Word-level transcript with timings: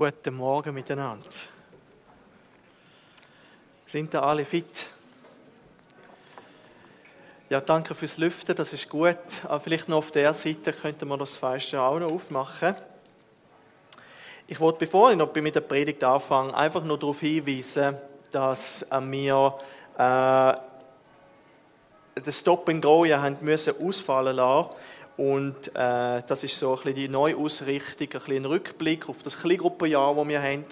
Guten 0.00 0.34
Morgen 0.34 0.72
miteinander. 0.72 1.28
Sind 3.84 4.14
da 4.14 4.22
alle 4.22 4.46
fit? 4.46 4.86
Ja, 7.50 7.60
danke 7.60 7.94
fürs 7.94 8.16
Lüften, 8.16 8.56
das 8.56 8.72
ist 8.72 8.88
gut. 8.88 9.18
Aber 9.44 9.60
vielleicht 9.60 9.90
noch 9.90 9.98
auf 9.98 10.10
der 10.10 10.32
Seite 10.32 10.72
könnte 10.72 11.04
man 11.04 11.18
das 11.18 11.36
Fenster 11.36 11.82
auch 11.82 11.98
noch 11.98 12.10
aufmachen. 12.10 12.76
Ich 14.46 14.58
wollte, 14.58 14.78
bevor 14.78 15.10
ich 15.10 15.18
noch 15.18 15.34
mit 15.34 15.54
der 15.54 15.60
Predigt 15.60 16.02
anfange, 16.02 16.56
einfach 16.56 16.82
nur 16.82 16.98
darauf 16.98 17.20
hinweisen, 17.20 17.98
dass 18.30 18.86
wir 18.90 19.58
äh, 19.98 20.54
das 22.24 22.38
Stop 22.38 22.70
and 22.70 22.80
Go 22.80 23.04
ja 23.04 23.20
haben 23.20 23.36
müssen 23.42 23.74
ausfallen 23.86 24.36
lassen 24.36 24.70
und 25.20 25.68
äh, 25.74 26.22
das 26.26 26.44
ist 26.44 26.58
so 26.58 26.70
ein 26.70 26.76
bisschen 26.76 26.94
die 26.94 27.08
Neuausrichtung, 27.08 28.06
ein 28.06 28.08
bisschen 28.08 28.36
ein 28.36 28.44
Rückblick 28.46 29.06
auf 29.06 29.22
das 29.22 29.38
Kleingruppenjahr, 29.38 30.14
das 30.14 30.28
wir 30.28 30.42
haben. 30.42 30.64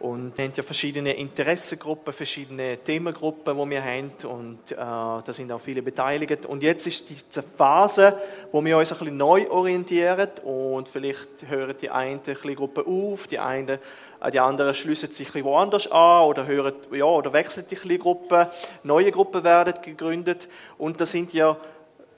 Und 0.00 0.36
wir 0.36 0.44
haben 0.44 0.52
ja 0.56 0.62
verschiedene 0.64 1.12
Interessengruppen, 1.12 2.12
verschiedene 2.12 2.78
Themengruppen, 2.78 3.56
die 3.56 3.70
wir 3.70 3.84
haben. 3.84 4.10
Und 4.24 4.72
äh, 4.72 4.74
da 4.76 5.24
sind 5.28 5.52
auch 5.52 5.60
viele 5.60 5.82
beteiligt. 5.82 6.46
Und 6.46 6.64
jetzt 6.64 6.88
ist 6.88 7.08
diese 7.08 7.44
Phase, 7.44 8.18
wo 8.50 8.62
wir 8.64 8.76
uns 8.76 8.90
ein 8.90 8.98
bisschen 8.98 9.16
neu 9.16 9.48
orientieren. 9.48 10.30
Und 10.42 10.88
vielleicht 10.88 11.46
hören 11.48 11.76
die 11.80 11.88
eine 11.88 12.18
Gruppe 12.56 12.84
auf, 12.84 13.28
die, 13.28 13.38
eine, 13.38 13.78
äh, 14.20 14.32
die 14.32 14.40
anderen 14.40 14.74
schließen 14.74 15.12
sich 15.12 15.32
woanders 15.44 15.90
an 15.92 16.24
oder, 16.24 16.44
hören, 16.44 16.74
ja, 16.90 17.04
oder 17.04 17.32
wechseln 17.32 17.66
die 17.70 17.98
Gruppe. 17.98 18.50
Neue 18.82 19.12
Gruppen 19.12 19.44
werden 19.44 19.74
gegründet. 19.80 20.48
Und 20.76 21.00
da 21.00 21.06
sind 21.06 21.32
ja 21.32 21.56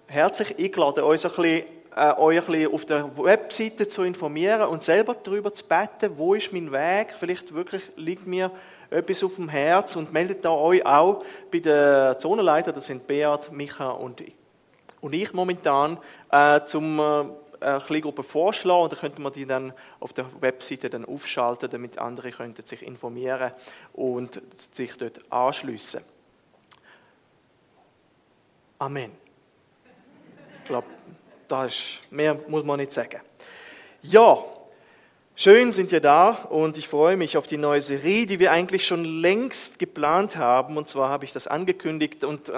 herzlich 0.09 0.59
eingeladen, 0.59 1.05
uns 1.05 1.25
ein 1.25 1.31
bisschen, 1.31 1.65
äh, 1.95 2.13
euch 2.17 2.39
ein 2.39 2.47
bisschen 2.47 2.73
auf 2.73 2.85
der 2.85 3.17
Webseite 3.19 3.87
zu 3.87 4.03
informieren 4.03 4.69
und 4.69 4.83
selber 4.83 5.15
darüber 5.15 5.55
zu 5.55 5.65
beten, 5.65 6.17
wo 6.17 6.35
ist 6.35 6.53
mein 6.53 6.73
Weg, 6.73 7.15
vielleicht 7.19 7.55
wirklich 7.55 7.83
liegt 7.97 8.27
mir 8.27 8.51
etwas 8.91 9.23
auf 9.23 9.37
dem 9.37 9.49
Herz. 9.49 9.97
Und 9.97 10.13
meldet 10.13 10.45
da 10.45 10.51
euch 10.51 10.85
auch 10.85 11.25
bei 11.53 11.59
den 11.61 12.19
Zonenleitern, 12.19 12.75
das 12.75 12.87
sind 12.87 13.07
Beat, 13.07 13.53
Micha 13.53 13.91
und 13.91 14.23
ich, 14.23 14.35
und 15.01 15.15
ich 15.15 15.33
momentan, 15.33 15.99
äh, 16.31 16.65
zum 16.65 16.99
äh, 16.99 17.79
Kleingruppe 17.81 18.23
vorschlagen. 18.23 18.85
Und 18.85 18.93
dann 18.93 19.01
könnte 19.01 19.21
man 19.21 19.33
die 19.33 19.45
dann 19.45 19.75
auf 20.01 20.15
der 20.15 20.25
Webseite 20.41 20.89
dann 20.89 21.05
aufschalten, 21.05 21.69
damit 21.71 21.99
andere 21.99 22.31
könnten 22.31 22.67
sich 22.67 22.83
informieren 22.83 23.53
und 23.93 24.41
sich 24.57 24.97
dort 24.97 25.21
anschliessen. 25.31 26.01
Amen 28.79 29.28
glaube, 30.69 30.87
da 31.49 31.65
ist, 31.65 32.01
mehr 32.11 32.39
muss 32.47 32.63
man 32.63 32.79
nicht 32.79 32.93
sagen. 32.93 33.21
Ja, 34.03 34.45
schön 35.35 35.73
sind 35.73 35.91
wir 35.91 36.01
da 36.01 36.31
und 36.51 36.77
ich 36.77 36.89
freue 36.89 37.17
mich 37.17 37.39
auf 37.39 37.47
die 37.47 37.57
neue 37.57 37.81
Serie, 37.81 38.27
die 38.27 38.39
wir 38.39 38.53
eigentlich 38.53 38.87
schon 38.87 39.03
längst 39.07 39.79
geplant 39.79 40.37
haben. 40.37 40.77
Und 40.77 40.87
zwar 40.87 41.09
habe 41.09 41.25
ich 41.25 41.33
das 41.33 41.47
angekündigt 41.47 42.23
und 42.23 42.53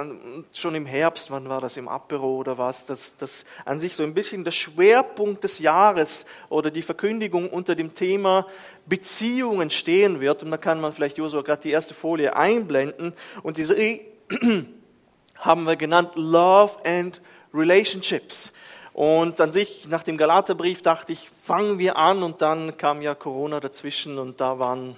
schon 0.52 0.74
im 0.74 0.86
Herbst, 0.86 1.30
wann 1.30 1.48
war 1.48 1.60
das, 1.60 1.76
im 1.76 1.86
Apero 1.86 2.34
oder 2.34 2.58
was, 2.58 2.84
dass 2.84 3.16
das 3.16 3.44
an 3.64 3.78
sich 3.78 3.94
so 3.94 4.02
ein 4.02 4.12
bisschen 4.12 4.42
der 4.42 4.50
Schwerpunkt 4.50 5.44
des 5.44 5.60
Jahres 5.60 6.26
oder 6.48 6.72
die 6.72 6.82
Verkündigung 6.82 7.48
unter 7.48 7.76
dem 7.76 7.94
Thema 7.94 8.44
Beziehungen 8.86 9.70
stehen 9.70 10.18
wird. 10.20 10.42
Und 10.42 10.50
da 10.50 10.56
kann 10.56 10.80
man 10.80 10.92
vielleicht 10.92 11.16
Josua 11.16 11.42
gerade 11.42 11.62
die 11.62 11.70
erste 11.70 11.94
Folie 11.94 12.34
einblenden. 12.34 13.12
Und 13.44 13.56
diese 13.56 13.76
haben 15.36 15.64
wir 15.64 15.76
genannt 15.76 16.10
Love 16.16 16.72
and 16.84 17.20
Relationships. 17.52 18.52
Und 18.92 19.40
an 19.40 19.52
sich, 19.52 19.86
nach 19.88 20.02
dem 20.02 20.16
Galaterbrief, 20.18 20.82
dachte 20.82 21.12
ich, 21.12 21.30
fangen 21.44 21.78
wir 21.78 21.96
an 21.96 22.22
und 22.22 22.42
dann 22.42 22.76
kam 22.76 23.02
ja 23.02 23.14
Corona 23.14 23.60
dazwischen 23.60 24.18
und 24.18 24.40
da 24.40 24.58
waren 24.58 24.96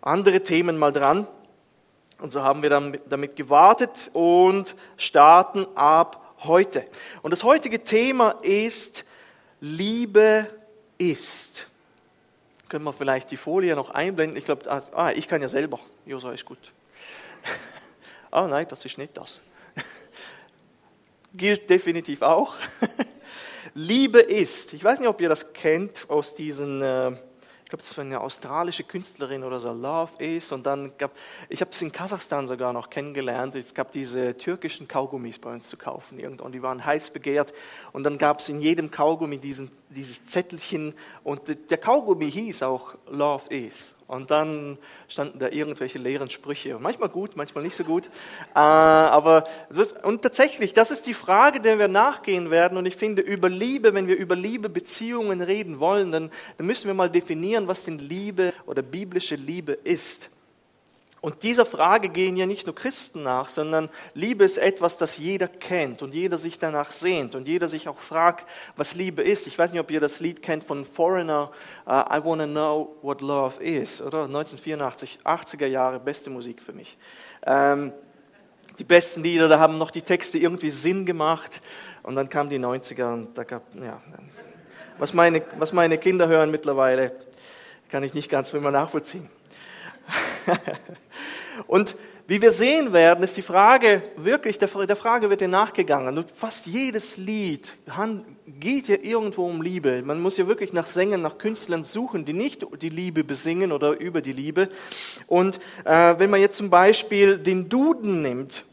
andere 0.00 0.42
Themen 0.42 0.78
mal 0.78 0.92
dran. 0.92 1.26
Und 2.18 2.32
so 2.32 2.42
haben 2.42 2.62
wir 2.62 2.70
dann 2.70 2.98
damit 3.08 3.36
gewartet 3.36 4.10
und 4.14 4.74
starten 4.96 5.66
ab 5.74 6.34
heute. 6.44 6.86
Und 7.22 7.30
das 7.30 7.44
heutige 7.44 7.84
Thema 7.84 8.30
ist 8.42 9.04
Liebe 9.60 10.48
ist. 10.96 11.66
Können 12.70 12.84
wir 12.84 12.94
vielleicht 12.94 13.30
die 13.30 13.36
Folie 13.36 13.76
noch 13.76 13.90
einblenden? 13.90 14.36
Ich 14.38 14.44
glaube, 14.44 14.70
ah, 14.70 14.82
ah, 14.92 15.10
ich 15.12 15.28
kann 15.28 15.42
ja 15.42 15.48
selber. 15.48 15.78
Josua 16.06 16.32
ist 16.32 16.46
gut. 16.46 16.72
ah, 18.30 18.46
nein, 18.48 18.66
das 18.68 18.84
ist 18.84 18.96
nicht 18.96 19.16
das 19.16 19.40
gilt 21.36 21.68
definitiv 21.70 22.22
auch. 22.22 22.54
Liebe 23.74 24.20
ist, 24.20 24.72
ich 24.72 24.82
weiß 24.82 25.00
nicht, 25.00 25.08
ob 25.08 25.20
ihr 25.20 25.28
das 25.28 25.52
kennt 25.52 26.06
aus 26.08 26.34
diesen, 26.34 26.80
äh, 26.80 27.10
ich 27.10 27.70
glaube, 27.70 27.82
das 27.82 27.96
war 27.96 28.04
eine 28.04 28.20
australische 28.20 28.84
Künstlerin 28.84 29.42
oder 29.44 29.60
so, 29.60 29.72
Love 29.72 30.22
is. 30.22 30.52
Und 30.52 30.66
dann 30.66 30.92
gab, 30.98 31.10
ich 31.48 31.60
habe 31.60 31.72
es 31.72 31.82
in 31.82 31.92
Kasachstan 31.92 32.48
sogar 32.48 32.72
noch 32.72 32.90
kennengelernt. 32.90 33.54
Es 33.54 33.74
gab 33.74 33.92
diese 33.92 34.36
türkischen 34.36 34.88
Kaugummis 34.88 35.38
bei 35.38 35.52
uns 35.52 35.68
zu 35.68 35.76
kaufen 35.76 36.24
und 36.38 36.52
die 36.52 36.62
waren 36.62 36.86
heiß 36.86 37.10
begehrt. 37.10 37.52
Und 37.92 38.04
dann 38.04 38.18
gab 38.18 38.40
es 38.40 38.48
in 38.48 38.60
jedem 38.60 38.90
Kaugummi 38.90 39.38
diesen, 39.38 39.70
dieses 39.88 40.26
Zettelchen 40.26 40.94
und 41.22 41.42
der 41.70 41.78
Kaugummi 41.78 42.30
hieß 42.30 42.62
auch 42.62 42.94
Love 43.08 43.44
is. 43.50 43.94
Und 44.08 44.30
dann 44.30 44.78
standen 45.08 45.40
da 45.40 45.48
irgendwelche 45.48 45.98
leeren 45.98 46.30
Sprüche. 46.30 46.78
Manchmal 46.78 47.08
gut, 47.08 47.36
manchmal 47.36 47.64
nicht 47.64 47.74
so 47.74 47.82
gut. 47.82 48.06
Äh, 48.54 48.58
aber, 48.58 49.44
und 50.04 50.22
tatsächlich, 50.22 50.72
das 50.72 50.92
ist 50.92 51.06
die 51.06 51.14
Frage, 51.14 51.60
der 51.60 51.80
wir 51.80 51.88
nachgehen 51.88 52.50
werden. 52.50 52.78
Und 52.78 52.86
ich 52.86 52.96
finde, 52.96 53.22
über 53.22 53.48
Liebe, 53.48 53.94
wenn 53.94 54.06
wir 54.06 54.16
über 54.16 54.36
Liebe, 54.36 54.68
Beziehungen 54.68 55.40
reden 55.42 55.80
wollen, 55.80 56.12
dann, 56.12 56.30
dann 56.56 56.66
müssen 56.66 56.86
wir 56.86 56.94
mal 56.94 57.10
definieren, 57.10 57.66
was 57.66 57.84
denn 57.84 57.98
Liebe 57.98 58.52
oder 58.66 58.82
biblische 58.82 59.34
Liebe 59.34 59.72
ist. 59.72 60.30
Und 61.26 61.42
dieser 61.42 61.66
Frage 61.66 62.08
gehen 62.08 62.36
ja 62.36 62.46
nicht 62.46 62.66
nur 62.66 62.74
Christen 62.76 63.24
nach, 63.24 63.48
sondern 63.48 63.88
Liebe 64.14 64.44
ist 64.44 64.58
etwas, 64.58 64.96
das 64.96 65.18
jeder 65.18 65.48
kennt 65.48 66.00
und 66.04 66.14
jeder 66.14 66.38
sich 66.38 66.60
danach 66.60 66.92
sehnt 66.92 67.34
und 67.34 67.48
jeder 67.48 67.66
sich 67.66 67.88
auch 67.88 67.98
fragt, 67.98 68.46
was 68.76 68.94
Liebe 68.94 69.24
ist. 69.24 69.48
Ich 69.48 69.58
weiß 69.58 69.72
nicht, 69.72 69.80
ob 69.80 69.90
ihr 69.90 69.98
das 69.98 70.20
Lied 70.20 70.40
kennt 70.40 70.62
von 70.62 70.84
Foreigner, 70.84 71.50
uh, 71.84 72.14
I 72.14 72.20
Wanna 72.22 72.46
Know 72.46 72.94
What 73.02 73.22
Love 73.22 73.60
Is, 73.60 74.00
oder? 74.00 74.26
1984, 74.26 75.18
80er 75.24 75.66
Jahre, 75.66 75.98
beste 75.98 76.30
Musik 76.30 76.62
für 76.62 76.72
mich. 76.72 76.96
Ähm, 77.44 77.92
die 78.78 78.84
besten 78.84 79.24
Lieder, 79.24 79.48
da 79.48 79.58
haben 79.58 79.78
noch 79.78 79.90
die 79.90 80.02
Texte 80.02 80.38
irgendwie 80.38 80.70
Sinn 80.70 81.06
gemacht 81.06 81.60
und 82.04 82.14
dann 82.14 82.28
kamen 82.28 82.50
die 82.50 82.60
90er 82.60 83.12
und 83.12 83.36
da 83.36 83.42
gab, 83.42 83.64
ja, 83.74 84.00
was 84.98 85.12
meine, 85.12 85.42
was 85.58 85.72
meine 85.72 85.98
Kinder 85.98 86.28
hören 86.28 86.52
mittlerweile, 86.52 87.16
kann 87.88 88.04
ich 88.04 88.14
nicht 88.14 88.30
ganz 88.30 88.52
mehr 88.52 88.70
nachvollziehen. 88.70 89.28
Und 91.66 91.96
wie 92.28 92.42
wir 92.42 92.50
sehen 92.50 92.92
werden, 92.92 93.22
ist 93.22 93.36
die 93.36 93.42
Frage 93.42 94.02
wirklich, 94.16 94.58
der 94.58 94.66
Frage 94.68 95.30
wird 95.30 95.40
dir 95.40 95.48
nachgegangen. 95.48 96.18
Und 96.18 96.30
fast 96.32 96.66
jedes 96.66 97.16
Lied 97.16 97.76
geht 98.46 98.88
ja 98.88 98.96
irgendwo 99.00 99.46
um 99.46 99.62
Liebe. 99.62 100.02
Man 100.02 100.20
muss 100.20 100.36
ja 100.36 100.48
wirklich 100.48 100.72
nach 100.72 100.86
Sängern, 100.86 101.22
nach 101.22 101.38
Künstlern 101.38 101.84
suchen, 101.84 102.24
die 102.24 102.32
nicht 102.32 102.66
die 102.82 102.88
Liebe 102.88 103.22
besingen 103.22 103.70
oder 103.70 104.00
über 104.00 104.22
die 104.22 104.32
Liebe. 104.32 104.68
Und 105.28 105.60
äh, 105.84 106.18
wenn 106.18 106.30
man 106.30 106.40
jetzt 106.40 106.56
zum 106.56 106.68
Beispiel 106.68 107.38
den 107.38 107.68
Duden 107.68 108.22
nimmt, 108.22 108.64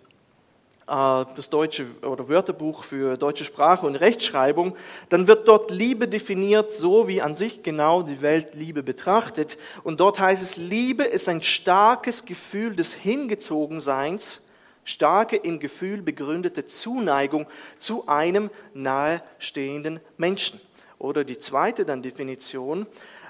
das 0.86 1.50
deutsche 1.50 1.86
oder 2.02 2.28
Wörterbuch 2.28 2.84
für 2.84 3.18
deutsche 3.18 3.46
Sprache 3.46 3.86
und 3.86 3.96
Rechtschreibung, 3.96 4.76
dann 5.10 5.28
wird 5.28 5.48
dort 5.48 5.72
Liebe 5.72 6.08
definiert, 6.08 6.74
so 6.74 7.08
wie 7.08 7.22
an 7.22 7.38
sich 7.38 7.64
genau 7.64 8.04
die 8.04 8.22
Welt 8.22 8.56
Liebe 8.56 8.84
betrachtet. 8.84 9.58
Und 9.84 10.00
dort 10.00 10.20
heißt 10.20 10.44
es, 10.44 10.58
Liebe 10.58 11.04
ist 11.04 11.30
ein 11.30 11.42
starkes 11.42 12.26
Gefühl 12.26 12.76
des 12.76 12.94
Hingezogenseins, 12.94 14.42
starke 14.84 15.38
im 15.38 15.60
Gefühl 15.60 16.02
begründete 16.02 16.68
Zuneigung 16.68 17.47
zu 17.79 18.08
einem 18.08 18.50
nahestehenden 18.74 20.02
Menschen. 20.18 20.59
Oder 21.00 21.24
die 21.24 21.40
zweite 21.40 21.86
dann 21.86 22.02
Definition, 22.02 22.88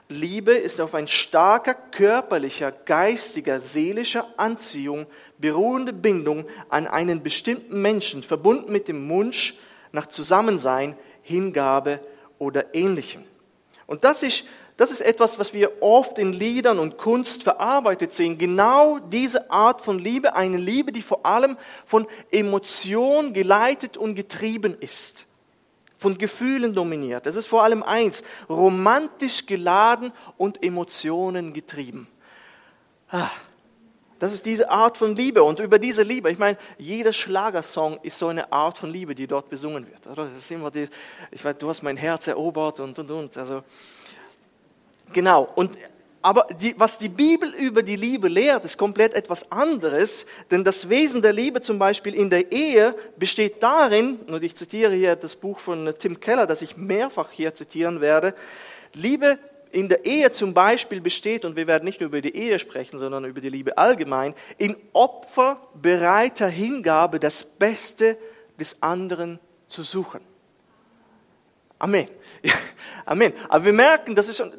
Liebe 0.10 0.54
ist 0.54 0.82
auf 0.82 0.94
ein 0.96 1.08
starker 1.08 1.74
körperlicher, 1.74 2.72
geistiger, 2.72 3.60
seelischer 3.60 4.28
Anziehung 4.38 5.08
beruhende 5.38 5.94
Bindung 5.94 6.46
an 6.70 6.88
einen 6.88 7.24
bestimmten 7.24 7.82
Menschen, 7.82 8.24
verbunden 8.24 8.72
mit 8.72 8.88
dem 8.88 9.10
Wunsch 9.10 9.56
nach 9.92 10.08
Zusammensein, 10.08 10.98
Hingabe 11.22 12.00
oder 12.38 12.76
ähnlichem. 12.76 13.24
Und 13.88 14.04
das 14.04 14.24
ist, 14.24 14.44
das 14.78 14.92
ist 14.92 15.02
etwas, 15.02 15.40
was 15.40 15.54
wir 15.54 15.82
oft 15.82 16.18
in 16.20 16.34
Liedern 16.34 16.80
und 16.80 16.98
Kunst 16.98 17.44
verarbeitet 17.44 18.14
sehen. 18.14 18.38
Genau 18.38 19.00
diese 19.00 19.52
Art 19.52 19.82
von 19.82 20.00
Liebe, 20.00 20.36
eine 20.36 20.58
Liebe, 20.58 20.92
die 20.92 21.02
vor 21.02 21.26
allem 21.26 21.58
von 21.86 22.08
Emotion 22.32 23.34
geleitet 23.34 23.98
und 23.98 24.16
getrieben 24.16 24.76
ist 24.80 25.26
von 26.04 26.18
Gefühlen 26.18 26.76
dominiert. 26.76 27.26
Es 27.26 27.36
ist 27.36 27.48
vor 27.48 27.64
allem 27.64 27.82
eins, 27.82 28.24
romantisch 28.50 29.46
geladen 29.46 30.12
und 30.38 30.64
Emotionen 30.64 31.54
getrieben. 31.54 32.08
Ah, 33.10 33.32
das 34.20 34.34
ist 34.34 34.46
diese 34.46 34.70
Art 34.70 34.98
von 34.98 35.16
Liebe. 35.16 35.44
Und 35.44 35.60
über 35.60 35.80
diese 35.80 36.04
Liebe, 36.04 36.30
ich 36.30 36.38
meine, 36.38 36.58
jeder 36.78 37.14
Schlagersong 37.14 38.00
ist 38.04 38.18
so 38.18 38.28
eine 38.28 38.52
Art 38.52 38.78
von 38.78 38.92
Liebe, 38.92 39.16
die 39.16 39.28
dort 39.28 39.50
besungen 39.50 39.88
wird. 39.88 40.18
Das 40.18 40.30
ist 40.38 40.52
immer 40.52 40.72
die, 40.72 40.88
ich 41.32 41.44
weiß, 41.44 41.58
du 41.58 41.70
hast 41.70 41.84
mein 41.84 41.98
Herz 41.98 42.28
erobert 42.28 42.82
und, 42.82 43.00
und, 43.00 43.10
und. 43.10 43.38
Also, 43.38 43.64
genau. 45.14 45.50
Und 45.56 45.72
Aber 46.24 46.48
die, 46.62 46.74
was 46.80 46.98
die 46.98 47.10
Bibel 47.10 47.54
über 47.54 47.84
die 47.84 47.98
Liebe 47.98 48.30
lehrt, 48.30 48.64
ist 48.64 48.78
komplett 48.78 49.14
etwas 49.14 49.52
anderes, 49.52 50.25
denn 50.50 50.64
das 50.64 50.88
Wesen 50.88 51.22
der 51.22 51.34
Liebe 51.34 51.60
zum 51.60 51.78
Beispiel 51.78 52.16
in 52.16 52.30
der 52.30 52.54
Ehe 52.54 52.96
besteht 53.18 53.62
darin, 53.62 54.16
und 54.28 54.42
ich 54.42 54.56
zitiere 54.56 54.94
hier 54.94 55.18
das 55.18 55.36
Buch 55.36 55.60
von 55.60 55.94
Tim 56.00 56.22
Keller, 56.22 56.48
das 56.48 56.62
ich 56.62 56.78
mehrfach 56.78 57.30
hier 57.30 57.54
zitieren 57.54 58.00
werde, 58.00 58.34
Liebe 58.94 59.38
in 59.74 59.90
der 59.90 60.06
Ehe 60.06 60.31
zum 60.31 60.54
Beispiel 60.54 61.02
besteht, 61.02 61.44
und 61.44 61.58
wir 61.58 61.68
werden 61.68 61.84
nicht 61.84 62.00
nur 62.00 62.08
über 62.08 62.22
die 62.22 62.38
Ehe 62.38 62.58
sprechen, 62.58 62.98
sondern 62.98 63.25
über 63.25 63.42
die 63.42 63.50
Liebe 63.50 63.78
allgemein, 63.78 64.34
in 64.58 64.78
opferbereiter 64.94 66.48
Hingabe 66.48 67.20
das 67.20 67.44
Beste 67.44 68.18
des 68.58 68.81
anderen 68.81 69.40
zu 69.68 69.84
suchen. 69.84 70.22
Amen. 71.84 72.08
Amen. 73.06 73.34
Aber 73.50 73.66
wir 73.66 73.74
merken, 73.74 74.16
das, 74.16 74.30
ist 74.30 74.38
schon, 74.38 74.54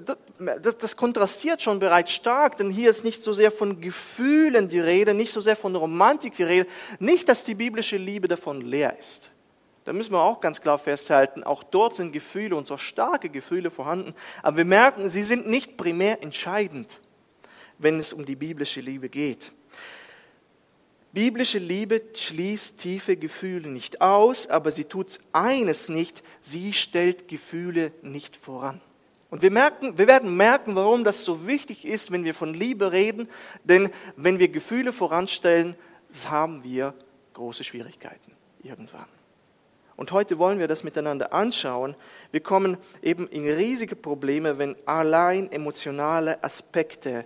das, 0.61 0.76
das 0.76 0.94
kontrastiert 0.94 1.62
schon 1.62 1.79
bereits 1.79 2.12
stark, 2.12 2.59
denn 2.59 2.69
hier 2.69 2.91
ist 2.91 3.03
nicht 3.03 3.25
so 3.25 3.32
sehr 3.32 3.50
von 3.50 3.81
Gefühlen 3.81 4.69
die 4.69 4.79
Rede, 4.79 5.15
nicht 5.15 5.32
so 5.32 5.41
sehr 5.41 5.56
von 5.56 5.75
Romantik 5.75 6.37
die 6.37 6.43
Rede, 6.43 6.69
nicht, 6.99 7.31
dass 7.31 7.43
die 7.43 7.55
biblische 7.55 7.97
Liebe 7.97 8.29
davon 8.29 8.61
leer 8.61 8.99
ist. 8.99 9.31
Da 9.85 9.94
müssen 9.94 10.12
wir 10.12 10.21
auch 10.21 10.41
ganz 10.41 10.61
klar 10.61 10.76
festhalten, 10.76 11.44
auch 11.44 11.62
dort 11.62 11.97
sind 11.97 12.12
Gefühle 12.12 12.56
und 12.56 12.67
so 12.67 12.76
starke 12.76 13.31
Gefühle 13.31 13.71
vorhanden, 13.71 14.15
aber 14.43 14.59
wir 14.59 14.65
merken, 14.67 15.09
sie 15.09 15.23
sind 15.23 15.47
nicht 15.47 15.79
primär 15.79 16.23
entscheidend, 16.23 17.00
wenn 17.79 17.99
es 17.99 18.12
um 18.12 18.26
die 18.26 18.37
biblische 18.37 18.82
Liebe 18.82 19.09
geht. 19.09 19.50
Biblische 21.14 21.58
Liebe 21.58 22.02
schließt 22.12 22.76
tiefe 22.78 23.16
Gefühle 23.16 23.69
nicht 23.69 24.00
aus, 24.00 24.49
aber 24.49 24.72
sie 24.72 24.84
tut 24.84 25.20
eines 25.32 25.88
nicht, 25.88 26.25
sie 26.40 26.72
stellt 26.72 27.28
Gefühle 27.28 27.93
nicht 28.02 28.37
voran. 28.37 28.81
Und 29.31 29.40
wir, 29.40 29.52
merken, 29.52 29.96
wir 29.96 30.08
werden 30.08 30.37
merken, 30.37 30.75
warum 30.75 31.05
das 31.05 31.25
so 31.25 31.46
wichtig 31.46 31.84
ist, 31.84 32.11
wenn 32.11 32.25
wir 32.25 32.34
von 32.34 32.52
Liebe 32.52 32.90
reden, 32.90 33.28
denn 33.62 33.90
wenn 34.16 34.40
wir 34.40 34.49
Gefühle 34.49 34.93
voranstellen, 34.93 35.76
haben 36.26 36.64
wir 36.64 36.94
große 37.34 37.62
Schwierigkeiten 37.62 38.32
irgendwann. 38.64 39.06
Und 39.94 40.11
heute 40.11 40.40
wollen 40.40 40.58
wir 40.58 40.66
das 40.66 40.82
miteinander 40.82 41.32
anschauen. 41.32 41.94
Wir 42.32 42.40
kommen 42.40 42.76
eben 43.02 43.28
in 43.28 43.49
riesige 43.49 43.94
Probleme, 43.94 44.58
wenn 44.58 44.75
allein 44.84 45.52
emotionale 45.52 46.43
Aspekte 46.43 47.25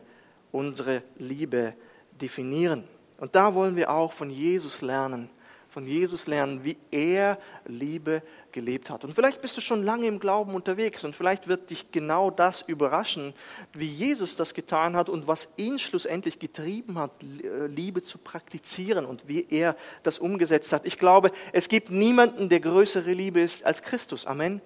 unsere 0.53 1.03
Liebe 1.17 1.73
definieren. 2.21 2.85
Und 3.19 3.35
da 3.35 3.55
wollen 3.55 3.77
wir 3.77 3.91
auch 3.91 4.13
von 4.13 4.31
Jesus 4.31 4.81
lernen, 4.81 5.29
von 5.69 5.87
Jesus 5.87 6.27
lernen, 6.27 6.65
wie 6.65 6.79
er 6.91 7.37
Liebe 7.67 8.23
gelebt 8.53 8.91
hat. 8.91 9.05
Und 9.05 9.15
vielleicht 9.15 9.43
bist 9.43 9.57
du 9.57 9.61
schon 9.61 9.83
lange 9.83 10.07
im 10.07 10.21
Glauben 10.21 10.55
unterwegs 10.55 11.05
und 11.05 11.15
vielleicht 11.15 11.49
wird 11.49 11.71
dich 11.71 11.91
genau 11.91 12.31
das 12.31 12.63
überraschen, 12.63 13.35
wie 13.75 13.89
Jesus 13.89 14.37
das 14.37 14.55
getan 14.55 14.97
hat 14.97 15.09
und 15.09 15.27
was 15.27 15.49
ihn 15.57 15.79
schlussendlich 15.79 16.39
getrieben 16.39 16.99
hat, 16.99 17.11
äh, 17.23 17.67
Liebe 17.67 18.03
zu 18.03 18.19
praktizieren 18.19 19.05
und 19.05 19.29
wie 19.29 19.47
er 19.51 19.77
das 20.05 20.19
umgesetzt 20.19 20.73
hat. 20.73 20.87
Ich 20.87 20.99
glaube, 20.99 21.33
es 21.53 21.69
gibt 21.69 21.91
niemanden, 21.91 22.49
der 22.49 22.61
größere 22.61 23.13
Liebe 23.13 23.41
ist 23.41 23.65
als 23.65 23.83
Christus. 23.83 24.27
Amen. 24.27 24.63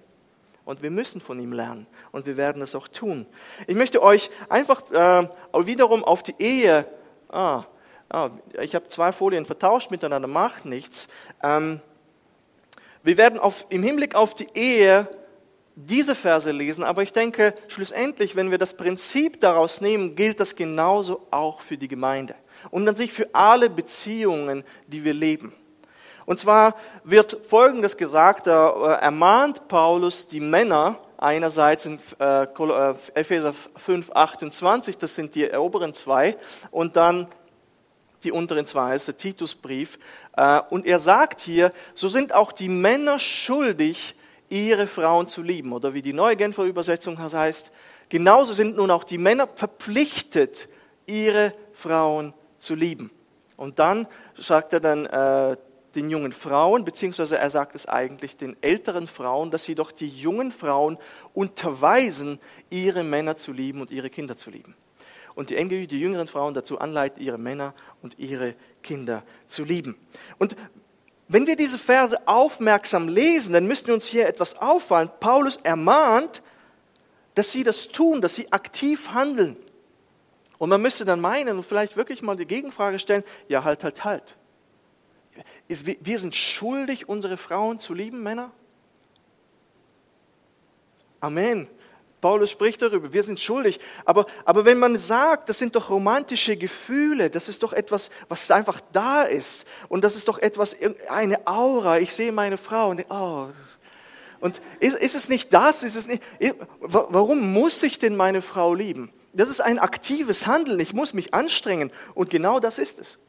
Und 0.63 0.81
wir 0.81 0.91
müssen 0.91 1.19
von 1.19 1.39
ihm 1.39 1.51
lernen 1.51 1.87
und 2.11 2.25
wir 2.25 2.37
werden 2.37 2.61
es 2.61 2.73
auch 2.75 2.87
tun. 2.87 3.25
Ich 3.67 3.75
möchte 3.75 4.01
euch 4.01 4.29
einfach 4.47 4.89
äh, 4.91 5.27
wiederum 5.65 6.05
auf 6.05 6.23
die 6.23 6.35
Ehe, 6.39 6.87
ah, 7.29 7.65
ah, 8.13 8.29
ich 8.61 8.75
habe 8.75 8.87
zwei 8.87 9.11
Folien 9.11 9.45
vertauscht 9.45 9.91
miteinander, 9.91 10.27
macht 10.27 10.65
nichts. 10.65 11.07
Ähm, 11.41 11.81
wir 13.03 13.17
werden 13.17 13.39
auf, 13.39 13.65
im 13.69 13.83
Hinblick 13.83 14.15
auf 14.15 14.33
die 14.33 14.47
Ehe 14.53 15.07
diese 15.75 16.15
Verse 16.15 16.51
lesen, 16.51 16.83
aber 16.83 17.01
ich 17.01 17.11
denke, 17.11 17.55
schlussendlich, 17.67 18.35
wenn 18.35 18.51
wir 18.51 18.57
das 18.57 18.75
Prinzip 18.75 19.41
daraus 19.41 19.81
nehmen, 19.81 20.15
gilt 20.15 20.39
das 20.39 20.55
genauso 20.55 21.25
auch 21.31 21.61
für 21.61 21.77
die 21.77 21.87
Gemeinde 21.87 22.35
und 22.71 22.87
an 22.87 22.95
sich 22.95 23.11
für 23.11 23.27
alle 23.33 23.69
Beziehungen, 23.69 24.63
die 24.87 25.03
wir 25.03 25.13
leben. 25.13 25.53
Und 26.25 26.39
zwar 26.39 26.75
wird 27.03 27.45
Folgendes 27.45 27.97
gesagt, 27.97 28.47
da 28.47 28.69
äh, 28.69 29.01
ermahnt 29.01 29.67
Paulus 29.67 30.27
die 30.27 30.39
Männer, 30.39 30.99
einerseits 31.17 31.85
in 31.85 31.99
äh, 32.19 32.43
äh, 32.43 32.95
Epheser 33.13 33.53
5, 33.75 34.11
28, 34.11 34.97
das 34.97 35.15
sind 35.15 35.35
die 35.35 35.49
oberen 35.51 35.93
zwei, 35.93 36.37
und 36.71 36.95
dann 36.95 37.27
die 38.23 38.31
unteren 38.31 38.65
zwei, 38.65 38.95
ist 38.95 39.07
der 39.07 39.17
Titusbrief. 39.17 39.99
Äh, 40.35 40.61
und 40.69 40.85
er 40.85 40.99
sagt 40.99 41.39
hier, 41.39 41.71
so 41.93 42.07
sind 42.07 42.33
auch 42.33 42.51
die 42.51 42.69
Männer 42.69 43.19
schuldig, 43.19 44.15
ihre 44.49 44.87
Frauen 44.87 45.27
zu 45.27 45.41
lieben. 45.41 45.73
Oder 45.73 45.93
wie 45.93 46.01
die 46.01 46.13
neue 46.13 46.35
Genfer 46.35 46.63
Übersetzung 46.63 47.19
heißt, 47.19 47.71
genauso 48.09 48.53
sind 48.53 48.75
nun 48.77 48.91
auch 48.91 49.03
die 49.03 49.17
Männer 49.17 49.47
verpflichtet, 49.47 50.69
ihre 51.05 51.53
Frauen 51.73 52.33
zu 52.59 52.75
lieben. 52.75 53.11
Und 53.57 53.79
dann 53.79 54.07
sagt 54.37 54.73
er 54.73 54.79
dann 54.79 55.05
äh, 55.05 55.57
den 55.95 56.09
jungen 56.09 56.31
Frauen, 56.31 56.85
beziehungsweise 56.85 57.37
er 57.37 57.49
sagt 57.49 57.75
es 57.75 57.87
eigentlich 57.87 58.37
den 58.37 58.55
älteren 58.61 59.07
Frauen, 59.07 59.51
dass 59.51 59.63
sie 59.63 59.75
doch 59.75 59.91
die 59.91 60.07
jungen 60.07 60.51
Frauen 60.51 60.97
unterweisen, 61.33 62.39
ihre 62.69 63.03
Männer 63.03 63.35
zu 63.35 63.51
lieben 63.51 63.81
und 63.81 63.91
ihre 63.91 64.09
Kinder 64.09 64.37
zu 64.37 64.49
lieben 64.49 64.75
und 65.35 65.49
die 65.49 65.55
Engel, 65.55 65.87
die 65.87 65.99
jüngeren 65.99 66.27
Frauen 66.27 66.53
dazu 66.53 66.79
anleiten, 66.79 67.21
ihre 67.21 67.37
Männer 67.37 67.73
und 68.01 68.17
ihre 68.19 68.55
Kinder 68.81 69.23
zu 69.47 69.63
lieben. 69.63 69.95
Und 70.37 70.55
wenn 71.27 71.47
wir 71.47 71.55
diese 71.55 71.77
Verse 71.77 72.17
aufmerksam 72.27 73.07
lesen, 73.07 73.53
dann 73.53 73.65
müssten 73.67 73.91
uns 73.91 74.05
hier 74.05 74.27
etwas 74.27 74.57
auffallen. 74.57 75.09
Paulus 75.19 75.57
ermahnt, 75.57 76.41
dass 77.35 77.51
sie 77.51 77.63
das 77.63 77.87
tun, 77.87 78.21
dass 78.21 78.35
sie 78.35 78.51
aktiv 78.51 79.09
handeln. 79.09 79.57
Und 80.57 80.69
man 80.69 80.81
müsste 80.81 81.05
dann 81.05 81.19
meinen 81.19 81.57
und 81.57 81.63
vielleicht 81.63 81.97
wirklich 81.97 82.21
mal 82.21 82.35
die 82.35 82.45
Gegenfrage 82.45 82.99
stellen, 82.99 83.23
ja 83.47 83.63
halt, 83.63 83.83
halt, 83.83 84.05
halt. 84.05 84.37
Wir 85.67 86.19
sind 86.19 86.35
schuldig, 86.35 87.09
unsere 87.09 87.37
Frauen 87.37 87.79
zu 87.79 87.93
lieben, 87.93 88.21
Männer? 88.21 88.51
Amen. 91.19 91.67
Paulus 92.23 92.51
spricht 92.51 92.81
darüber, 92.81 93.11
wir 93.11 93.21
sind 93.21 93.41
schuldig. 93.41 93.81
Aber, 94.05 94.27
aber 94.45 94.63
wenn 94.63 94.79
man 94.79 94.97
sagt, 94.97 95.49
das 95.49 95.59
sind 95.59 95.75
doch 95.75 95.89
romantische 95.89 96.55
Gefühle, 96.55 97.29
das 97.29 97.49
ist 97.49 97.63
doch 97.63 97.73
etwas, 97.73 98.09
was 98.29 98.49
einfach 98.49 98.79
da 98.93 99.23
ist. 99.23 99.65
Und 99.89 100.05
das 100.05 100.15
ist 100.15 100.29
doch 100.29 100.39
etwas, 100.39 100.73
eine 101.09 101.45
Aura. 101.45 101.99
Ich 101.99 102.13
sehe 102.13 102.31
meine 102.31 102.57
Frau 102.57 102.91
und 102.91 103.05
oh. 103.09 103.49
Und 104.39 104.61
ist, 104.79 104.95
ist 104.95 105.15
es 105.15 105.27
nicht 105.27 105.51
das? 105.51 105.83
Ist 105.83 105.97
es 105.97 106.07
nicht, 106.07 106.23
warum 106.79 107.51
muss 107.51 107.83
ich 107.83 107.99
denn 107.99 108.15
meine 108.15 108.41
Frau 108.41 108.73
lieben? 108.73 109.11
Das 109.33 109.49
ist 109.49 109.59
ein 109.59 109.77
aktives 109.77 110.47
Handeln. 110.47 110.79
Ich 110.79 110.93
muss 110.93 111.13
mich 111.13 111.33
anstrengen. 111.33 111.91
Und 112.13 112.29
genau 112.29 112.61
das 112.61 112.79
ist 112.79 112.99
es. 112.99 113.19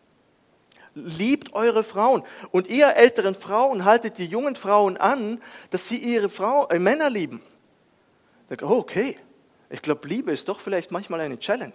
Liebt 0.94 1.52
eure 1.52 1.82
Frauen. 1.82 2.22
Und 2.52 2.68
ihr 2.68 2.94
älteren 2.94 3.34
Frauen 3.34 3.84
haltet 3.84 4.18
die 4.18 4.26
jungen 4.26 4.54
Frauen 4.54 4.96
an, 4.96 5.42
dass 5.70 5.88
sie 5.88 5.96
ihre 5.96 6.28
Frau, 6.28 6.68
äh, 6.68 6.78
Männer 6.78 7.10
lieben. 7.10 7.42
Denke, 8.50 8.66
oh, 8.66 8.78
okay, 8.78 9.16
ich 9.70 9.82
glaube, 9.82 10.06
Liebe 10.08 10.32
ist 10.32 10.48
doch 10.48 10.60
vielleicht 10.60 10.90
manchmal 10.90 11.20
eine 11.20 11.38
Challenge. 11.38 11.72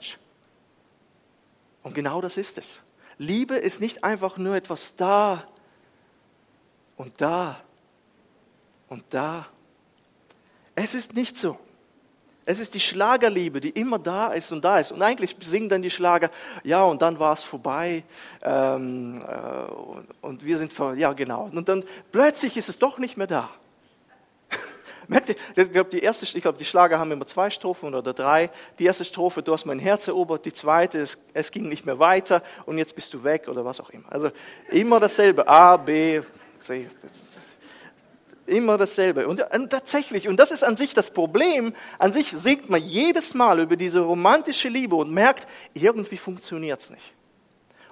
Und 1.84 1.96
genau 1.96 2.22
das 2.22 2.38
ist 2.38 2.58
es. 2.58 2.82
Liebe 3.18 3.56
ist 3.56 3.82
nicht 3.82 4.04
einfach 4.04 4.38
nur 4.38 4.56
etwas 4.56 4.96
da 4.96 5.44
und 6.96 7.20
da 7.20 7.60
und 8.88 9.04
da. 9.10 9.48
Es 10.76 10.94
ist 10.94 11.16
nicht 11.16 11.38
so. 11.38 11.58
Es 12.46 12.60
ist 12.60 12.74
die 12.74 12.80
Schlagerliebe, 12.80 13.62
die 13.62 13.70
immer 13.70 14.00
da 14.00 14.28
ist 14.28 14.52
und 14.52 14.66
da 14.66 14.80
ist. 14.80 14.92
Und 14.92 15.02
eigentlich 15.02 15.36
singen 15.42 15.70
dann 15.70 15.82
die 15.82 15.92
Schlager, 15.92 16.32
ja, 16.64 16.84
und 16.84 17.02
dann 17.02 17.20
war 17.20 17.34
es 17.34 17.44
vorbei. 17.44 18.04
Ähm, 18.42 19.22
äh, 19.22 19.72
und, 19.72 20.08
und 20.22 20.46
wir 20.46 20.58
sind, 20.58 20.74
vor, 20.74 20.96
ja, 20.96 21.14
genau. 21.14 21.50
Und 21.54 21.70
dann 21.70 21.84
plötzlich 22.12 22.58
ist 22.58 22.70
es 22.70 22.80
doch 22.80 22.98
nicht 22.98 23.18
mehr 23.18 23.28
da. 23.28 23.50
Ich 25.56 25.72
glaube, 25.72 25.90
die 25.90 26.00
erste, 26.00 26.26
ich 26.26 26.42
glaube, 26.42 26.58
die 26.58 26.66
Schlager 26.66 27.00
haben 27.00 27.12
immer 27.12 27.26
zwei 27.26 27.50
Strophen 27.50 27.96
oder 27.96 28.14
drei. 28.14 28.52
Die 28.78 28.86
erste 28.86 29.04
Strophe, 29.04 29.42
du 29.42 29.54
hast 29.54 29.66
mein 29.66 29.80
Herz 29.80 30.08
erobert. 30.08 30.46
Die 30.46 30.54
zweite, 30.54 31.00
es, 31.00 31.18
es 31.34 31.52
ging 31.52 31.68
nicht 31.68 31.86
mehr 31.86 31.98
weiter 31.98 32.44
und 32.66 32.78
jetzt 32.78 32.96
bist 32.96 33.14
du 33.14 33.24
weg 33.24 33.48
oder 33.48 33.66
was 33.66 33.80
auch 33.80 33.90
immer. 33.90 34.12
Also 34.12 34.30
immer 34.70 35.00
dasselbe. 35.00 35.48
A, 35.48 35.78
B, 35.78 36.22
C. 36.60 36.88
Immer 38.46 38.78
dasselbe. 38.78 39.28
Und, 39.28 39.42
und, 39.52 39.70
tatsächlich, 39.70 40.28
und 40.28 40.40
das 40.40 40.52
ist 40.52 40.64
an 40.64 40.78
sich 40.78 40.94
das 40.94 41.12
Problem, 41.12 41.74
an 41.98 42.14
sich 42.14 42.32
singt 42.32 42.70
man 42.70 42.82
jedes 42.82 43.34
Mal 43.34 43.60
über 43.60 43.76
diese 43.76 44.02
romantische 44.02 44.70
Liebe 44.70 44.96
und 44.96 45.12
merkt, 45.12 45.48
irgendwie 45.74 46.18
funktioniert 46.18 46.82
es 46.82 46.90
nicht. 46.90 47.14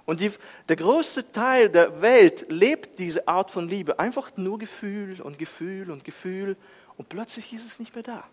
Und 0.06 0.22
die, 0.22 0.32
der 0.70 0.78
größte 0.78 1.32
Teil 1.34 1.70
der 1.70 2.02
Welt 2.02 2.46
lebt 2.48 2.98
diese 2.98 3.28
Art 3.28 3.52
von 3.52 3.68
Liebe. 3.68 4.00
Einfach 4.00 4.32
nur 4.38 4.58
Gefühl 4.58 5.22
und 5.22 5.38
Gefühl 5.38 5.92
und 5.92 6.06
Gefühl 6.06 6.56
und 6.98 7.10
plötzlich 7.10 7.54
ist 7.54 7.66
es 7.66 7.80
nicht 7.80 7.94
mehr 7.94 8.04
da. 8.04 8.24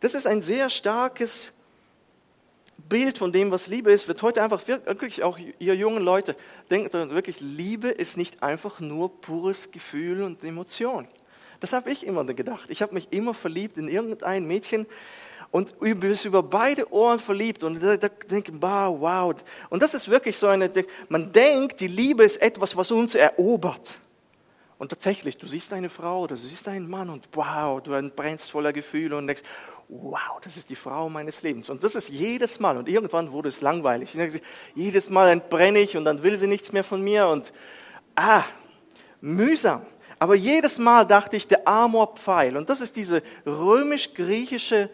Das 0.00 0.14
ist 0.14 0.26
ein 0.26 0.42
sehr 0.42 0.70
starkes 0.70 1.52
Bild 2.88 3.18
von 3.18 3.32
dem, 3.32 3.50
was 3.50 3.66
Liebe 3.66 3.90
ist, 3.90 4.06
wird 4.06 4.22
heute 4.22 4.42
einfach 4.42 4.66
wirklich 4.68 5.22
auch 5.22 5.38
ihr 5.58 5.74
jungen 5.74 6.02
Leute 6.02 6.36
denkt 6.70 6.92
wirklich, 6.92 7.40
Liebe 7.40 7.88
ist 7.88 8.16
nicht 8.16 8.42
einfach 8.42 8.80
nur 8.80 9.20
pures 9.20 9.70
Gefühl 9.70 10.22
und 10.22 10.44
Emotion. 10.44 11.08
Das 11.60 11.72
habe 11.72 11.90
ich 11.90 12.06
immer 12.06 12.24
gedacht. 12.24 12.70
Ich 12.70 12.82
habe 12.82 12.94
mich 12.94 13.08
immer 13.12 13.32
verliebt 13.32 13.78
in 13.78 13.88
irgendein 13.88 14.46
Mädchen 14.46 14.86
und 15.50 15.74
du 15.80 15.94
bist 15.94 16.26
über 16.26 16.42
beide 16.42 16.92
Ohren 16.92 17.18
verliebt 17.18 17.64
und 17.64 17.82
da, 17.82 17.96
da 17.96 18.08
denken, 18.08 18.60
wow, 18.60 19.00
wow. 19.00 19.34
Und 19.70 19.82
das 19.82 19.94
ist 19.94 20.08
wirklich 20.10 20.36
so 20.36 20.48
eine, 20.48 20.70
man 21.08 21.32
denkt, 21.32 21.80
die 21.80 21.88
Liebe 21.88 22.24
ist 22.24 22.36
etwas, 22.42 22.76
was 22.76 22.90
uns 22.90 23.14
erobert. 23.14 23.98
Und 24.78 24.90
tatsächlich, 24.90 25.38
du 25.38 25.46
siehst 25.46 25.72
eine 25.72 25.88
Frau 25.88 26.22
oder 26.22 26.34
du 26.34 26.40
siehst 26.40 26.68
einen 26.68 26.88
Mann 26.88 27.08
und 27.08 27.28
wow, 27.32 27.82
du 27.82 28.10
brennst 28.10 28.50
voller 28.50 28.72
Gefühle 28.72 29.16
und 29.16 29.26
denkst, 29.26 29.42
wow, 29.88 30.40
das 30.42 30.56
ist 30.56 30.68
die 30.68 30.74
Frau 30.74 31.08
meines 31.08 31.42
Lebens. 31.42 31.70
Und 31.70 31.82
das 31.82 31.94
ist 31.94 32.08
jedes 32.08 32.60
Mal. 32.60 32.76
Und 32.76 32.88
irgendwann 32.88 33.32
wurde 33.32 33.48
es 33.48 33.60
langweilig. 33.60 34.16
Jedes 34.74 35.08
Mal 35.08 35.30
entbrenne 35.30 35.78
ich 35.78 35.96
und 35.96 36.04
dann 36.04 36.22
will 36.22 36.36
sie 36.38 36.46
nichts 36.46 36.72
mehr 36.72 36.84
von 36.84 37.02
mir 37.02 37.28
und 37.28 37.52
ah, 38.16 38.44
mühsam. 39.20 39.86
Aber 40.18 40.34
jedes 40.34 40.78
Mal 40.78 41.06
dachte 41.06 41.36
ich, 41.36 41.46
der 41.46 41.66
Amorpfeil. 41.68 42.56
Und 42.56 42.68
das 42.68 42.80
ist 42.80 42.96
diese 42.96 43.22
römisch-griechische 43.46 44.90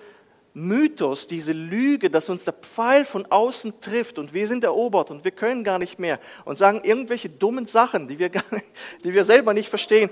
Mythos, 0.54 1.28
diese 1.28 1.52
Lüge, 1.52 2.10
dass 2.10 2.28
uns 2.28 2.44
der 2.44 2.52
Pfeil 2.52 3.06
von 3.06 3.24
außen 3.24 3.80
trifft 3.80 4.18
und 4.18 4.34
wir 4.34 4.46
sind 4.48 4.64
erobert 4.64 5.10
und 5.10 5.24
wir 5.24 5.30
können 5.30 5.64
gar 5.64 5.78
nicht 5.78 5.98
mehr 5.98 6.20
und 6.44 6.58
sagen 6.58 6.82
irgendwelche 6.84 7.30
dummen 7.30 7.66
Sachen, 7.66 8.06
die 8.06 8.18
wir, 8.18 8.28
gar 8.28 8.44
nicht, 8.50 8.66
die 9.02 9.14
wir 9.14 9.24
selber 9.24 9.54
nicht 9.54 9.70
verstehen. 9.70 10.10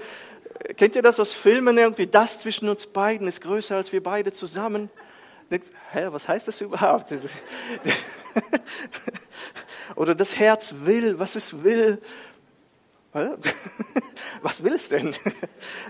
Kennt 0.77 0.97
ihr 0.97 1.03
das 1.03 1.21
aus 1.21 1.35
Filmen 1.35 1.77
irgendwie? 1.77 2.07
Das 2.07 2.39
zwischen 2.39 2.69
uns 2.69 2.87
beiden 2.87 3.29
ist 3.29 3.43
größer 3.43 3.77
als 3.77 3.93
wir 3.93 4.03
beide 4.03 4.33
zusammen. 4.33 4.89
Hä, 5.93 6.07
was 6.11 6.27
heißt 6.27 6.49
das 6.49 6.61
überhaupt? 6.61 7.13
Oder 9.97 10.15
das 10.15 10.37
Herz 10.37 10.75
will, 10.85 11.19
was 11.19 11.37
es 11.37 11.63
will. 11.63 12.01
Was 14.43 14.63
will 14.63 14.75
es 14.75 14.89
denn? 14.89 15.15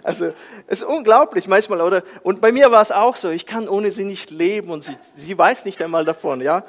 Also, 0.02 0.28
es 0.66 0.80
ist 0.80 0.82
unglaublich 0.82 1.46
manchmal, 1.46 1.82
oder? 1.82 2.02
Und 2.22 2.40
bei 2.40 2.52
mir 2.52 2.70
war 2.70 2.80
es 2.80 2.90
auch 2.90 3.16
so, 3.16 3.28
ich 3.28 3.44
kann 3.44 3.68
ohne 3.68 3.90
sie 3.90 4.04
nicht 4.04 4.30
leben 4.30 4.70
und 4.70 4.82
sie, 4.82 4.96
sie 5.14 5.36
weiß 5.36 5.66
nicht 5.66 5.82
einmal 5.82 6.06
davon, 6.06 6.40
ja? 6.40 6.64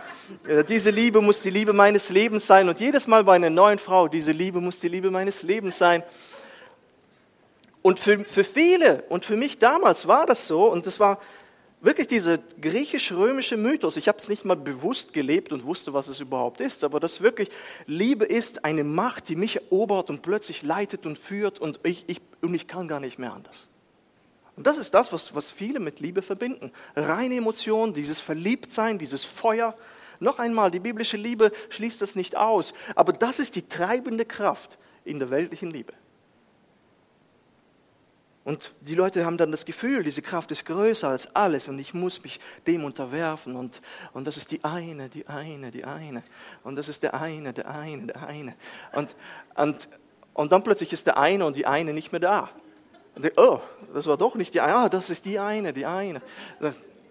Äh, 0.45 0.65
diese 0.65 0.89
Liebe 0.89 1.21
muss 1.21 1.41
die 1.41 1.49
Liebe 1.49 1.71
meines 1.71 2.09
Lebens 2.09 2.45
sein 2.45 2.67
und 2.67 2.79
jedes 2.81 3.07
Mal 3.07 3.23
bei 3.23 3.35
einer 3.35 3.49
neuen 3.49 3.79
Frau, 3.79 4.09
diese 4.09 4.33
Liebe 4.33 4.59
muss 4.59 4.81
die 4.81 4.89
Liebe 4.89 5.11
meines 5.11 5.43
Lebens 5.43 5.77
sein. 5.77 6.03
Und 7.81 7.99
für, 7.99 8.25
für 8.25 8.43
viele 8.43 9.03
und 9.07 9.23
für 9.23 9.37
mich 9.37 9.57
damals 9.59 10.07
war 10.07 10.25
das 10.25 10.47
so 10.47 10.65
und 10.65 10.85
das 10.85 10.99
war 10.99 11.19
wirklich 11.81 12.07
dieser 12.07 12.37
griechisch-römische 12.37 13.57
Mythos. 13.57 13.97
Ich 13.97 14.07
habe 14.07 14.19
es 14.19 14.29
nicht 14.29 14.45
mal 14.45 14.55
bewusst 14.55 15.13
gelebt 15.13 15.51
und 15.51 15.65
wusste, 15.65 15.93
was 15.93 16.07
es 16.07 16.19
überhaupt 16.19 16.61
ist, 16.61 16.83
aber 16.83 16.99
das 16.99 17.21
wirklich, 17.21 17.49
Liebe 17.87 18.25
ist 18.25 18.63
eine 18.63 18.83
Macht, 18.83 19.29
die 19.29 19.35
mich 19.35 19.57
erobert 19.57 20.09
und 20.09 20.21
plötzlich 20.21 20.61
leitet 20.61 21.05
und 21.05 21.17
führt 21.17 21.59
und 21.59 21.79
ich, 21.83 22.05
ich, 22.07 22.21
und 22.41 22.53
ich 22.53 22.67
kann 22.67 22.87
gar 22.87 22.99
nicht 22.99 23.19
mehr 23.19 23.33
anders. 23.33 23.67
Und 24.55 24.67
das 24.67 24.77
ist 24.77 24.93
das, 24.93 25.11
was, 25.11 25.33
was 25.33 25.49
viele 25.49 25.79
mit 25.79 25.99
Liebe 25.99 26.21
verbinden. 26.21 26.71
Reine 26.95 27.35
Emotion, 27.35 27.93
dieses 27.93 28.19
Verliebtsein, 28.19 28.99
dieses 28.99 29.23
Feuer. 29.23 29.75
Noch 30.19 30.37
einmal, 30.37 30.69
die 30.69 30.79
biblische 30.79 31.17
Liebe 31.17 31.51
schließt 31.69 32.01
das 32.01 32.15
nicht 32.15 32.37
aus, 32.37 32.73
aber 32.95 33.11
das 33.13 33.39
ist 33.39 33.55
die 33.55 33.67
treibende 33.67 34.25
Kraft 34.25 34.77
in 35.03 35.17
der 35.17 35.31
weltlichen 35.31 35.71
Liebe. 35.71 35.93
Und 38.43 38.73
die 38.81 38.95
Leute 38.95 39.25
haben 39.25 39.37
dann 39.37 39.51
das 39.51 39.65
Gefühl, 39.65 40.03
diese 40.03 40.23
Kraft 40.23 40.49
ist 40.51 40.65
größer 40.65 41.07
als 41.07 41.35
alles 41.35 41.67
und 41.67 41.77
ich 41.77 41.93
muss 41.93 42.23
mich 42.23 42.39
dem 42.65 42.83
unterwerfen. 42.83 43.55
Und, 43.55 43.81
und 44.13 44.25
das 44.25 44.35
ist 44.35 44.49
die 44.49 44.63
eine, 44.63 45.09
die 45.09 45.27
eine, 45.27 45.69
die 45.69 45.85
eine. 45.85 46.23
Und 46.63 46.75
das 46.75 46.89
ist 46.89 47.03
der 47.03 47.13
eine, 47.13 47.53
der 47.53 47.69
eine, 47.69 48.07
der 48.07 48.23
eine. 48.27 48.55
Und, 48.93 49.15
und, 49.55 49.89
und 50.33 50.51
dann 50.51 50.63
plötzlich 50.63 50.91
ist 50.91 51.05
der 51.05 51.17
eine 51.17 51.45
und 51.45 51.55
die 51.55 51.67
eine 51.67 51.93
nicht 51.93 52.11
mehr 52.11 52.21
da. 52.21 52.49
Und 53.13 53.25
ich, 53.25 53.37
oh, 53.37 53.61
das 53.93 54.07
war 54.07 54.17
doch 54.17 54.35
nicht 54.35 54.53
die 54.55 54.61
eine, 54.61 54.75
ah, 54.75 54.89
das 54.89 55.11
ist 55.11 55.25
die 55.25 55.37
eine, 55.37 55.71
die 55.73 55.85
eine. 55.85 56.21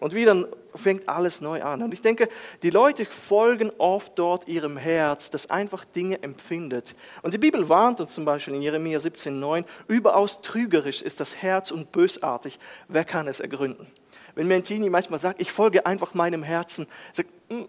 Und 0.00 0.14
wieder 0.14 0.48
fängt 0.74 1.08
alles 1.08 1.42
neu 1.42 1.62
an. 1.62 1.82
Und 1.82 1.92
ich 1.92 2.00
denke, 2.00 2.28
die 2.62 2.70
Leute 2.70 3.04
folgen 3.04 3.70
oft 3.76 4.18
dort 4.18 4.48
ihrem 4.48 4.78
Herz, 4.78 5.30
das 5.30 5.50
einfach 5.50 5.84
Dinge 5.84 6.22
empfindet. 6.22 6.94
Und 7.22 7.34
die 7.34 7.38
Bibel 7.38 7.68
warnt 7.68 8.00
uns 8.00 8.14
zum 8.14 8.24
Beispiel 8.24 8.54
in 8.54 8.62
Jeremia 8.62 8.98
17,9, 8.98 9.64
überaus 9.88 10.40
trügerisch 10.40 11.02
ist 11.02 11.20
das 11.20 11.36
Herz 11.36 11.70
und 11.70 11.92
bösartig. 11.92 12.58
Wer 12.88 13.04
kann 13.04 13.28
es 13.28 13.40
ergründen? 13.40 13.86
Wenn 14.34 14.64
Teenie 14.64 14.88
manchmal 14.88 15.20
sagt, 15.20 15.40
ich 15.40 15.52
folge 15.52 15.84
einfach 15.84 16.14
meinem 16.14 16.42
Herzen, 16.42 16.86
sagt, 17.12 17.28
hm, 17.48 17.68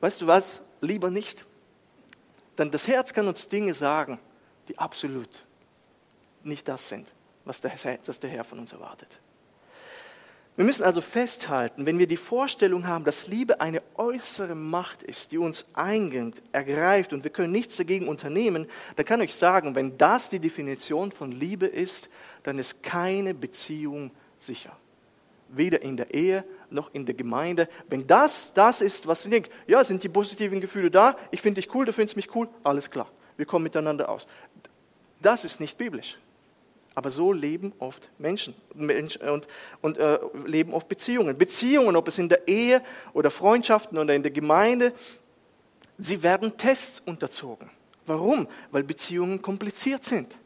weißt 0.00 0.20
du 0.20 0.26
was, 0.28 0.60
lieber 0.80 1.10
nicht. 1.10 1.44
Denn 2.58 2.70
das 2.70 2.86
Herz 2.86 3.12
kann 3.12 3.26
uns 3.26 3.48
Dinge 3.48 3.74
sagen, 3.74 4.20
die 4.68 4.78
absolut 4.78 5.44
nicht 6.44 6.68
das 6.68 6.88
sind, 6.88 7.08
was 7.44 7.60
der 7.60 7.72
Herr 8.30 8.44
von 8.44 8.60
uns 8.60 8.72
erwartet. 8.72 9.18
Wir 10.56 10.64
müssen 10.64 10.84
also 10.84 11.00
festhalten, 11.00 11.84
wenn 11.84 11.98
wir 11.98 12.06
die 12.06 12.16
Vorstellung 12.16 12.86
haben, 12.86 13.04
dass 13.04 13.26
Liebe 13.26 13.60
eine 13.60 13.82
äußere 13.96 14.54
Macht 14.54 15.02
ist, 15.02 15.32
die 15.32 15.38
uns 15.38 15.64
eingeht, 15.72 16.42
ergreift 16.52 17.12
und 17.12 17.24
wir 17.24 17.32
können 17.32 17.50
nichts 17.50 17.76
dagegen 17.76 18.06
unternehmen, 18.06 18.68
dann 18.94 19.04
kann 19.04 19.20
ich 19.20 19.34
sagen, 19.34 19.74
wenn 19.74 19.98
das 19.98 20.28
die 20.28 20.38
Definition 20.38 21.10
von 21.10 21.32
Liebe 21.32 21.66
ist, 21.66 22.08
dann 22.44 22.60
ist 22.60 22.84
keine 22.84 23.34
Beziehung 23.34 24.12
sicher. 24.38 24.76
Weder 25.48 25.82
in 25.82 25.96
der 25.96 26.14
Ehe 26.14 26.44
noch 26.70 26.94
in 26.94 27.04
der 27.04 27.16
Gemeinde. 27.16 27.68
Wenn 27.88 28.06
das 28.06 28.52
das 28.54 28.80
ist, 28.80 29.08
was 29.08 29.24
ich 29.24 29.32
denke, 29.32 29.50
ja, 29.66 29.82
sind 29.82 30.04
die 30.04 30.08
positiven 30.08 30.60
Gefühle 30.60 30.90
da, 30.90 31.16
ich 31.32 31.42
finde 31.42 31.60
dich 31.60 31.74
cool, 31.74 31.84
du 31.84 31.92
findest 31.92 32.14
mich 32.14 32.32
cool, 32.32 32.48
alles 32.62 32.88
klar, 32.90 33.08
wir 33.36 33.46
kommen 33.46 33.64
miteinander 33.64 34.08
aus. 34.08 34.28
Das 35.20 35.44
ist 35.44 35.58
nicht 35.58 35.76
biblisch. 35.78 36.16
Aber 36.94 37.10
so 37.10 37.32
leben 37.32 37.72
oft 37.78 38.08
Menschen 38.18 38.54
und, 38.72 39.48
und 39.80 39.98
äh, 39.98 40.18
leben 40.46 40.72
oft 40.72 40.88
Beziehungen. 40.88 41.36
Beziehungen, 41.36 41.96
ob 41.96 42.06
es 42.08 42.18
in 42.18 42.28
der 42.28 42.46
Ehe 42.46 42.82
oder 43.12 43.30
Freundschaften 43.30 43.98
oder 43.98 44.14
in 44.14 44.22
der 44.22 44.30
Gemeinde, 44.30 44.92
sie 45.98 46.22
werden 46.22 46.56
Tests 46.56 47.00
unterzogen. 47.00 47.68
Warum? 48.06 48.46
Weil 48.70 48.84
Beziehungen 48.84 49.42
kompliziert 49.42 50.04
sind. 50.04 50.36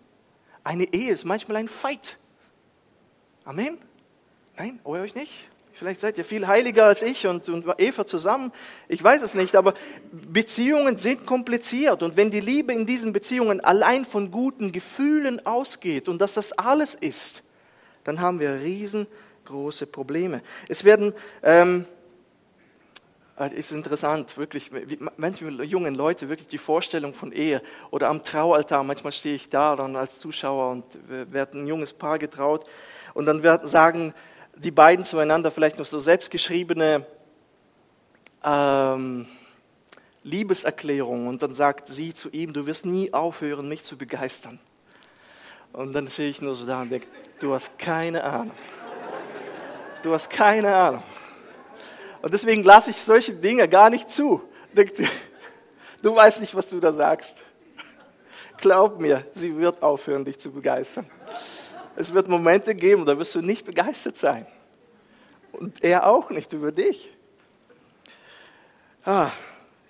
Eine 0.64 0.84
Ehe 0.92 1.12
ist 1.12 1.24
manchmal 1.24 1.58
ein 1.58 1.68
Fight. 1.68 2.18
Amen? 3.44 3.78
Nein, 4.56 4.80
euch 4.84 5.14
nicht? 5.14 5.48
Vielleicht 5.78 6.00
seid 6.00 6.18
ihr 6.18 6.24
viel 6.24 6.48
heiliger 6.48 6.86
als 6.86 7.02
ich 7.02 7.24
und, 7.28 7.48
und 7.48 7.64
Eva 7.78 8.04
zusammen. 8.04 8.50
Ich 8.88 9.02
weiß 9.02 9.22
es 9.22 9.34
nicht, 9.34 9.54
aber 9.54 9.74
Beziehungen 10.10 10.98
sind 10.98 11.24
kompliziert. 11.24 12.02
Und 12.02 12.16
wenn 12.16 12.32
die 12.32 12.40
Liebe 12.40 12.72
in 12.72 12.84
diesen 12.84 13.12
Beziehungen 13.12 13.60
allein 13.60 14.04
von 14.04 14.32
guten 14.32 14.72
Gefühlen 14.72 15.46
ausgeht 15.46 16.08
und 16.08 16.20
dass 16.20 16.34
das 16.34 16.50
alles 16.50 16.96
ist, 16.96 17.44
dann 18.02 18.20
haben 18.20 18.40
wir 18.40 18.60
riesengroße 18.60 19.86
Probleme. 19.86 20.42
Es 20.68 20.82
werden, 20.82 21.14
ähm, 21.44 21.84
äh, 23.38 23.54
ist 23.54 23.70
interessant, 23.70 24.36
wirklich, 24.36 24.72
manche 25.16 25.48
jungen 25.48 25.94
Leute, 25.94 26.28
wirklich 26.28 26.48
die 26.48 26.58
Vorstellung 26.58 27.14
von 27.14 27.30
Ehe 27.30 27.62
oder 27.92 28.08
am 28.08 28.24
Traualtar, 28.24 28.82
manchmal 28.82 29.12
stehe 29.12 29.36
ich 29.36 29.48
da 29.48 29.76
dann 29.76 29.94
als 29.94 30.18
Zuschauer 30.18 30.72
und 30.72 30.84
werde 31.08 31.56
ein 31.56 31.68
junges 31.68 31.92
Paar 31.92 32.18
getraut 32.18 32.66
und 33.14 33.26
dann 33.26 33.44
werden, 33.44 33.68
sagen, 33.68 34.12
die 34.58 34.70
beiden 34.70 35.04
zueinander 35.04 35.50
vielleicht 35.50 35.78
noch 35.78 35.86
so 35.86 36.00
selbstgeschriebene 36.00 37.06
ähm, 38.44 39.26
Liebeserklärungen 40.22 41.28
und 41.28 41.42
dann 41.42 41.54
sagt 41.54 41.88
sie 41.88 42.12
zu 42.12 42.28
ihm, 42.30 42.52
du 42.52 42.66
wirst 42.66 42.84
nie 42.84 43.12
aufhören, 43.12 43.68
mich 43.68 43.84
zu 43.84 43.96
begeistern. 43.96 44.58
Und 45.72 45.92
dann 45.92 46.06
sehe 46.06 46.28
ich 46.28 46.40
nur 46.40 46.54
so 46.54 46.66
da 46.66 46.82
und 46.82 46.90
denke, 46.90 47.06
du 47.40 47.54
hast 47.54 47.78
keine 47.78 48.24
Ahnung. 48.24 48.56
Du 50.02 50.12
hast 50.12 50.30
keine 50.30 50.74
Ahnung. 50.74 51.02
Und 52.22 52.32
deswegen 52.32 52.64
lasse 52.64 52.90
ich 52.90 53.00
solche 53.00 53.32
Dinge 53.32 53.68
gar 53.68 53.90
nicht 53.90 54.10
zu. 54.10 54.42
Du 56.02 56.14
weißt 56.14 56.40
nicht, 56.40 56.54
was 56.54 56.68
du 56.68 56.80
da 56.80 56.92
sagst. 56.92 57.42
Glaub 58.58 58.98
mir, 58.98 59.24
sie 59.34 59.56
wird 59.56 59.82
aufhören, 59.82 60.24
dich 60.24 60.38
zu 60.38 60.50
begeistern. 60.50 61.08
Es 62.00 62.14
wird 62.14 62.28
Momente 62.28 62.76
geben, 62.76 63.04
da 63.04 63.18
wirst 63.18 63.34
du 63.34 63.42
nicht 63.42 63.64
begeistert 63.64 64.16
sein. 64.16 64.46
Und 65.50 65.82
er 65.82 66.06
auch 66.06 66.30
nicht 66.30 66.52
über 66.52 66.70
dich. 66.70 67.10
Ah, 69.04 69.32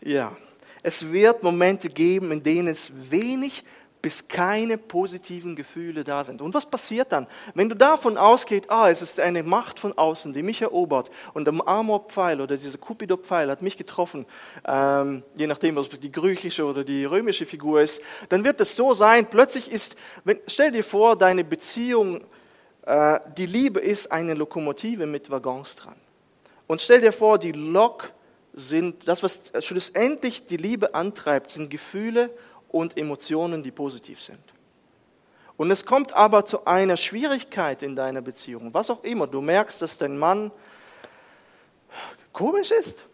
ja. 0.01 0.35
Es 0.83 1.13
wird 1.13 1.43
Momente 1.43 1.91
geben, 1.91 2.33
in 2.33 2.43
denen 2.43 2.69
es 2.69 3.11
wenig 3.11 3.63
bis 4.01 4.29
keine 4.29 4.79
positiven 4.79 5.57
Gefühle 5.57 6.05
da 6.05 6.23
sind. 6.23 6.41
Und 6.41 6.55
was 6.55 6.67
passiert 6.67 7.13
dann? 7.13 7.27
Wenn 7.55 7.69
du 7.69 7.75
davon 7.75 8.17
ausgehst, 8.17 8.71
ah, 8.71 8.89
es 8.89 9.03
ist 9.03 9.19
eine 9.19 9.43
Macht 9.43 9.81
von 9.81 9.97
außen, 9.97 10.33
die 10.33 10.43
mich 10.43 10.63
erobert 10.63 11.11
und 11.35 11.47
der 11.47 11.55
Amor-Pfeil 11.67 12.41
oder 12.41 12.57
dieser 12.57 12.79
Cupido-Pfeil 12.79 13.51
hat 13.51 13.63
mich 13.63 13.77
getroffen, 13.77 14.27
ähm, 14.65 15.25
je 15.35 15.47
nachdem, 15.47 15.77
ob 15.79 15.93
es 15.93 16.01
die 16.01 16.13
griechische 16.13 16.65
oder 16.65 16.85
die 16.85 17.05
römische 17.05 17.45
Figur 17.45 17.81
ist, 17.81 18.01
dann 18.29 18.45
wird 18.45 18.61
es 18.61 18.77
so 18.77 18.93
sein, 18.93 19.27
plötzlich 19.29 19.71
ist, 19.71 19.97
wenn, 20.25 20.39
stell 20.47 20.71
dir 20.71 20.85
vor, 20.85 21.17
deine 21.17 21.43
Beziehung, 21.43 22.25
äh, 22.87 23.19
die 23.37 23.47
Liebe 23.47 23.81
ist 23.81 24.13
eine 24.13 24.35
Lokomotive 24.35 25.07
mit 25.07 25.31
Waggons 25.31 25.75
dran. 25.77 25.97
Und 26.69 26.83
stell 26.83 27.01
dir 27.01 27.13
vor, 27.13 27.39
die 27.39 27.53
Lok 27.53 28.13
sind, 28.53 29.09
das, 29.09 29.23
was 29.23 29.41
schlussendlich 29.61 30.47
die 30.47 30.57
Liebe 30.57 30.95
antreibt, 30.95 31.51
sind 31.51 31.71
Gefühle 31.71 32.31
und 32.69 32.97
Emotionen, 32.97 33.63
die 33.63 33.71
positiv 33.71 34.21
sind. 34.21 34.41
Und 35.57 35.71
es 35.73 35.85
kommt 35.85 36.13
aber 36.13 36.45
zu 36.45 36.67
einer 36.67 36.97
Schwierigkeit 36.97 37.83
in 37.83 37.97
deiner 37.97 38.21
Beziehung, 38.21 38.73
was 38.73 38.91
auch 38.91 39.03
immer. 39.03 39.27
Du 39.27 39.41
merkst, 39.41 39.83
dass 39.83 39.99
dein 39.99 40.17
Mann 40.17 40.53
komisch 42.33 42.71
ist. 42.71 43.05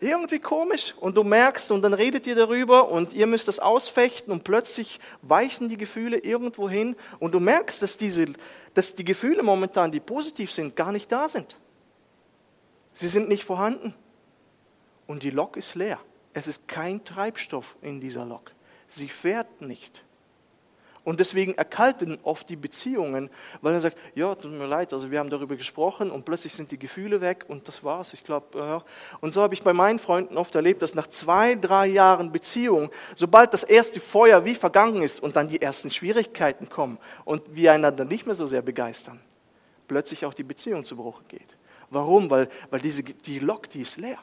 Irgendwie 0.00 0.38
komisch. 0.38 0.94
Und 0.98 1.16
du 1.16 1.22
merkst, 1.22 1.70
und 1.70 1.82
dann 1.82 1.94
redet 1.94 2.26
ihr 2.26 2.34
darüber 2.34 2.88
und 2.88 3.12
ihr 3.12 3.26
müsst 3.26 3.48
das 3.48 3.58
ausfechten 3.58 4.32
und 4.32 4.44
plötzlich 4.44 4.98
weichen 5.20 5.68
die 5.68 5.76
Gefühle 5.76 6.18
irgendwo 6.18 6.68
hin 6.68 6.96
und 7.20 7.32
du 7.32 7.40
merkst, 7.40 7.82
dass, 7.82 7.98
diese, 7.98 8.26
dass 8.74 8.94
die 8.94 9.04
Gefühle 9.04 9.42
momentan, 9.42 9.92
die 9.92 10.00
positiv 10.00 10.50
sind, 10.50 10.74
gar 10.74 10.90
nicht 10.90 11.12
da 11.12 11.28
sind. 11.28 11.56
Sie 12.94 13.08
sind 13.08 13.28
nicht 13.28 13.44
vorhanden. 13.44 13.94
Und 15.06 15.22
die 15.22 15.30
Lok 15.30 15.56
ist 15.56 15.74
leer. 15.74 16.00
Es 16.34 16.46
ist 16.46 16.68
kein 16.68 17.04
Treibstoff 17.04 17.76
in 17.82 18.00
dieser 18.00 18.24
Lok. 18.24 18.52
Sie 18.88 19.08
fährt 19.08 19.60
nicht. 19.60 20.04
Und 21.04 21.18
deswegen 21.18 21.54
erkalten 21.54 22.18
oft 22.22 22.48
die 22.48 22.54
Beziehungen, 22.54 23.28
weil 23.60 23.74
er 23.74 23.80
sagt, 23.80 23.98
ja, 24.14 24.34
tut 24.36 24.52
mir 24.52 24.66
leid, 24.66 24.92
also 24.92 25.10
wir 25.10 25.18
haben 25.18 25.30
darüber 25.30 25.56
gesprochen 25.56 26.12
und 26.12 26.24
plötzlich 26.24 26.52
sind 26.52 26.70
die 26.70 26.78
Gefühle 26.78 27.20
weg 27.20 27.44
und 27.48 27.66
das 27.66 27.82
war's. 27.82 28.14
Ich 28.14 28.22
glaube, 28.22 28.56
ja. 28.56 28.84
Und 29.20 29.34
so 29.34 29.42
habe 29.42 29.52
ich 29.54 29.62
bei 29.62 29.72
meinen 29.72 29.98
Freunden 29.98 30.36
oft 30.36 30.54
erlebt, 30.54 30.80
dass 30.80 30.94
nach 30.94 31.08
zwei, 31.08 31.56
drei 31.56 31.88
Jahren 31.88 32.30
Beziehung, 32.30 32.90
sobald 33.16 33.52
das 33.52 33.64
erste 33.64 33.98
Feuer 33.98 34.44
wie 34.44 34.54
vergangen 34.54 35.02
ist 35.02 35.20
und 35.20 35.34
dann 35.34 35.48
die 35.48 35.60
ersten 35.60 35.90
Schwierigkeiten 35.90 36.68
kommen 36.68 36.98
und 37.24 37.42
wir 37.52 37.72
einander 37.72 38.04
nicht 38.04 38.26
mehr 38.26 38.36
so 38.36 38.46
sehr 38.46 38.62
begeistern, 38.62 39.20
plötzlich 39.88 40.24
auch 40.24 40.34
die 40.34 40.44
Beziehung 40.44 40.84
zu 40.84 40.94
Bruch 40.94 41.22
geht. 41.26 41.56
Warum? 41.90 42.30
Weil, 42.30 42.48
weil 42.70 42.80
diese, 42.80 43.02
die 43.02 43.40
Lok, 43.40 43.68
die 43.70 43.80
ist 43.80 43.96
leer. 43.96 44.18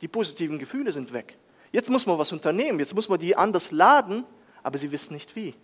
Die 0.00 0.08
positiven 0.08 0.58
Gefühle 0.58 0.92
sind 0.92 1.12
weg. 1.12 1.36
Jetzt 1.72 1.90
muss 1.90 2.06
man 2.06 2.18
was 2.18 2.32
unternehmen, 2.32 2.78
jetzt 2.78 2.94
muss 2.94 3.08
man 3.08 3.18
die 3.18 3.36
anders 3.36 3.70
laden, 3.70 4.24
aber 4.62 4.78
sie 4.78 4.92
wissen 4.92 5.14
nicht 5.14 5.36
wie. 5.36 5.54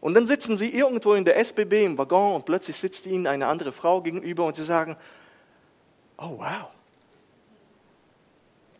Und 0.00 0.14
dann 0.14 0.26
sitzen 0.26 0.56
sie 0.56 0.74
irgendwo 0.74 1.14
in 1.14 1.24
der 1.24 1.38
SBB 1.38 1.84
im 1.84 1.98
Waggon 1.98 2.34
und 2.34 2.44
plötzlich 2.44 2.76
sitzt 2.76 3.06
ihnen 3.06 3.26
eine 3.26 3.46
andere 3.46 3.70
Frau 3.70 4.00
gegenüber 4.00 4.44
und 4.44 4.56
sie 4.56 4.64
sagen, 4.64 4.96
oh 6.18 6.38
wow, 6.38 6.68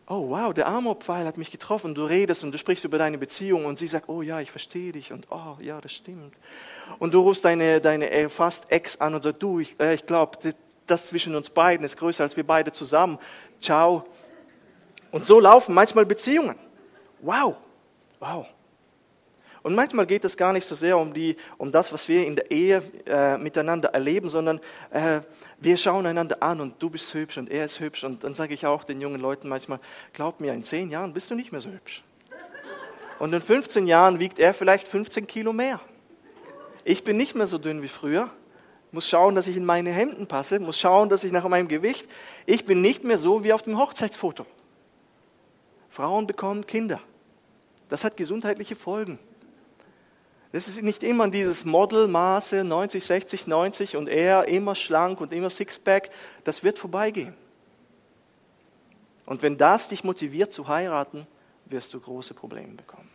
oh 0.07 0.29
wow, 0.29 0.53
der 0.53 0.67
Amorpfeil 0.67 1.25
hat 1.25 1.37
mich 1.37 1.51
getroffen. 1.51 1.95
Du 1.95 2.05
redest 2.05 2.43
und 2.43 2.51
du 2.51 2.57
sprichst 2.57 2.83
über 2.83 2.97
deine 2.97 3.17
Beziehung 3.17 3.65
und 3.65 3.79
sie 3.79 3.87
sagt, 3.87 4.09
oh 4.09 4.21
ja, 4.21 4.39
ich 4.41 4.51
verstehe 4.51 4.91
dich 4.91 5.11
und 5.11 5.27
oh 5.31 5.57
ja, 5.59 5.79
das 5.81 5.93
stimmt. 5.93 6.35
Und 6.99 7.13
du 7.13 7.21
rufst 7.21 7.45
deine, 7.45 7.79
deine 7.79 8.11
äh, 8.11 8.29
fast 8.29 8.71
Ex 8.71 8.99
an 8.99 9.15
und 9.15 9.23
sagst, 9.23 9.41
du, 9.41 9.59
ich, 9.59 9.79
äh, 9.79 9.93
ich 9.93 10.05
glaube, 10.05 10.37
das 10.87 11.07
zwischen 11.07 11.35
uns 11.35 11.49
beiden 11.49 11.85
ist 11.85 11.97
größer 11.97 12.23
als 12.23 12.35
wir 12.35 12.45
beide 12.45 12.71
zusammen. 12.71 13.17
Ciao. 13.61 14.03
Und 15.13 15.27
so 15.27 15.39
laufen 15.39 15.75
manchmal 15.75 16.07
Beziehungen. 16.07 16.55
Wow, 17.21 17.55
wow. 18.19 18.47
Und 19.61 19.75
manchmal 19.75 20.07
geht 20.07 20.25
es 20.25 20.35
gar 20.35 20.51
nicht 20.53 20.65
so 20.65 20.73
sehr 20.73 20.97
um, 20.97 21.13
die, 21.13 21.37
um 21.59 21.71
das, 21.71 21.93
was 21.93 22.09
wir 22.09 22.25
in 22.25 22.35
der 22.35 22.49
Ehe 22.49 22.81
äh, 23.05 23.37
miteinander 23.37 23.89
erleben, 23.89 24.27
sondern 24.27 24.59
äh, 24.89 25.21
wir 25.59 25.77
schauen 25.77 26.07
einander 26.07 26.41
an 26.41 26.59
und 26.59 26.81
du 26.81 26.89
bist 26.89 27.13
hübsch 27.13 27.37
und 27.37 27.51
er 27.51 27.65
ist 27.65 27.79
hübsch. 27.79 28.03
Und 28.03 28.23
dann 28.23 28.33
sage 28.33 28.55
ich 28.55 28.65
auch 28.65 28.83
den 28.83 28.99
jungen 29.01 29.21
Leuten 29.21 29.49
manchmal, 29.49 29.79
glaub 30.13 30.41
mir, 30.41 30.51
in 30.51 30.65
zehn 30.65 30.89
Jahren 30.89 31.13
bist 31.13 31.29
du 31.29 31.35
nicht 31.35 31.51
mehr 31.51 31.61
so 31.61 31.69
hübsch. 31.69 32.03
Und 33.19 33.33
in 33.33 33.41
15 33.41 33.85
Jahren 33.85 34.17
wiegt 34.19 34.39
er 34.39 34.55
vielleicht 34.55 34.87
15 34.87 35.27
Kilo 35.27 35.53
mehr. 35.53 35.79
Ich 36.85 37.03
bin 37.03 37.17
nicht 37.17 37.35
mehr 37.35 37.45
so 37.45 37.59
dünn 37.59 37.83
wie 37.83 37.87
früher, 37.87 38.31
muss 38.91 39.07
schauen, 39.07 39.35
dass 39.35 39.45
ich 39.45 39.57
in 39.57 39.63
meine 39.63 39.91
Hemden 39.91 40.25
passe, 40.25 40.59
muss 40.59 40.79
schauen, 40.79 41.09
dass 41.09 41.23
ich 41.23 41.31
nach 41.31 41.47
meinem 41.47 41.67
Gewicht, 41.67 42.09
ich 42.47 42.65
bin 42.65 42.81
nicht 42.81 43.03
mehr 43.03 43.19
so 43.19 43.43
wie 43.43 43.53
auf 43.53 43.61
dem 43.61 43.77
Hochzeitsfoto. 43.77 44.47
Frauen 45.93 46.25
bekommen 46.25 46.65
Kinder. 46.65 46.99
Das 47.87 48.03
hat 48.03 48.17
gesundheitliche 48.17 48.75
Folgen. 48.75 49.19
Das 50.51 50.67
ist 50.67 50.81
nicht 50.81 51.03
immer 51.03 51.29
dieses 51.29 51.65
Modelmaße 51.65 52.63
90, 52.63 53.05
60, 53.05 53.45
90 53.45 53.95
und 53.95 54.07
er 54.07 54.47
immer 54.47 54.73
schlank 54.73 55.21
und 55.21 55.31
immer 55.31 55.51
Sixpack. 55.51 56.09
Das 56.45 56.63
wird 56.63 56.79
vorbeigehen. 56.79 57.35
Und 59.27 59.43
wenn 59.43 59.55
das 59.55 59.89
dich 59.89 60.03
motiviert 60.03 60.51
zu 60.51 60.67
heiraten, 60.67 61.27
wirst 61.65 61.93
du 61.93 61.99
große 61.99 62.33
Probleme 62.33 62.73
bekommen. 62.73 63.09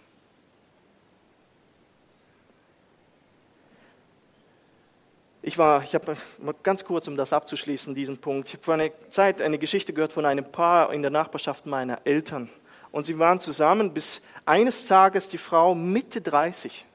Ich 5.43 5.59
war, 5.59 5.83
ich 5.83 5.95
habe 5.95 6.17
ganz 6.63 6.85
kurz, 6.85 7.09
um 7.09 7.17
das 7.17 7.33
abzuschließen, 7.33 7.95
diesen 7.95 8.19
Punkt. 8.19 8.49
Ich 8.49 8.55
habe 8.55 8.63
vor 8.63 8.75
einer 8.75 8.91
Zeit 9.11 9.43
eine 9.43 9.59
Geschichte 9.59 9.93
gehört 9.93 10.13
von 10.13 10.25
einem 10.25 10.45
Paar 10.45 10.93
in 10.93 11.03
der 11.03 11.11
Nachbarschaft 11.11 11.67
meiner 11.67 12.01
Eltern. 12.05 12.49
Und 12.91 13.07
sie 13.07 13.19
waren 13.19 13.41
zusammen, 13.41 13.93
bis 13.93 14.23
eines 14.47 14.87
Tages 14.87 15.29
die 15.29 15.39
Frau 15.39 15.75
Mitte 15.75 16.21
30 16.21 16.87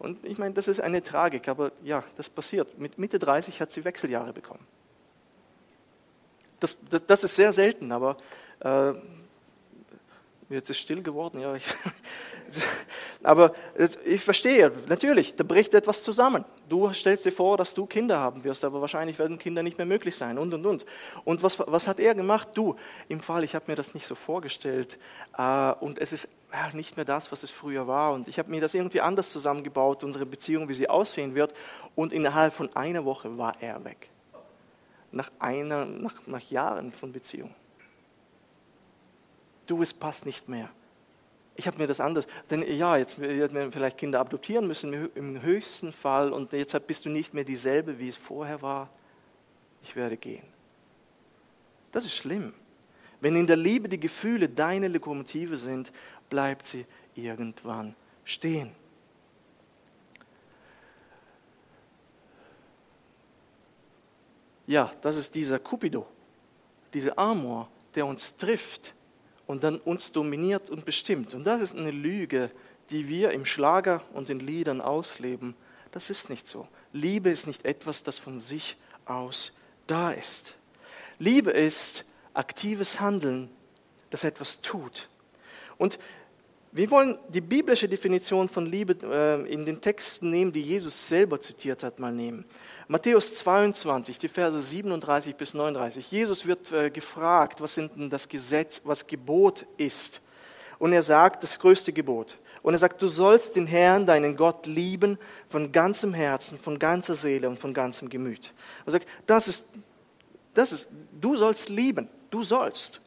und 0.00 0.24
ich 0.24 0.38
meine, 0.38 0.54
das 0.54 0.66
ist 0.66 0.80
eine 0.80 1.02
Tragik, 1.02 1.46
aber 1.46 1.72
ja, 1.84 2.02
das 2.16 2.30
passiert. 2.30 2.78
Mit 2.78 2.98
Mitte 2.98 3.18
30 3.18 3.60
hat 3.60 3.70
sie 3.70 3.84
Wechseljahre 3.84 4.32
bekommen. 4.32 4.66
Das, 6.58 6.78
das, 6.88 7.04
das 7.04 7.22
ist 7.24 7.36
sehr 7.36 7.52
selten, 7.52 7.92
aber 7.92 8.16
äh, 8.60 8.94
jetzt 10.48 10.70
ist 10.70 10.78
still 10.78 11.02
geworden. 11.02 11.38
Ja, 11.40 11.54
ich, 11.54 11.66
aber 13.22 13.54
ich 14.04 14.22
verstehe, 14.22 14.72
natürlich, 14.88 15.34
da 15.36 15.44
bricht 15.44 15.74
etwas 15.74 16.02
zusammen. 16.02 16.44
Du 16.68 16.92
stellst 16.92 17.24
dir 17.24 17.32
vor, 17.32 17.56
dass 17.56 17.74
du 17.74 17.86
Kinder 17.86 18.18
haben 18.18 18.44
wirst, 18.44 18.64
aber 18.64 18.80
wahrscheinlich 18.80 19.18
werden 19.18 19.38
Kinder 19.38 19.62
nicht 19.62 19.76
mehr 19.76 19.86
möglich 19.86 20.16
sein 20.16 20.38
und 20.38 20.54
und 20.54 20.64
und. 20.66 20.86
Und 21.24 21.42
was, 21.42 21.58
was 21.58 21.88
hat 21.88 21.98
er 21.98 22.14
gemacht? 22.14 22.48
Du, 22.54 22.76
im 23.08 23.20
Fall, 23.20 23.44
ich 23.44 23.54
habe 23.54 23.64
mir 23.68 23.76
das 23.76 23.94
nicht 23.94 24.06
so 24.06 24.14
vorgestellt 24.14 24.98
äh, 25.36 25.72
und 25.80 25.98
es 25.98 26.12
ist 26.12 26.28
ja, 26.52 26.70
nicht 26.72 26.96
mehr 26.96 27.04
das, 27.04 27.30
was 27.32 27.42
es 27.42 27.50
früher 27.50 27.86
war. 27.86 28.12
Und 28.12 28.28
ich 28.28 28.38
habe 28.38 28.50
mir 28.50 28.60
das 28.60 28.74
irgendwie 28.74 29.00
anders 29.00 29.30
zusammengebaut, 29.30 30.04
unsere 30.04 30.26
Beziehung, 30.26 30.68
wie 30.68 30.74
sie 30.74 30.88
aussehen 30.88 31.34
wird. 31.34 31.54
Und 31.94 32.12
innerhalb 32.12 32.54
von 32.54 32.74
einer 32.74 33.04
Woche 33.04 33.38
war 33.38 33.54
er 33.60 33.84
weg. 33.84 34.10
Nach, 35.12 35.30
einer, 35.38 35.84
nach, 35.86 36.14
nach 36.26 36.50
Jahren 36.50 36.92
von 36.92 37.12
Beziehung. 37.12 37.54
Du, 39.66 39.82
es 39.82 39.94
passt 39.94 40.26
nicht 40.26 40.48
mehr. 40.48 40.68
Ich 41.56 41.66
habe 41.66 41.78
mir 41.78 41.86
das 41.86 42.00
anders, 42.00 42.26
denn 42.48 42.62
ja, 42.62 42.96
jetzt 42.96 43.20
werden 43.20 43.54
wir 43.54 43.72
vielleicht 43.72 43.98
Kinder 43.98 44.20
adoptieren 44.20 44.66
müssen 44.66 45.10
im 45.14 45.42
höchsten 45.42 45.92
Fall 45.92 46.32
und 46.32 46.52
jetzt 46.52 46.86
bist 46.86 47.04
du 47.04 47.10
nicht 47.10 47.34
mehr 47.34 47.44
dieselbe, 47.44 47.98
wie 47.98 48.08
es 48.08 48.16
vorher 48.16 48.62
war. 48.62 48.88
Ich 49.82 49.96
werde 49.96 50.16
gehen. 50.16 50.44
Das 51.92 52.04
ist 52.04 52.14
schlimm. 52.14 52.54
Wenn 53.20 53.36
in 53.36 53.46
der 53.46 53.56
Liebe 53.56 53.88
die 53.88 54.00
Gefühle 54.00 54.48
deine 54.48 54.88
Lokomotive 54.88 55.58
sind 55.58 55.92
bleibt 56.30 56.68
sie 56.68 56.86
irgendwann 57.14 57.94
stehen. 58.24 58.72
Ja, 64.66 64.92
das 65.00 65.16
ist 65.16 65.34
dieser 65.34 65.58
Cupido, 65.58 66.06
dieser 66.94 67.18
Amor, 67.18 67.68
der 67.94 68.06
uns 68.06 68.36
trifft 68.36 68.94
und 69.50 69.64
dann 69.64 69.78
uns 69.78 70.12
dominiert 70.12 70.70
und 70.70 70.84
bestimmt. 70.84 71.34
Und 71.34 71.44
das 71.44 71.60
ist 71.60 71.76
eine 71.76 71.90
Lüge, 71.90 72.50
die 72.90 73.08
wir 73.08 73.32
im 73.32 73.44
Schlager 73.44 74.02
und 74.14 74.30
in 74.30 74.38
Liedern 74.38 74.80
ausleben. 74.80 75.54
Das 75.90 76.08
ist 76.08 76.30
nicht 76.30 76.46
so. 76.46 76.68
Liebe 76.92 77.30
ist 77.30 77.48
nicht 77.48 77.64
etwas, 77.64 78.04
das 78.04 78.16
von 78.16 78.38
sich 78.38 78.76
aus 79.06 79.52
da 79.88 80.12
ist. 80.12 80.54
Liebe 81.18 81.50
ist 81.50 82.04
aktives 82.32 83.00
Handeln, 83.00 83.50
das 84.10 84.22
etwas 84.22 84.60
tut. 84.60 85.08
Und 85.78 85.98
wir 86.70 86.88
wollen 86.92 87.18
die 87.28 87.40
biblische 87.40 87.88
Definition 87.88 88.48
von 88.48 88.66
Liebe 88.66 88.96
äh, 89.02 89.52
in 89.52 89.66
den 89.66 89.80
Texten 89.80 90.30
nehmen, 90.30 90.52
die 90.52 90.62
Jesus 90.62 91.08
selber 91.08 91.40
zitiert 91.40 91.82
hat, 91.82 91.98
mal 91.98 92.12
nehmen. 92.12 92.44
Matthäus 92.90 93.36
22, 93.36 94.18
die 94.18 94.26
Verse 94.26 94.60
37 94.60 95.36
bis 95.36 95.54
39. 95.54 96.10
Jesus 96.10 96.44
wird 96.44 96.72
äh, 96.72 96.90
gefragt, 96.90 97.60
was 97.60 97.76
sind 97.76 97.94
denn 97.94 98.10
das 98.10 98.28
Gesetz, 98.28 98.80
was 98.82 99.06
Gebot 99.06 99.64
ist. 99.76 100.20
Und 100.80 100.92
er 100.92 101.04
sagt, 101.04 101.44
das 101.44 101.56
größte 101.56 101.92
Gebot. 101.92 102.36
Und 102.62 102.72
er 102.74 102.80
sagt, 102.80 103.00
du 103.00 103.06
sollst 103.06 103.54
den 103.54 103.68
Herrn, 103.68 104.06
deinen 104.06 104.34
Gott, 104.34 104.66
lieben 104.66 105.20
von 105.48 105.70
ganzem 105.70 106.12
Herzen, 106.12 106.58
von 106.58 106.80
ganzer 106.80 107.14
Seele 107.14 107.48
und 107.48 107.60
von 107.60 107.72
ganzem 107.72 108.08
Gemüt. 108.08 108.52
Er 108.84 108.90
sagt, 108.90 109.06
das 109.24 109.46
ist, 109.46 109.66
das 110.54 110.72
ist, 110.72 110.88
du 111.12 111.36
sollst 111.36 111.68
lieben, 111.68 112.08
du 112.32 112.42
sollst. 112.42 113.00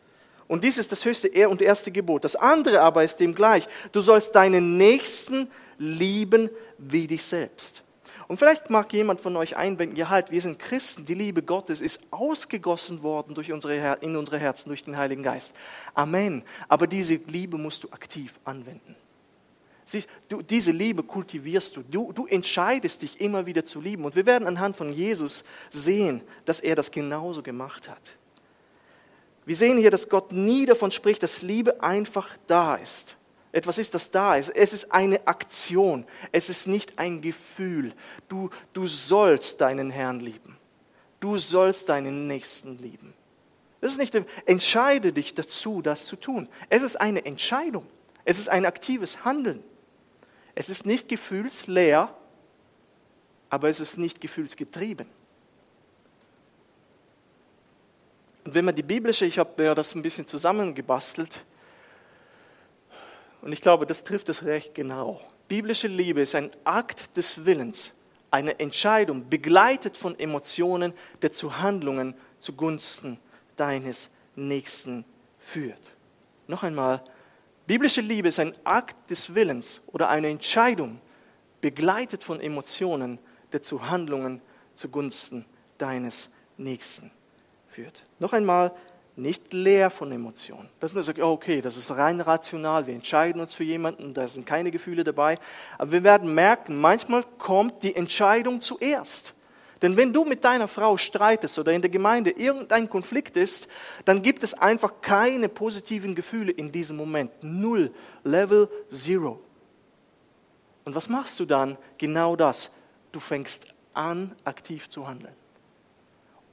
Und 0.48 0.64
dies 0.64 0.78
ist 0.78 0.94
das 0.94 1.04
höchste 1.04 1.28
und 1.50 1.62
erste 1.62 1.92
Gebot. 1.92 2.24
Das 2.24 2.38
andere 2.38 2.80
aber 2.80 3.04
ist 3.04 3.18
dem 3.18 3.36
gleich. 3.36 3.68
Du 3.92 4.00
sollst 4.00 4.34
deinen 4.34 4.78
Nächsten 4.78 5.52
lieben 5.78 6.50
wie 6.78 7.06
dich 7.06 7.26
selbst. 7.26 7.83
Und 8.34 8.38
vielleicht 8.38 8.72
mag 8.72 8.92
jemand 8.94 9.22
von 9.22 9.38
euch 9.38 9.58
einwenden, 9.58 9.96
ja 9.96 10.10
halt, 10.10 10.32
wir 10.32 10.42
sind 10.42 10.58
Christen, 10.58 11.06
die 11.06 11.14
Liebe 11.14 11.44
Gottes 11.44 11.82
ist 11.82 12.00
ausgegossen 12.10 13.04
worden 13.04 13.36
durch 13.36 13.52
unsere, 13.52 14.00
in 14.02 14.16
unsere 14.16 14.40
Herzen 14.40 14.70
durch 14.70 14.84
den 14.84 14.98
Heiligen 14.98 15.22
Geist. 15.22 15.54
Amen. 15.94 16.42
Aber 16.68 16.88
diese 16.88 17.14
Liebe 17.28 17.60
musst 17.60 17.84
du 17.84 17.92
aktiv 17.92 18.34
anwenden. 18.44 18.96
Sieh, 19.86 20.04
du, 20.30 20.42
diese 20.42 20.72
Liebe 20.72 21.04
kultivierst 21.04 21.78
du. 21.78 21.84
du. 21.84 22.12
Du 22.12 22.26
entscheidest 22.26 23.04
dich 23.04 23.22
immer 23.22 23.46
wieder 23.46 23.66
zu 23.66 23.80
lieben. 23.80 24.04
Und 24.04 24.16
wir 24.16 24.26
werden 24.26 24.48
anhand 24.48 24.78
von 24.78 24.92
Jesus 24.92 25.44
sehen, 25.70 26.24
dass 26.46 26.60
er 26.60 26.76
das 26.76 26.90
genauso 26.90 27.44
gemacht 27.44 27.88
hat. 27.88 28.16
Wir 29.46 29.56
sehen 29.56 29.78
hier, 29.78 29.92
dass 29.92 30.10
Gott 30.10 30.32
nie 30.32 30.66
davon 30.66 30.90
spricht, 30.90 31.22
dass 31.22 31.44
Liebe 31.44 31.84
einfach 31.84 32.36
da 32.48 32.78
ist. 32.78 33.16
Etwas 33.54 33.78
ist, 33.78 33.94
das 33.94 34.10
da 34.10 34.36
ist. 34.36 34.50
Es 34.50 34.74
ist 34.74 34.92
eine 34.92 35.26
Aktion. 35.28 36.06
Es 36.32 36.50
ist 36.50 36.68
nicht 36.68 36.98
ein 36.98 37.22
Gefühl. 37.22 37.94
Du, 38.28 38.50
du 38.74 38.88
sollst 38.88 39.62
deinen 39.62 39.92
Herrn 39.92 40.20
lieben. 40.20 40.58
Du 41.20 41.38
sollst 41.38 41.88
deinen 41.88 42.28
Nächsten 42.28 42.80
lieben. 42.80 43.14
Das 43.80 43.92
ist 43.92 44.00
nicht, 44.00 44.18
entscheide 44.46 45.14
dich 45.14 45.36
dazu, 45.36 45.82
das 45.82 46.08
zu 46.08 46.16
tun. 46.16 46.50
Es 46.70 46.82
ist 46.82 47.00
eine 47.00 47.26
Entscheidung. 47.26 47.86
Es 48.26 48.40
ist 48.40 48.50
ein 48.50 48.66
aktives 48.66 49.24
Handeln. 49.24 49.64
Es 50.56 50.70
ist 50.70 50.86
nicht 50.86 51.08
gefühlsleer, 51.08 52.14
aber 53.50 53.70
es 53.70 53.80
ist 53.80 53.98
nicht 53.98 54.20
gefühlsgetrieben. 54.20 55.08
Und 58.46 58.54
wenn 58.56 58.66
man 58.66 58.76
die 58.76 58.84
biblische, 58.84 59.26
ich 59.26 59.38
habe 59.38 59.64
ja 59.64 59.76
das 59.76 59.94
ein 59.94 60.02
bisschen 60.02 60.26
zusammengebastelt, 60.26 61.46
und 63.44 63.52
ich 63.52 63.60
glaube, 63.60 63.86
das 63.86 64.06
trifft 64.06 64.30
es 64.30 64.44
recht 64.46 64.74
genau. 64.74 65.20
Biblische 65.50 65.88
Liebe 65.88 66.22
ist 66.22 66.34
ein 66.34 66.50
Akt 66.64 67.18
des 67.18 67.46
Willens, 67.46 67.94
eine 68.32 68.58
Entscheidung, 68.60 69.28
begleitet 69.30 69.98
von 69.98 70.18
Emotionen, 70.18 70.94
der 71.22 71.34
zu 71.34 71.60
Handlungen 71.60 72.16
zugunsten 72.40 73.20
deines 73.58 74.10
Nächsten 74.38 75.04
führt. 75.40 75.92
Noch 76.48 76.64
einmal, 76.64 77.04
biblische 77.68 78.00
Liebe 78.00 78.30
ist 78.30 78.40
ein 78.40 78.56
Akt 78.64 79.10
des 79.10 79.36
Willens 79.36 79.82
oder 79.88 80.08
eine 80.08 80.30
Entscheidung, 80.30 81.02
begleitet 81.60 82.24
von 82.24 82.40
Emotionen, 82.40 83.20
der 83.52 83.62
zu 83.62 83.90
Handlungen 83.90 84.42
zugunsten 84.76 85.46
deines 85.78 86.30
Nächsten 86.58 87.12
führt. 87.68 88.06
Noch 88.20 88.32
einmal, 88.32 88.74
nicht 89.16 89.54
leer 89.54 89.90
von 89.90 90.12
Emotionen. 90.12 90.70
Dass 90.80 90.94
man 90.94 91.04
sagt, 91.04 91.20
okay, 91.20 91.62
das 91.62 91.78
ist 91.78 91.92
rein 91.92 92.20
rational, 92.22 92.88
wir 92.88 92.94
entscheiden 92.94 93.42
uns 93.42 93.54
für 93.54 93.64
jemanden, 93.64 94.14
da 94.14 94.28
sind 94.28 94.46
keine 94.46 94.72
Gefühle 94.72 95.04
dabei. 95.04 95.38
Aber 95.78 95.92
wir 95.92 96.04
werden 96.04 96.34
merken, 96.34 96.80
manchmal 96.80 97.24
kommt 97.38 97.84
die 97.84 97.96
Entscheidung 97.96 98.62
zuerst. 98.62 99.34
Denn 99.82 99.98
wenn 99.98 100.14
du 100.14 100.24
mit 100.24 100.46
deiner 100.46 100.70
Frau 100.70 100.98
streitest 100.98 101.60
oder 101.60 101.74
in 101.74 101.82
der 101.82 101.92
Gemeinde 101.92 102.32
irgendein 102.32 102.90
Konflikt 102.90 103.36
ist, 103.36 103.68
dann 104.06 104.22
gibt 104.22 104.42
es 104.42 104.54
einfach 104.54 105.02
keine 105.02 105.50
positiven 105.50 106.16
Gefühle 106.16 106.54
in 106.54 106.72
diesem 106.72 106.96
Moment. 106.96 107.32
Null, 107.42 107.92
Level 108.24 108.70
Zero. 108.90 109.42
Und 110.86 110.96
was 110.96 111.10
machst 111.10 111.40
du 111.40 111.46
dann? 111.46 111.78
Genau 111.98 112.36
das. 112.36 112.72
Du 113.12 113.20
fängst 113.20 113.66
an, 113.94 114.36
aktiv 114.46 114.90
zu 114.90 115.08
handeln. 115.08 115.36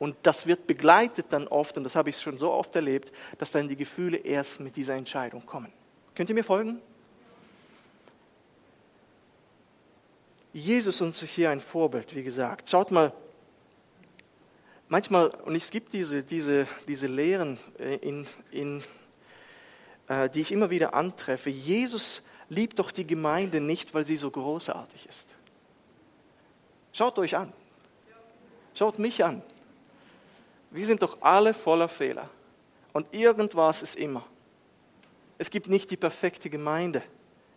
Und 0.00 0.16
das 0.22 0.46
wird 0.46 0.66
begleitet 0.66 1.26
dann 1.28 1.46
oft, 1.46 1.76
und 1.76 1.84
das 1.84 1.94
habe 1.94 2.08
ich 2.08 2.16
schon 2.16 2.38
so 2.38 2.50
oft 2.50 2.74
erlebt, 2.74 3.12
dass 3.36 3.52
dann 3.52 3.68
die 3.68 3.76
Gefühle 3.76 4.16
erst 4.16 4.58
mit 4.58 4.74
dieser 4.74 4.94
Entscheidung 4.94 5.44
kommen. 5.44 5.70
Könnt 6.14 6.30
ihr 6.30 6.34
mir 6.34 6.42
folgen? 6.42 6.80
Jesus 10.54 11.02
uns 11.02 11.22
hier 11.22 11.50
ein 11.50 11.60
Vorbild, 11.60 12.14
wie 12.16 12.22
gesagt. 12.22 12.70
Schaut 12.70 12.90
mal, 12.90 13.12
manchmal, 14.88 15.28
und 15.28 15.54
es 15.54 15.70
gibt 15.70 15.92
diese, 15.92 16.22
diese, 16.22 16.66
diese 16.88 17.06
Lehren, 17.06 17.58
äh, 17.78 17.96
in, 17.96 18.26
in, 18.50 18.82
äh, 20.08 20.30
die 20.30 20.40
ich 20.40 20.50
immer 20.50 20.70
wieder 20.70 20.94
antreffe. 20.94 21.50
Jesus 21.50 22.22
liebt 22.48 22.78
doch 22.78 22.90
die 22.90 23.06
Gemeinde 23.06 23.60
nicht, 23.60 23.92
weil 23.92 24.06
sie 24.06 24.16
so 24.16 24.30
großartig 24.30 25.06
ist. 25.06 25.28
Schaut 26.94 27.18
euch 27.18 27.36
an. 27.36 27.52
Schaut 28.72 28.98
mich 28.98 29.22
an. 29.22 29.42
Wir 30.70 30.86
sind 30.86 31.02
doch 31.02 31.20
alle 31.20 31.52
voller 31.54 31.88
Fehler. 31.88 32.28
Und 32.92 33.12
irgendwas 33.12 33.82
ist 33.82 33.96
immer. 33.96 34.24
Es 35.38 35.50
gibt 35.50 35.68
nicht 35.68 35.90
die 35.90 35.96
perfekte 35.96 36.50
Gemeinde. 36.50 37.02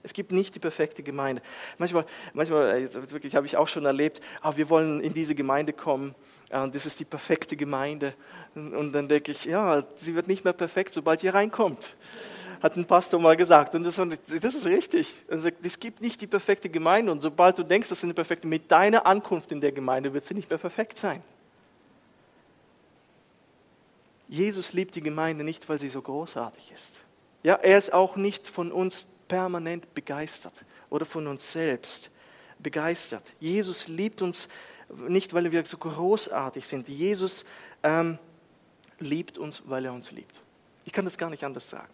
Es 0.03 0.13
gibt 0.13 0.31
nicht 0.31 0.53
die 0.53 0.59
perfekte 0.59 1.01
Gemeinde. 1.01 1.41
Manchmal, 1.77 2.05
manchmal 2.33 2.93
wirklich 2.93 3.35
habe 3.35 3.45
ich 3.45 3.55
auch 3.55 3.69
schon 3.69 3.85
erlebt, 3.85 4.21
ah, 4.41 4.53
wir 4.55 4.69
wollen 4.69 4.99
in 4.99 5.13
diese 5.13 5.33
Gemeinde 5.33 5.71
kommen 5.71 6.13
und 6.51 6.75
das 6.75 6.85
ist 6.85 6.99
die 6.99 7.05
perfekte 7.05 7.55
Gemeinde. 7.55 8.13
Und 8.53 8.91
dann 8.91 9.07
denke 9.07 9.31
ich, 9.31 9.45
ja, 9.45 9.83
sie 9.95 10.13
wird 10.13 10.27
nicht 10.27 10.43
mehr 10.43 10.53
perfekt, 10.53 10.93
sobald 10.93 11.23
ihr 11.23 11.33
reinkommt. 11.33 11.95
Hat 12.61 12.75
ein 12.75 12.85
Pastor 12.85 13.19
mal 13.19 13.37
gesagt. 13.37 13.75
Und 13.75 13.83
das, 13.83 13.95
das 13.95 14.55
ist 14.55 14.65
richtig. 14.65 15.13
Es 15.27 15.79
gibt 15.79 16.01
nicht 16.01 16.21
die 16.21 16.27
perfekte 16.27 16.69
Gemeinde. 16.69 17.11
Und 17.11 17.21
sobald 17.21 17.57
du 17.57 17.63
denkst, 17.63 17.89
das 17.89 17.99
ist 17.99 18.03
eine 18.03 18.13
perfekte, 18.13 18.47
mit 18.47 18.71
deiner 18.71 19.05
Ankunft 19.05 19.51
in 19.51 19.61
der 19.61 19.71
Gemeinde 19.71 20.13
wird 20.13 20.25
sie 20.25 20.33
nicht 20.33 20.49
mehr 20.49 20.59
perfekt 20.59 20.97
sein. 20.97 21.23
Jesus 24.33 24.73
liebt 24.73 24.95
die 24.95 25.01
Gemeinde 25.01 25.43
nicht, 25.43 25.69
weil 25.69 25.77
sie 25.77 25.89
so 25.89 26.01
großartig 26.01 26.71
ist. 26.71 27.01
Ja, 27.43 27.53
er 27.53 27.77
ist 27.77 27.93
auch 27.93 28.15
nicht 28.15 28.47
von 28.47 28.71
uns 28.71 29.05
permanent 29.27 29.93
begeistert 29.93 30.65
oder 30.89 31.05
von 31.05 31.27
uns 31.27 31.51
selbst 31.51 32.09
begeistert. 32.57 33.31
Jesus 33.39 33.87
liebt 33.87 34.23
uns 34.23 34.49
nicht, 35.07 35.35
weil 35.35 35.51
wir 35.51 35.63
so 35.67 35.77
großartig 35.77 36.65
sind. 36.67 36.87
Jesus 36.87 37.45
ähm, 37.83 38.17
liebt 38.97 39.37
uns, 39.37 39.61
weil 39.67 39.85
er 39.85 39.93
uns 39.93 40.09
liebt. 40.09 40.41
Ich 40.83 40.93
kann 40.93 41.05
das 41.05 41.15
gar 41.19 41.29
nicht 41.29 41.43
anders 41.43 41.69
sagen. 41.69 41.93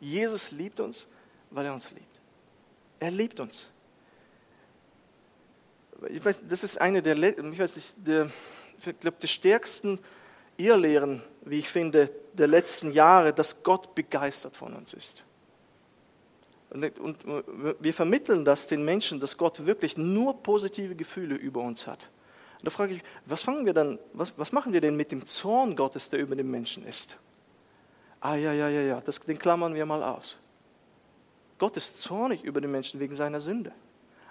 Jesus 0.00 0.50
liebt 0.50 0.80
uns, 0.80 1.06
weil 1.52 1.66
er 1.66 1.72
uns 1.72 1.92
liebt. 1.92 2.20
Er 2.98 3.12
liebt 3.12 3.38
uns. 3.38 3.70
Ich 6.08 6.24
weiß, 6.24 6.40
das 6.48 6.64
ist 6.64 6.80
eine 6.80 7.00
der, 7.00 7.16
ich 7.16 7.58
weiß 7.60 7.76
nicht, 7.76 7.94
der, 8.04 8.28
ich 8.84 8.98
glaube, 8.98 9.18
der 9.22 9.28
stärksten 9.28 10.00
Irrlehren, 10.56 11.22
wie 11.42 11.58
ich 11.58 11.68
finde, 11.68 12.10
der 12.32 12.46
letzten 12.46 12.92
Jahre, 12.92 13.32
dass 13.32 13.62
Gott 13.62 13.94
begeistert 13.94 14.56
von 14.56 14.74
uns 14.74 14.94
ist. 14.94 15.24
Und 16.70 17.24
wir 17.80 17.94
vermitteln 17.94 18.44
das 18.44 18.66
den 18.66 18.84
Menschen, 18.84 19.20
dass 19.20 19.38
Gott 19.38 19.64
wirklich 19.64 19.96
nur 19.96 20.42
positive 20.42 20.94
Gefühle 20.94 21.36
über 21.36 21.60
uns 21.60 21.86
hat. 21.86 22.08
Und 22.58 22.66
da 22.66 22.70
frage 22.70 22.94
ich, 22.94 23.02
was, 23.26 23.42
fangen 23.42 23.66
wir 23.66 23.74
dann, 23.74 23.98
was, 24.12 24.32
was 24.36 24.52
machen 24.52 24.72
wir 24.72 24.80
denn 24.80 24.96
mit 24.96 25.12
dem 25.12 25.24
Zorn 25.26 25.76
Gottes, 25.76 26.10
der 26.10 26.20
über 26.20 26.34
den 26.34 26.50
Menschen 26.50 26.84
ist? 26.84 27.16
Ah 28.20 28.34
ja, 28.34 28.52
ja, 28.52 28.68
ja, 28.68 28.80
ja, 28.80 29.00
das, 29.00 29.20
den 29.20 29.38
klammern 29.38 29.74
wir 29.74 29.86
mal 29.86 30.02
aus. 30.02 30.38
Gott 31.58 31.76
ist 31.76 32.00
zornig 32.00 32.42
über 32.44 32.60
den 32.60 32.70
Menschen 32.70 32.98
wegen 33.00 33.14
seiner 33.14 33.40
Sünde. 33.40 33.72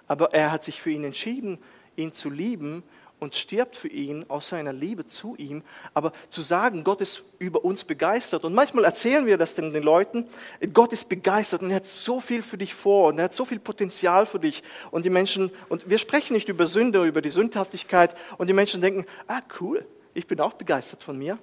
Aber 0.06 0.32
er 0.34 0.52
hat 0.52 0.64
sich 0.64 0.80
für 0.80 0.90
ihn 0.90 1.04
entschieden, 1.04 1.58
ihn 1.96 2.12
zu 2.12 2.30
lieben 2.30 2.82
und 3.18 3.34
stirbt 3.34 3.76
für 3.76 3.88
ihn 3.88 4.26
aus 4.28 4.48
seiner 4.48 4.72
Liebe 4.72 5.06
zu 5.06 5.36
ihm. 5.36 5.62
Aber 5.94 6.12
zu 6.28 6.42
sagen, 6.42 6.84
Gott 6.84 7.00
ist 7.00 7.22
über 7.38 7.64
uns 7.64 7.84
begeistert, 7.84 8.44
und 8.44 8.54
manchmal 8.54 8.84
erzählen 8.84 9.26
wir 9.26 9.38
das 9.38 9.54
den, 9.54 9.72
Leuten, 9.72 10.26
Gott 10.72 10.92
ist 10.92 11.08
begeistert 11.08 11.62
und 11.62 11.70
er 11.70 11.76
hat 11.76 11.86
so 11.86 12.20
viel 12.20 12.42
für 12.42 12.58
dich 12.58 12.74
vor 12.74 13.08
und 13.08 13.18
er 13.18 13.24
hat 13.24 13.34
so 13.34 13.44
viel 13.44 13.58
Potenzial 13.58 14.26
für 14.26 14.38
dich. 14.38 14.62
Und 14.90 15.04
die 15.04 15.10
Menschen, 15.10 15.50
und 15.68 15.88
wir 15.88 15.98
sprechen 15.98 16.34
nicht 16.34 16.48
über 16.48 16.66
Sünde, 16.66 17.04
über 17.04 17.22
die 17.22 17.30
Sündhaftigkeit, 17.30 18.14
und 18.38 18.48
die 18.48 18.52
Menschen 18.52 18.80
denken, 18.80 19.06
ah 19.28 19.40
cool, 19.60 19.86
ich 20.14 20.26
bin 20.26 20.40
auch 20.40 20.54
begeistert 20.54 21.02
von 21.02 21.18
mir. 21.18 21.38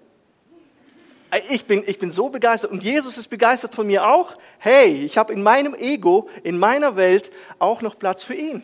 Ich 1.50 1.66
bin, 1.66 1.84
ich 1.88 1.98
bin 1.98 2.12
so 2.12 2.30
begeistert 2.30 2.72
und 2.72 2.84
Jesus 2.84 3.18
ist 3.18 3.28
begeistert 3.28 3.74
von 3.74 3.88
mir 3.88 4.06
auch. 4.08 4.38
Hey, 4.60 5.04
ich 5.04 5.18
habe 5.18 5.34
in 5.34 5.42
meinem 5.42 5.74
Ego, 5.74 6.30
in 6.44 6.60
meiner 6.60 6.96
Welt 6.96 7.32
auch 7.58 7.82
noch 7.82 7.98
Platz 7.98 8.24
für 8.24 8.36
ihn. 8.36 8.64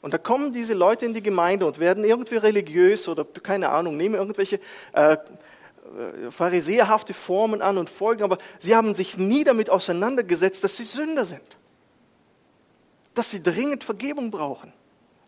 Und 0.00 0.14
da 0.14 0.18
kommen 0.18 0.52
diese 0.52 0.74
Leute 0.74 1.06
in 1.06 1.14
die 1.14 1.22
Gemeinde 1.22 1.66
und 1.66 1.78
werden 1.78 2.04
irgendwie 2.04 2.36
religiös 2.36 3.08
oder 3.08 3.24
keine 3.24 3.70
Ahnung, 3.70 3.96
nehmen 3.96 4.14
irgendwelche 4.14 4.60
äh, 4.92 5.14
äh, 5.14 6.30
pharisäerhafte 6.30 7.14
Formen 7.14 7.62
an 7.62 7.78
und 7.78 7.90
folgen, 7.90 8.22
aber 8.22 8.38
sie 8.60 8.76
haben 8.76 8.94
sich 8.94 9.16
nie 9.16 9.44
damit 9.44 9.70
auseinandergesetzt, 9.70 10.62
dass 10.62 10.76
sie 10.76 10.84
Sünder 10.84 11.26
sind. 11.26 11.58
Dass 13.14 13.30
sie 13.30 13.42
dringend 13.42 13.84
Vergebung 13.84 14.30
brauchen. 14.30 14.72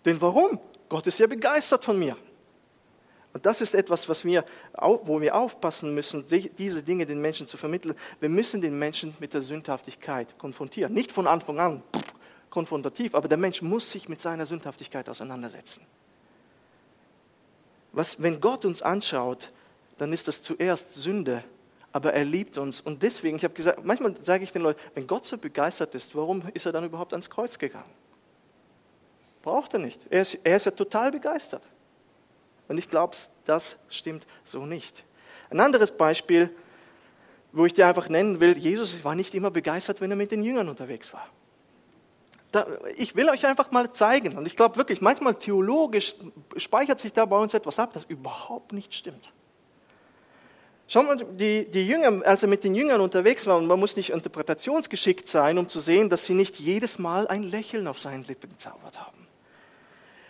Denn 0.05 0.21
warum? 0.21 0.61
Gott 0.89 1.07
ist 1.07 1.19
ja 1.19 1.27
begeistert 1.27 1.85
von 1.85 1.99
mir. 1.99 2.17
Und 3.33 3.47
das 3.47 3.61
ist 3.61 3.75
etwas, 3.75 4.09
was 4.09 4.25
wir, 4.25 4.45
wo 5.03 5.21
wir 5.21 5.37
aufpassen 5.37 5.95
müssen, 5.95 6.27
diese 6.59 6.83
Dinge 6.83 7.07
den 7.07 7.21
Menschen 7.21 7.47
zu 7.47 7.57
vermitteln. 7.57 7.95
Wir 8.19 8.29
müssen 8.29 8.61
den 8.61 8.79
Menschen 8.79 9.15
mit 9.21 9.35
der 9.35 9.41
Sündhaftigkeit 9.41 10.37
konfrontieren. 10.37 10.93
Nicht 10.93 11.13
von 11.13 11.29
Anfang 11.29 11.61
an, 11.61 11.83
konfrontativ, 12.51 13.15
aber 13.15 13.29
der 13.29 13.39
Mensch 13.39 13.63
muss 13.63 13.91
sich 13.91 14.09
mit 14.09 14.21
seiner 14.21 14.47
Sündhaftigkeit 14.47 15.09
auseinandersetzen. 15.09 15.87
Was, 17.93 18.23
wenn 18.23 18.41
Gott 18.41 18.65
uns 18.65 18.83
anschaut, 18.83 19.53
dann 19.99 20.13
ist 20.13 20.29
das 20.29 20.43
zuerst 20.43 20.93
Sünde, 20.93 21.45
aber 21.93 22.13
er 22.13 22.25
liebt 22.25 22.57
uns. 22.59 22.81
Und 22.81 23.03
deswegen, 23.03 23.37
ich 23.37 23.45
habe 23.45 23.55
gesagt, 23.55 23.85
manchmal 23.85 24.15
sage 24.23 24.45
ich 24.45 24.53
den 24.53 24.63
Leuten, 24.63 24.81
wenn 24.95 25.07
Gott 25.07 25.27
so 25.27 25.37
begeistert 25.39 25.95
ist, 25.95 26.15
warum 26.15 26.43
ist 26.55 26.67
er 26.67 26.73
dann 26.73 26.85
überhaupt 26.85 27.13
ans 27.13 27.29
Kreuz 27.29 27.59
gegangen? 27.59 27.91
Braucht 29.43 29.75
er 29.75 29.81
nicht. 29.81 30.01
Er 30.11 30.23
ist, 30.23 30.39
er 30.45 30.57
ist 30.57 30.67
ja 30.67 30.73
total 30.73 31.11
begeistert. 31.11 31.69
Und 32.69 32.79
ich 32.79 32.89
glaube, 32.89 33.17
das 33.47 33.79
stimmt 33.89 34.27
so 34.45 34.67
nicht. 34.67 35.05
Ein 35.51 35.61
anderes 35.61 35.91
Beispiel, 35.91 36.55
wo 37.53 37.67
ich 37.67 37.75
dir 37.75 37.89
einfach 37.89 38.09
nennen 38.09 38.39
will, 38.39 38.57
Jesus 38.57 39.03
war 39.03 39.15
nicht 39.15 39.35
immer 39.35 39.51
begeistert, 39.51 40.01
wenn 40.01 40.11
er 40.11 40.17
mit 40.17 40.31
den 40.31 40.45
Jüngern 40.45 40.69
unterwegs 40.69 41.13
war. 41.13 41.27
Da, 42.53 42.67
ich 42.97 43.15
will 43.15 43.29
euch 43.29 43.47
einfach 43.47 43.71
mal 43.71 43.93
zeigen, 43.93 44.37
und 44.37 44.47
ich 44.47 44.57
glaube 44.57 44.77
wirklich, 44.77 45.01
manchmal 45.01 45.35
theologisch 45.35 46.15
speichert 46.57 46.99
sich 46.99 47.13
da 47.13 47.25
bei 47.25 47.39
uns 47.39 47.55
etwas 47.55 47.79
ab, 47.79 47.93
das 47.93 48.05
überhaupt 48.05 48.73
nicht 48.73 48.93
stimmt. 48.93 49.33
Schau 50.89 51.05
mal, 51.05 51.17
die, 51.17 51.71
die 51.71 51.87
Jünger, 51.87 52.27
als 52.27 52.43
er 52.43 52.49
mit 52.49 52.65
den 52.65 52.75
Jüngern 52.75 53.01
unterwegs 53.01 53.47
war, 53.47 53.57
und 53.57 53.69
man 53.69 53.79
muss 53.79 53.95
nicht 53.95 54.11
interpretationsgeschickt 54.11 55.29
sein, 55.29 55.57
um 55.59 55.69
zu 55.69 55.79
sehen, 55.79 56.11
dass 56.11 56.25
sie 56.25 56.35
nicht 56.35 56.59
jedes 56.59 56.99
Mal 56.99 57.29
ein 57.29 57.45
Lächeln 57.45 57.87
auf 57.87 58.01
seinen 58.01 58.25
Lippen 58.25 58.51
gezaubert 58.51 59.01
haben. 59.01 59.29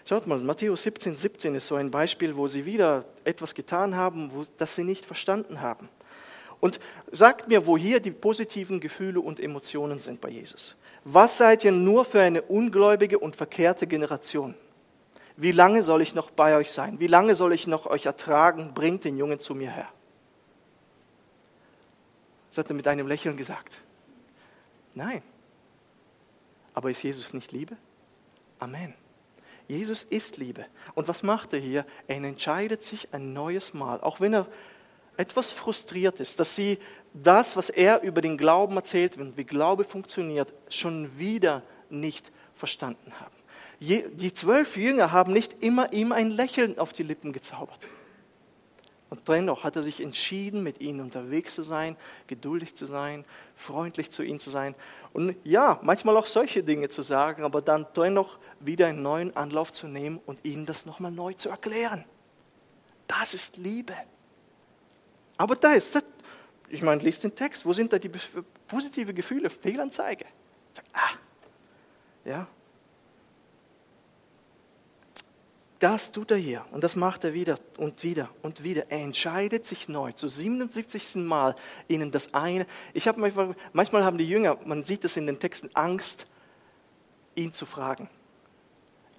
Schaut 0.07 0.27
mal, 0.27 0.39
Matthäus 0.39 0.83
17, 0.83 1.17
17 1.17 1.55
ist 1.55 1.69
so 1.69 1.77
ein 1.77 1.91
Beispiel, 1.91 2.37
wo 2.37 2.47
sie 2.49 2.67
wieder 2.67 3.07
etwas 3.25 3.55
getan 3.55 3.97
haben, 3.97 4.33
wo, 4.35 4.45
das 4.59 4.75
sie 4.75 4.85
nicht 4.85 5.07
verstanden 5.07 5.63
haben. 5.63 5.89
Und 6.61 6.79
sagt 7.11 7.49
mir, 7.49 7.67
wo 7.67 7.79
hier 7.79 8.01
die 8.01 8.11
positiven 8.11 8.81
Gefühle 8.81 9.21
und 9.21 9.41
Emotionen 9.41 10.01
sind 10.01 10.21
bei 10.21 10.29
Jesus. 10.29 10.77
Was 11.05 11.39
seid 11.39 11.65
ihr 11.65 11.73
nur 11.73 12.05
für 12.05 12.21
eine 12.21 12.43
ungläubige 12.43 13.19
und 13.19 13.35
verkehrte 13.35 13.87
Generation? 13.87 14.55
Wie 15.37 15.53
lange 15.53 15.83
soll 15.83 16.03
ich 16.03 16.15
noch 16.15 16.31
bei 16.31 16.57
euch 16.57 16.71
sein? 16.71 17.01
Wie 17.01 17.07
lange 17.07 17.35
soll 17.35 17.55
ich 17.55 17.67
noch 17.67 17.87
euch 17.87 18.05
ertragen? 18.05 18.75
Bringt 18.75 19.05
den 19.05 19.17
Jungen 19.17 19.41
zu 19.41 19.55
mir 19.55 19.71
her. 19.71 19.89
Das 22.51 22.59
hat 22.59 22.71
er 22.71 22.77
mit 22.77 22.87
einem 22.87 23.07
Lächeln 23.07 23.39
gesagt. 23.39 23.81
Nein. 24.95 25.23
Aber 26.75 26.91
ist 26.91 27.03
Jesus 27.03 27.33
nicht 27.33 27.53
Liebe? 27.53 27.77
Amen. 28.59 28.93
Jesus 29.67 30.03
ist 30.03 30.37
Liebe. 30.37 30.67
Und 30.95 31.09
was 31.09 31.23
macht 31.23 31.53
er 31.53 31.59
hier? 31.59 31.87
Er 32.07 32.17
entscheidet 32.17 32.83
sich 32.83 33.15
ein 33.15 33.33
neues 33.33 33.73
Mal, 33.73 34.01
auch 34.01 34.21
wenn 34.21 34.35
er 34.35 34.47
etwas 35.21 35.51
frustriert 35.51 36.19
ist, 36.19 36.41
dass 36.41 36.57
sie 36.57 36.79
das, 37.13 37.57
was 37.57 37.69
er 37.69 38.03
über 38.03 38.21
den 38.21 38.39
Glauben 38.39 38.77
erzählt 38.77 39.19
und 39.19 39.37
wie 39.37 39.45
Glaube 39.45 39.85
funktioniert, 39.85 40.55
schon 40.69 41.19
wieder 41.19 41.63
nicht 41.91 42.33
verstanden 42.55 43.13
haben. 43.21 43.35
Die 43.81 44.35
zwölf 44.35 44.77
Jünger 44.77 45.13
haben 45.13 45.33
nicht 45.33 45.63
immer 45.63 45.93
ihm 45.93 46.13
ein 46.13 46.31
Lächeln 46.31 46.79
auf 46.79 46.93
die 46.93 47.03
Lippen 47.03 47.33
gezaubert. 47.33 47.89
Und 49.11 49.27
dennoch 49.29 49.65
hat 49.65 49.75
er 49.75 49.83
sich 49.83 50.01
entschieden, 50.01 50.63
mit 50.63 50.81
ihnen 50.81 51.01
unterwegs 51.01 51.55
zu 51.55 51.63
sein, 51.63 51.97
geduldig 52.29 52.77
zu 52.77 52.87
sein, 52.87 53.25
freundlich 53.57 54.11
zu 54.11 54.23
ihnen 54.23 54.39
zu 54.39 54.51
sein. 54.51 54.77
Und 55.13 55.35
ja, 55.45 55.81
manchmal 55.83 56.17
auch 56.17 56.27
solche 56.27 56.63
Dinge 56.63 56.89
zu 56.89 57.03
sagen, 57.03 57.43
aber 57.43 57.61
dann 57.61 57.87
dennoch 57.97 58.39
wieder 58.61 58.87
einen 58.87 59.03
neuen 59.03 59.37
Anlauf 59.37 59.73
zu 59.73 59.89
nehmen 59.89 60.21
und 60.27 60.45
ihnen 60.45 60.65
das 60.65 60.87
nochmal 60.87 61.11
neu 61.11 61.33
zu 61.33 61.49
erklären. 61.49 62.05
Das 63.09 63.35
ist 63.35 63.57
Liebe. 63.57 63.95
Aber 65.41 65.57
da 65.57 65.73
ist 65.73 65.95
das, 65.95 66.05
ich 66.69 66.83
meine, 66.83 67.01
liest 67.01 67.25
den 67.25 67.35
Text, 67.35 67.65
wo 67.65 67.73
sind 67.73 67.91
da 67.91 67.99
die 67.99 68.11
positiven 68.69 69.15
Gefühle? 69.15 69.49
Fehlanzeige. 69.49 70.27
Ah, 70.93 71.17
ja, 72.27 72.47
Das 75.79 76.13
tut 76.13 76.31
er 76.31 76.37
hier 76.37 76.67
und 76.73 76.85
das 76.85 76.95
macht 76.95 77.25
er 77.25 77.33
wieder 77.33 77.59
und 77.79 78.03
wieder 78.03 78.29
und 78.43 78.63
wieder. 78.63 78.91
Er 78.91 78.99
entscheidet 78.99 79.65
sich 79.65 79.89
neu, 79.89 80.13
zu 80.13 80.29
77. 80.29 81.15
Mal 81.15 81.57
ihnen 81.89 82.11
das 82.11 82.35
eine. 82.35 82.67
Ich 82.93 83.09
habe 83.09 83.19
manchmal, 83.19 83.57
manchmal 83.73 84.05
haben 84.05 84.19
die 84.19 84.29
Jünger, 84.29 84.59
man 84.67 84.85
sieht 84.85 85.07
es 85.07 85.17
in 85.17 85.27
den 85.27 85.39
Texten, 85.39 85.71
Angst, 85.73 86.27
ihn 87.35 87.55
zu 87.55 87.65
fragen, 87.65 88.11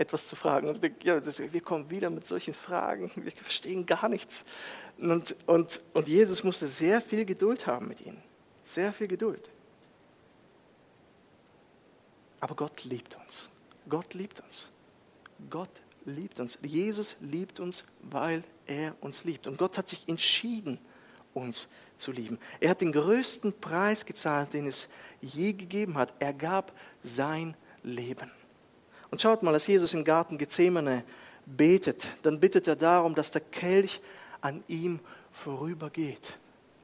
etwas 0.01 0.27
zu 0.27 0.35
fragen. 0.35 0.67
Und 0.67 0.83
ja, 1.03 1.21
wir 1.23 1.61
kommen 1.61 1.89
wieder 1.89 2.09
mit 2.09 2.25
solchen 2.25 2.53
Fragen, 2.53 3.11
wir 3.15 3.31
verstehen 3.31 3.85
gar 3.85 4.09
nichts. 4.09 4.43
Und, 4.97 5.35
und, 5.45 5.79
und 5.93 6.07
Jesus 6.07 6.43
musste 6.43 6.67
sehr 6.67 7.01
viel 7.01 7.23
Geduld 7.25 7.67
haben 7.67 7.87
mit 7.87 8.05
ihnen, 8.05 8.21
sehr 8.65 8.91
viel 8.91 9.07
Geduld. 9.07 9.49
Aber 12.39 12.55
Gott 12.55 12.83
liebt 12.83 13.15
uns. 13.17 13.47
Gott 13.87 14.13
liebt 14.15 14.41
uns. 14.41 14.67
Gott 15.49 15.69
liebt 16.05 16.39
uns. 16.39 16.57
Jesus 16.63 17.15
liebt 17.19 17.59
uns, 17.59 17.83
weil 18.01 18.43
er 18.65 18.95
uns 19.01 19.23
liebt. 19.23 19.45
Und 19.45 19.57
Gott 19.57 19.77
hat 19.77 19.87
sich 19.87 20.09
entschieden, 20.09 20.79
uns 21.35 21.69
zu 21.97 22.11
lieben. 22.11 22.39
Er 22.59 22.71
hat 22.71 22.81
den 22.81 22.91
größten 22.91 23.53
Preis 23.59 24.05
gezahlt, 24.05 24.53
den 24.53 24.65
es 24.65 24.89
je 25.21 25.53
gegeben 25.53 25.95
hat. 25.95 26.13
Er 26.19 26.33
gab 26.33 26.73
sein 27.03 27.55
Leben. 27.83 28.31
Und 29.11 29.21
schaut 29.21 29.43
mal, 29.43 29.53
als 29.53 29.67
Jesus 29.67 29.93
im 29.93 30.03
Garten 30.03 30.37
Gethsemane 30.37 31.03
betet, 31.45 32.07
dann 32.23 32.39
bittet 32.39 32.67
er 32.67 32.77
darum, 32.77 33.13
dass 33.13 33.29
der 33.29 33.41
Kelch 33.41 34.01
an 34.39 34.63
ihm 34.67 34.99
vorübergeht. 35.31 36.37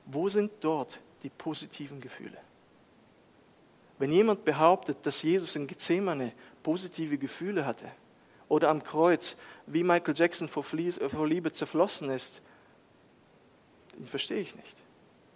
Wo 0.06 0.30
sind 0.30 0.52
dort 0.60 1.00
die 1.24 1.30
positiven 1.30 2.00
Gefühle? 2.02 2.38
Wenn 3.98 4.12
jemand 4.12 4.46
behauptet, 4.46 4.98
dass 5.04 5.24
Jesus 5.24 5.56
in 5.56 5.66
Gethsemane 5.68 6.34
positive 6.62 7.18
Gefühle 7.18 7.66
hatte, 7.66 7.90
oder 8.50 8.70
am 8.70 8.84
Kreuz, 8.84 9.36
wie 9.66 9.84
Michael 9.84 10.16
Jackson 10.16 10.48
vor, 10.48 10.64
Liebe 11.26 11.52
zerflossen 11.52 12.10
ist, 12.10 12.42
den 13.98 14.06
verstehe 14.06 14.40
ich 14.40 14.56
nicht. 14.56 14.76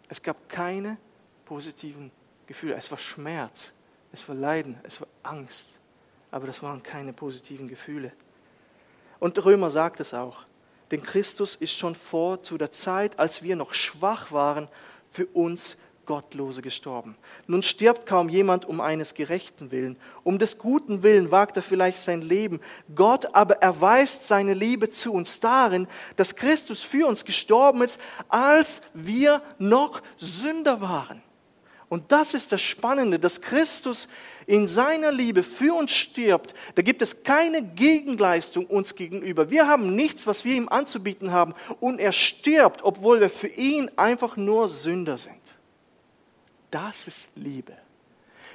Es 0.07 0.21
gab 0.21 0.47
keine 0.47 0.97
positiven 1.45 2.11
Gefühle. 2.47 2.75
Es 2.75 2.91
war 2.91 2.97
Schmerz, 2.97 3.73
es 4.11 4.27
war 4.29 4.35
Leiden, 4.35 4.77
es 4.83 5.01
war 5.01 5.07
Angst, 5.23 5.77
aber 6.31 6.47
das 6.47 6.63
waren 6.63 6.81
keine 6.81 7.13
positiven 7.13 7.67
Gefühle. 7.67 8.11
Und 9.19 9.43
Römer 9.45 9.69
sagt 9.69 9.99
es 9.99 10.13
auch. 10.13 10.39
Denn 10.89 11.03
Christus 11.03 11.55
ist 11.55 11.77
schon 11.77 11.95
vor 11.95 12.43
zu 12.43 12.57
der 12.57 12.71
Zeit, 12.71 13.19
als 13.19 13.43
wir 13.43 13.55
noch 13.55 13.73
schwach 13.73 14.31
waren, 14.31 14.67
für 15.09 15.25
uns 15.27 15.77
Gottlose 16.05 16.61
gestorben. 16.61 17.15
Nun 17.47 17.63
stirbt 17.63 18.05
kaum 18.05 18.27
jemand 18.27 18.65
um 18.65 18.81
eines 18.81 19.13
Gerechten 19.13 19.71
willen. 19.71 19.97
Um 20.23 20.39
des 20.39 20.57
Guten 20.57 21.03
willen 21.03 21.31
wagt 21.31 21.55
er 21.55 21.63
vielleicht 21.63 21.99
sein 21.99 22.21
Leben. 22.21 22.59
Gott 22.95 23.33
aber 23.33 23.61
erweist 23.61 24.27
seine 24.27 24.53
Liebe 24.53 24.89
zu 24.89 25.13
uns 25.13 25.39
darin, 25.39 25.87
dass 26.17 26.35
Christus 26.35 26.83
für 26.83 27.07
uns 27.07 27.23
gestorben 27.23 27.83
ist, 27.83 27.99
als 28.27 28.81
wir 28.93 29.41
noch 29.59 30.01
Sünder 30.17 30.81
waren. 30.81 31.21
Und 31.91 32.13
das 32.13 32.33
ist 32.33 32.53
das 32.53 32.61
Spannende, 32.61 33.19
dass 33.19 33.41
Christus 33.41 34.07
in 34.47 34.69
seiner 34.69 35.11
Liebe 35.11 35.43
für 35.43 35.73
uns 35.73 35.91
stirbt. 35.91 36.53
Da 36.75 36.83
gibt 36.83 37.01
es 37.01 37.23
keine 37.23 37.61
Gegenleistung 37.61 38.65
uns 38.65 38.95
gegenüber. 38.95 39.49
Wir 39.49 39.67
haben 39.67 39.93
nichts, 39.93 40.25
was 40.25 40.45
wir 40.45 40.55
ihm 40.55 40.69
anzubieten 40.69 41.33
haben. 41.33 41.53
Und 41.81 41.99
er 41.99 42.13
stirbt, 42.13 42.81
obwohl 42.81 43.19
wir 43.19 43.29
für 43.29 43.49
ihn 43.49 43.91
einfach 43.97 44.37
nur 44.37 44.69
Sünder 44.69 45.17
sind. 45.17 45.35
Das 46.71 47.07
ist 47.07 47.29
Liebe. 47.35 47.73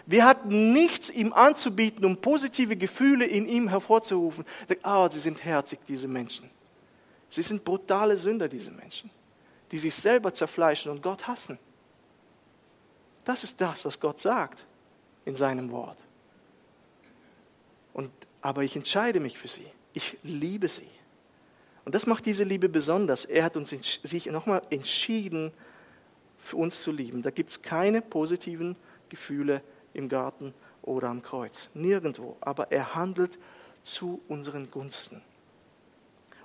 Wir 0.07 0.25
hatten 0.25 0.73
nichts 0.73 1.11
ihm 1.11 1.35
anzubieten, 1.35 2.07
um 2.07 2.17
positive 2.17 2.75
Gefühle 2.75 3.27
in 3.27 3.47
ihm 3.47 3.69
hervorzurufen. 3.69 4.47
Ah, 4.83 5.05
oh, 5.05 5.11
sie 5.13 5.21
sind 5.21 5.45
herzig, 5.45 5.81
diese 5.87 6.09
Menschen. 6.09 6.49
Sie 7.29 7.43
sind 7.43 7.63
brutale 7.63 8.17
Sünder, 8.17 8.49
diese 8.49 8.71
Menschen, 8.71 9.11
die 9.71 9.79
sich 9.79 9.95
selber 9.95 10.33
zerfleischen 10.33 10.91
und 10.91 11.03
Gott 11.03 11.27
hassen. 11.29 11.59
Das 13.27 13.43
ist 13.43 13.61
das, 13.61 13.85
was 13.85 13.99
Gott 13.99 14.21
sagt 14.21 14.65
in 15.25 15.35
seinem 15.35 15.73
Wort. 15.73 15.99
Und, 17.93 18.11
aber 18.41 18.63
ich 18.63 18.77
entscheide 18.77 19.19
mich 19.19 19.37
für 19.37 19.49
sie. 19.49 19.67
Ich 19.95 20.17
liebe 20.23 20.69
sie. 20.69 20.89
Und 21.85 21.97
das 21.97 22.07
macht 22.07 22.25
diese 22.25 22.45
Liebe 22.45 22.69
besonders. 22.69 23.25
Er 23.25 23.43
hat 23.43 23.57
uns 23.57 23.71
sich 23.71 24.27
nochmal 24.27 24.63
entschieden, 24.71 25.53
für 26.39 26.57
uns 26.57 26.83
zu 26.83 26.93
lieben. 26.93 27.23
Da 27.23 27.31
gibt 27.31 27.51
es 27.51 27.63
keine 27.63 28.01
positiven 28.01 28.77
Gefühle 29.09 29.61
im 29.93 30.09
Garten 30.09 30.55
oder 30.83 31.09
am 31.09 31.21
Kreuz. 31.21 31.69
Nirgendwo. 31.75 32.37
Aber 32.41 32.71
er 32.71 32.95
handelt 32.95 33.41
zu 33.83 34.23
unseren 34.29 34.71
Gunsten. 34.71 35.21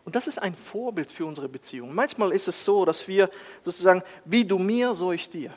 Und 0.03 0.15
das 0.15 0.25
ist 0.25 0.39
ein 0.39 0.55
Vorbild 0.55 1.11
für 1.11 1.27
unsere 1.27 1.47
Beziehung. 1.47 1.93
Manchmal 1.93 2.31
ist 2.31 2.47
es 2.47 2.65
so, 2.65 2.85
dass 2.85 3.07
wir 3.07 3.29
sozusagen, 3.61 4.01
wie 4.25 4.45
du 4.45 4.57
mir, 4.57 4.95
so 4.95 5.11
ich 5.11 5.29
dir. 5.29 5.55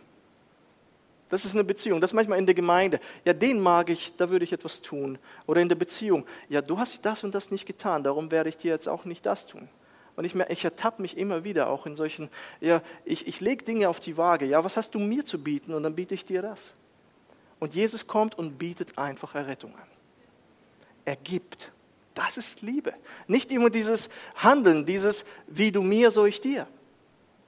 Das 1.35 1.45
ist 1.45 1.55
eine 1.55 1.65
Beziehung. 1.65 2.01
Das 2.01 2.13
ist 2.13 2.15
manchmal 2.15 2.39
in 2.39 2.47
der 2.47 2.55
Gemeinde. 2.55 3.01
Ja, 3.25 3.33
den 3.33 3.59
mag 3.59 3.91
ich, 3.91 4.15
da 4.17 4.31
würde 4.31 4.45
ich 4.45 4.53
etwas 4.53 4.83
tun. 4.83 5.19
Oder 5.49 5.63
in 5.63 5.69
der 5.69 5.75
Beziehung. 5.75 6.25
Ja, 6.49 6.63
du 6.63 6.79
hast 6.79 7.05
das 7.05 7.25
und 7.25 7.35
das 7.35 7.51
nicht 7.51 7.67
getan, 7.67 8.05
darum 8.05 8.31
werde 8.31 8.51
ich 8.51 8.57
dir 8.57 8.71
jetzt 8.71 8.89
auch 8.89 9.05
nicht 9.05 9.27
das 9.27 9.49
tun. 9.49 9.69
Und 10.15 10.27
ich, 10.27 10.37
ich 10.37 10.65
ertappe 10.65 11.03
mich 11.03 11.17
immer 11.17 11.43
wieder 11.43 11.71
auch 11.71 11.87
in 11.87 11.97
solchen, 11.97 12.29
ja, 12.61 12.83
ich, 13.05 13.27
ich 13.27 13.41
lege 13.41 13.65
Dinge 13.65 13.89
auf 13.89 13.99
die 13.99 14.17
Waage. 14.17 14.47
Ja, 14.47 14.63
was 14.63 14.77
hast 14.77 14.95
du 14.95 15.01
mir 15.01 15.25
zu 15.25 15.43
bieten? 15.43 15.75
Und 15.75 15.83
dann 15.83 15.97
biete 15.97 16.15
ich 16.15 16.25
dir 16.25 16.41
das. 16.41 16.73
Und 17.59 17.75
Jesus 17.75 18.07
kommt 18.07 18.39
und 18.39 18.57
bietet 18.57 18.97
einfach 18.97 19.35
Errettung 19.35 19.75
an. 19.75 19.89
Er 21.05 21.17
gibt. 21.17 21.73
Das 22.15 22.37
ist 22.37 22.63
Liebe. 22.63 22.95
Nicht 23.27 23.51
immer 23.51 23.71
dieses 23.71 24.09
Handeln, 24.37 24.87
dieses 24.87 25.25
wie 25.49 25.73
du 25.73 25.83
mir, 25.83 26.13
so 26.13 26.27
ich 26.27 26.41
dir, 26.41 26.69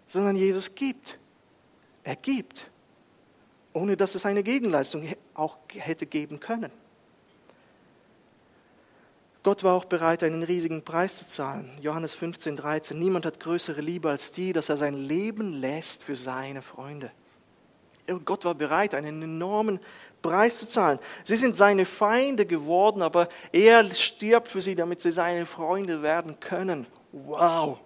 sondern 0.09 0.35
Jesus 0.35 0.75
gibt. 0.75 1.21
Er 2.03 2.17
gibt, 2.17 2.69
ohne 3.77 3.95
dass 3.95 4.15
es 4.15 4.25
eine 4.25 4.43
Gegenleistung 4.43 5.07
auch 5.35 5.59
hätte 5.75 6.07
geben 6.07 6.41
können. 6.41 6.73
Gott 9.43 9.63
war 9.65 9.75
auch 9.75 9.85
bereit, 9.85 10.25
einen 10.25 10.43
riesigen 10.43 10.83
Preis 10.83 11.19
zu 11.19 11.29
zahlen. 11.29 11.71
Johannes 11.83 12.15
15, 12.15 12.57
13. 12.57 12.99
Niemand 12.99 13.27
hat 13.27 13.39
größere 13.39 13.83
Liebe 13.83 14.09
als 14.09 14.33
die, 14.33 14.55
dass 14.55 14.71
er 14.71 14.79
sein 14.79 14.95
Leben 14.95 15.53
lässt 15.53 16.03
für 16.03 16.17
seine 16.17 16.63
Freunde. 16.63 17.11
Gott 18.25 18.47
war 18.47 18.55
bereit, 18.55 18.95
einen 18.95 19.21
enormen 19.21 19.79
Preis 20.23 20.59
zu 20.59 20.69
zahlen. 20.69 20.99
Sie 21.25 21.37
sind 21.37 21.55
seine 21.55 21.85
Feinde 21.85 22.47
geworden, 22.47 23.03
aber 23.03 23.29
er 23.53 23.85
stirbt 23.95 24.49
für 24.49 24.63
sie, 24.63 24.75
damit 24.75 25.03
sie 25.03 25.13
seine 25.13 25.45
Freunde 25.45 26.01
werden 26.03 26.41
können. 26.41 26.87
Wow! 27.13 27.79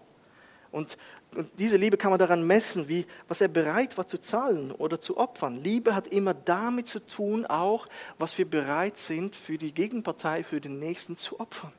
Und 0.70 0.96
und 1.36 1.48
diese 1.58 1.76
Liebe 1.76 1.96
kann 1.96 2.10
man 2.10 2.18
daran 2.18 2.44
messen, 2.44 2.88
wie, 2.88 3.06
was 3.28 3.40
er 3.40 3.48
bereit 3.48 3.96
war 3.96 4.06
zu 4.06 4.18
zahlen 4.18 4.72
oder 4.72 5.00
zu 5.00 5.16
opfern. 5.16 5.62
Liebe 5.62 5.94
hat 5.94 6.08
immer 6.08 6.34
damit 6.34 6.88
zu 6.88 7.04
tun, 7.06 7.46
auch 7.46 7.86
was 8.18 8.36
wir 8.36 8.48
bereit 8.48 8.98
sind, 8.98 9.36
für 9.36 9.56
die 9.56 9.72
Gegenpartei, 9.72 10.42
für 10.42 10.60
den 10.60 10.78
Nächsten 10.78 11.16
zu 11.16 11.38
opfern. 11.38 11.72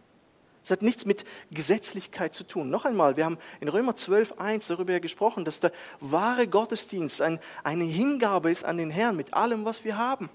Es 0.64 0.70
hat 0.70 0.84
nichts 0.84 1.06
mit 1.06 1.26
Gesetzlichkeit 1.50 2.36
zu 2.36 2.44
tun. 2.44 2.70
Noch 2.70 2.86
einmal, 2.86 3.18
wir 3.18 3.26
haben 3.26 3.40
in 3.60 3.68
Römer 3.68 3.96
12, 3.96 4.36
1 4.38 4.68
darüber 4.68 5.00
gesprochen, 5.00 5.44
dass 5.44 5.60
der 5.60 5.72
wahre 6.00 6.48
Gottesdienst 6.48 7.22
ein, 7.22 7.40
eine 7.64 7.84
Hingabe 7.84 8.52
ist 8.52 8.64
an 8.64 8.78
den 8.78 8.92
Herrn 8.92 9.18
mit 9.18 9.34
allem, 9.34 9.66
was 9.66 9.84
wir 9.84 9.98
haben. 9.98 10.30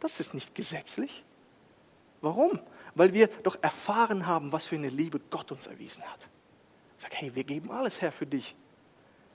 Das 0.00 0.20
ist 0.20 0.34
nicht 0.34 0.54
gesetzlich. 0.54 1.24
Warum? 2.20 2.60
Weil 2.94 3.14
wir 3.14 3.28
doch 3.42 3.56
erfahren 3.62 4.26
haben, 4.26 4.52
was 4.52 4.66
für 4.66 4.76
eine 4.76 4.90
Liebe 4.90 5.18
Gott 5.30 5.50
uns 5.50 5.66
erwiesen 5.66 6.04
hat. 6.04 6.28
Sag, 7.04 7.16
hey, 7.16 7.34
wir 7.34 7.44
geben 7.44 7.70
alles 7.70 8.00
her 8.00 8.10
für 8.10 8.24
dich. 8.24 8.56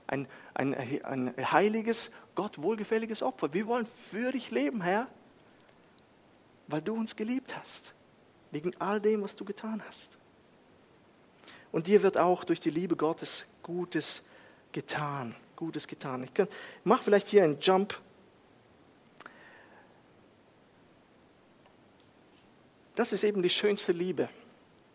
Ein, 0.08 0.26
ein, 0.54 0.74
ein 0.74 1.52
heiliges, 1.52 2.10
Gott 2.34 2.60
wohlgefälliges 2.60 3.22
Opfer. 3.22 3.54
Wir 3.54 3.68
wollen 3.68 3.86
für 3.86 4.32
dich 4.32 4.50
leben, 4.50 4.82
Herr, 4.82 5.06
weil 6.66 6.82
du 6.82 6.94
uns 6.94 7.14
geliebt 7.14 7.56
hast. 7.56 7.94
Wegen 8.50 8.74
all 8.80 9.00
dem, 9.00 9.22
was 9.22 9.36
du 9.36 9.44
getan 9.44 9.80
hast. 9.86 10.18
Und 11.70 11.86
dir 11.86 12.02
wird 12.02 12.18
auch 12.18 12.42
durch 12.42 12.58
die 12.58 12.70
Liebe 12.70 12.96
Gottes 12.96 13.46
Gutes 13.62 14.24
getan. 14.72 15.36
Gutes 15.54 15.86
getan. 15.86 16.24
Ich, 16.24 16.36
ich 16.36 16.48
mache 16.82 17.04
vielleicht 17.04 17.28
hier 17.28 17.44
einen 17.44 17.60
Jump. 17.60 18.00
Das 22.96 23.12
ist 23.12 23.22
eben 23.22 23.42
die 23.42 23.48
schönste 23.48 23.92
Liebe. 23.92 24.28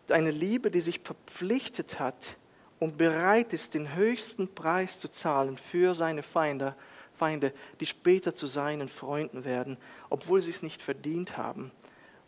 Eine 0.09 0.31
Liebe, 0.31 0.69
die 0.71 0.81
sich 0.81 0.99
verpflichtet 0.99 2.01
hat, 2.01 2.35
und 2.79 2.97
bereit 2.97 3.53
ist, 3.53 3.73
den 3.73 3.95
höchsten 3.95 4.53
Preis 4.53 4.99
zu 4.99 5.09
zahlen 5.09 5.57
für 5.57 5.93
seine 5.93 6.23
Feinde, 6.23 6.75
Feinde, 7.13 7.53
die 7.79 7.85
später 7.85 8.35
zu 8.35 8.47
seinen 8.47 8.89
Freunden 8.89 9.45
werden, 9.45 9.77
obwohl 10.09 10.41
sie 10.41 10.49
es 10.49 10.61
nicht 10.61 10.81
verdient 10.81 11.37
haben. 11.37 11.71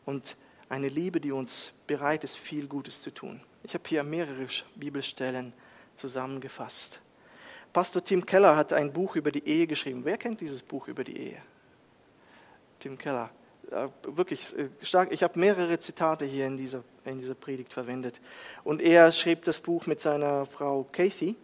Und 0.05 0.37
eine 0.69 0.87
Liebe, 0.87 1.19
die 1.19 1.31
uns 1.31 1.73
bereit 1.85 2.23
ist, 2.23 2.37
viel 2.37 2.67
Gutes 2.67 3.01
zu 3.01 3.11
tun. 3.11 3.41
Ich 3.63 3.73
habe 3.73 3.83
hier 3.87 4.03
mehrere 4.03 4.47
Bibelstellen 4.75 5.53
zusammengefasst. 5.95 7.01
Pastor 7.73 8.03
Tim 8.03 8.25
Keller 8.25 8.55
hat 8.55 8.71
ein 8.73 8.91
Buch 8.93 9.15
über 9.15 9.31
die 9.31 9.45
Ehe 9.45 9.67
geschrieben. 9.67 10.05
Wer 10.05 10.17
kennt 10.17 10.39
dieses 10.41 10.63
Buch 10.63 10.87
über 10.87 11.03
die 11.03 11.17
Ehe? 11.17 11.41
Tim 12.79 12.97
Keller. 12.97 13.29
Wirklich 14.03 14.57
äh, 14.57 14.69
stark. 14.81 15.11
Ich 15.11 15.23
habe 15.23 15.39
mehrere 15.39 15.77
Zitate 15.79 16.25
hier 16.25 16.47
in 16.47 16.57
dieser, 16.57 16.83
in 17.03 17.19
dieser 17.19 17.35
Predigt 17.35 17.73
verwendet. 17.73 18.21
Und 18.63 18.81
er 18.81 19.11
schrieb 19.11 19.43
das 19.43 19.59
Buch 19.59 19.87
mit 19.87 19.99
seiner 19.99 20.45
Frau 20.45 20.85
Kathy. 20.91 21.35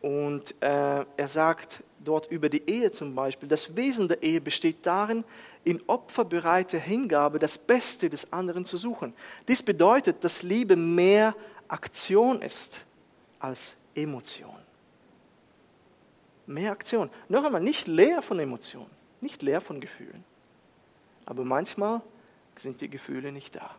Und 0.00 0.54
äh, 0.60 1.04
er 1.16 1.28
sagt 1.28 1.82
dort 2.00 2.30
über 2.30 2.48
die 2.48 2.68
Ehe 2.68 2.90
zum 2.90 3.14
Beispiel, 3.14 3.48
das 3.48 3.76
Wesen 3.76 4.08
der 4.08 4.22
Ehe 4.22 4.40
besteht 4.40 4.84
darin, 4.84 5.24
in 5.64 5.80
opferbereiter 5.86 6.78
Hingabe 6.78 7.38
das 7.38 7.56
Beste 7.56 8.10
des 8.10 8.32
anderen 8.32 8.66
zu 8.66 8.76
suchen. 8.76 9.14
Dies 9.46 9.62
bedeutet, 9.62 10.24
dass 10.24 10.42
Liebe 10.42 10.74
mehr 10.74 11.36
Aktion 11.68 12.42
ist 12.42 12.84
als 13.38 13.74
Emotion. 13.94 14.58
Mehr 16.46 16.72
Aktion. 16.72 17.10
Noch 17.28 17.44
einmal, 17.44 17.60
nicht 17.60 17.86
leer 17.86 18.22
von 18.22 18.38
Emotionen, 18.40 18.90
nicht 19.20 19.42
leer 19.42 19.60
von 19.60 19.80
Gefühlen. 19.80 20.24
Aber 21.26 21.44
manchmal 21.44 22.02
sind 22.56 22.80
die 22.80 22.90
Gefühle 22.90 23.32
nicht 23.32 23.56
da. 23.56 23.70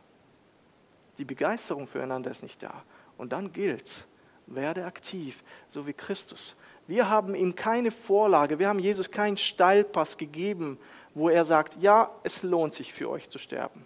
Die 1.18 1.26
Begeisterung 1.26 1.88
füreinander 1.88 2.32
ist 2.32 2.44
nicht 2.44 2.64
da. 2.64 2.84
Und 3.18 3.32
dann 3.32 3.54
gilt's, 3.54 4.08
werde 4.48 4.86
aktiv, 4.86 5.44
so 5.70 5.86
wie 5.86 5.94
Christus. 5.94 6.56
Wir 6.88 7.10
haben 7.10 7.36
ihm 7.36 7.56
keine 7.56 7.92
Vorlage, 7.92 8.60
wir 8.60 8.68
haben 8.68 8.80
Jesus 8.80 9.10
keinen 9.10 9.38
Steilpass 9.38 10.18
gegeben, 10.18 10.78
wo 11.14 11.30
er 11.30 11.46
sagt, 11.46 11.82
ja, 11.82 12.12
es 12.24 12.44
lohnt 12.44 12.74
sich 12.74 12.94
für 12.94 13.10
euch 13.10 13.30
zu 13.30 13.38
sterben. 13.38 13.86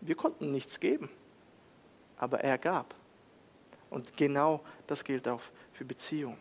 Wir 0.00 0.14
konnten 0.14 0.52
nichts 0.52 0.78
geben, 0.78 1.08
aber 2.16 2.40
er 2.40 2.58
gab. 2.58 2.94
Und 3.90 4.16
genau 4.16 4.60
das 4.86 5.02
gilt 5.02 5.26
auch 5.26 5.40
für 5.72 5.84
Beziehungen. 5.84 6.38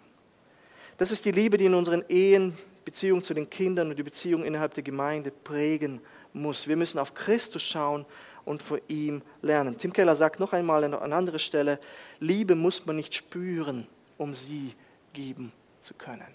Das 0.98 1.12
ist 1.12 1.26
die 1.26 1.32
Liebe, 1.32 1.58
die 1.58 1.66
in 1.66 1.74
unseren 1.74 2.04
Ehen, 2.10 2.58
Beziehung 2.88 3.22
zu 3.22 3.34
den 3.34 3.50
Kindern 3.50 3.90
und 3.90 4.00
die 4.00 4.04
Beziehung 4.04 4.46
innerhalb 4.46 4.74
der 4.74 4.82
Gemeinde 4.82 5.30
prägen 5.30 6.00
muss. 6.32 6.70
Wir 6.70 6.78
müssen 6.78 7.00
auf 7.00 7.14
Christus 7.14 7.62
schauen 7.62 8.06
und 8.46 8.62
vor 8.62 8.80
ihm 8.88 9.22
lernen. 9.42 9.78
Tim 9.78 9.92
Keller 9.92 10.16
sagt 10.16 10.40
noch 10.40 10.54
einmal 10.54 10.86
an 10.86 10.94
einer 10.94 11.14
anderen 11.14 11.40
Stelle, 11.40 11.82
Liebe 12.22 12.56
muss 12.56 12.86
man 12.86 12.96
nicht 12.96 13.14
spüren, 13.14 13.88
um 14.18 14.34
sie 14.34 14.74
geben 15.12 15.52
zu 15.82 15.96
können. 15.96 16.34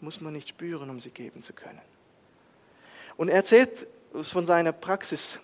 Muss 0.00 0.20
man 0.20 0.32
nicht 0.32 0.48
spüren, 0.48 0.90
um 0.90 0.98
sie 0.98 1.10
geben 1.10 1.44
zu 1.44 1.52
können. 1.52 1.80
Und 3.16 3.28
er 3.28 3.36
erzählt 3.36 3.86
von 4.22 4.46
seiner 4.46 4.72
Praxis 4.72 5.38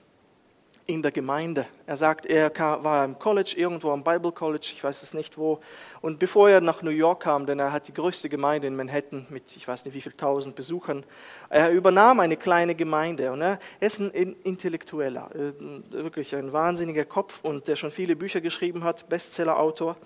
in 0.87 1.03
der 1.03 1.13
Gemeinde. 1.13 1.67
Er 1.87 1.97
sagt, 1.97 2.27
er 2.27 2.51
war 2.59 3.05
im 3.05 3.19
College, 3.19 3.55
irgendwo 3.57 3.91
am 3.91 4.03
Bible 4.03 4.33
College, 4.33 4.73
ich 4.75 4.83
weiß 4.83 5.03
es 5.03 5.15
nicht 5.15 5.39
wo. 5.39 5.61
Und 6.01 6.19
bevor 6.19 6.51
er 6.51 6.61
nach 6.61 6.83
New 6.83 6.91
York 6.91 7.23
kam, 7.23 7.47
denn 7.47 7.59
er 7.59 7.73
hat 7.73 7.89
die 7.89 7.95
größte 7.95 8.29
Gemeinde 8.29 8.67
in 8.67 8.77
Manhattan 8.77 9.27
mit, 9.31 9.45
ich 9.57 9.67
weiß 9.67 9.85
nicht 9.85 9.95
wie 9.95 10.01
viel 10.01 10.13
tausend 10.13 10.57
Besuchern, 10.57 11.05
er 11.49 11.71
übernahm 11.71 12.21
eine 12.21 12.37
kleine 12.37 12.75
Gemeinde. 12.75 13.33
Und 13.33 13.43
er 13.43 13.59
ist 13.81 14.01
ein 14.01 14.11
Intellektueller, 14.11 15.31
äh, 15.35 15.93
wirklich 15.93 16.35
ein 16.35 16.53
wahnsinniger 16.53 17.05
Kopf 17.05 17.41
und 17.43 17.69
der 17.69 17.77
schon 17.77 17.91
viele 17.91 18.17
Bücher 18.17 18.41
geschrieben 18.41 18.85
hat, 18.85 19.09
Bestsellerautor. 19.09 19.97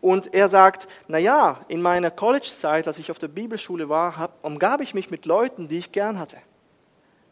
Und 0.00 0.32
er 0.32 0.48
sagt, 0.48 0.86
naja, 1.08 1.60
in 1.66 1.82
meiner 1.82 2.10
College-Zeit, 2.10 2.86
als 2.86 2.98
ich 2.98 3.10
auf 3.10 3.18
der 3.18 3.28
Bibelschule 3.28 3.88
war, 3.88 4.30
umgab 4.42 4.80
ich 4.80 4.94
mich 4.94 5.10
mit 5.10 5.26
Leuten, 5.26 5.66
die 5.66 5.78
ich 5.78 5.90
gern 5.90 6.18
hatte. 6.18 6.36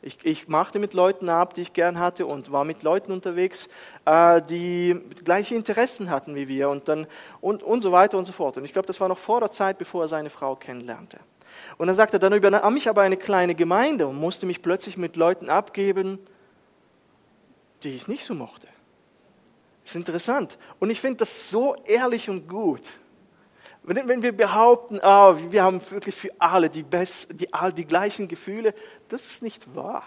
Ich, 0.07 0.19
ich, 0.23 0.47
machte 0.47 0.79
mit 0.79 0.95
Leuten 0.95 1.29
ab, 1.29 1.55
die 1.55 1.63
ich 1.63 1.73
gern 1.73 1.99
hatte 1.99 2.27
und 2.27 2.53
war 2.53 2.63
mit 2.63 2.85
Leuten 2.85 3.11
unterwegs, 3.11 3.69
äh, 4.05 4.41
die 4.41 4.97
gleiche 5.25 5.57
Interessen 5.57 6.11
hatten 6.11 6.37
wie 6.37 6.47
wir 6.47 6.69
und, 6.69 6.87
dann, 6.87 7.09
und, 7.41 7.65
und 7.65 7.83
so 7.83 7.91
weiter 7.91 8.17
und 8.17 8.25
so 8.25 8.33
fort. 8.33 8.57
Und 8.57 8.65
ich 8.65 8.73
glaube, 8.73 8.87
das 8.87 9.01
war 9.01 9.09
noch 9.09 9.19
vor 9.19 9.41
der 9.41 9.51
Zeit, 9.51 9.79
bevor 9.79 10.05
er 10.05 10.09
seine 10.09 10.31
Frau 10.31 10.55
kennenlernte. 10.55 11.19
Und 11.77 11.89
dann 11.89 11.97
sagte 11.97 12.19
er, 12.19 12.21
dann 12.21 12.33
übernahm 12.33 12.77
ich 12.77 12.89
aber 12.89 13.03
eine 13.03 13.17
kleine 13.17 13.57
Gemeinde 13.57 14.07
und 14.07 14.15
musste 14.15 14.47
mich 14.47 14.63
plötzlich 14.63 14.97
mit 14.97 15.17
Leuten 15.17 15.51
abgeben, 15.51 16.21
die 17.83 17.91
ich 17.91 18.07
nicht 18.07 18.25
so 18.25 18.35
mochte. 18.35 18.69
Das 19.83 19.91
ist 19.91 19.97
interessant. 19.97 20.57
Und 20.79 20.91
ich 20.91 21.01
finde 21.01 21.19
das 21.19 21.51
so 21.51 21.75
ehrlich 21.85 22.31
und 22.31 22.49
gut. 22.49 22.83
Wenn, 23.89 24.23
wir 24.23 24.37
behaupten, 24.37 24.99
oh, 25.01 25.37
wir 25.51 25.63
haben 25.63 25.81
wirklich 25.91 26.17
für 26.17 26.31
alle 26.41 26.69
die, 26.69 26.83
best, 26.83 27.29
die, 27.41 27.49
die 27.77 27.85
gleichen 27.85 28.27
Gefühle, 28.27 28.75
das 29.09 29.27
ist 29.27 29.43
nicht 29.45 29.77
wahr. 29.77 30.03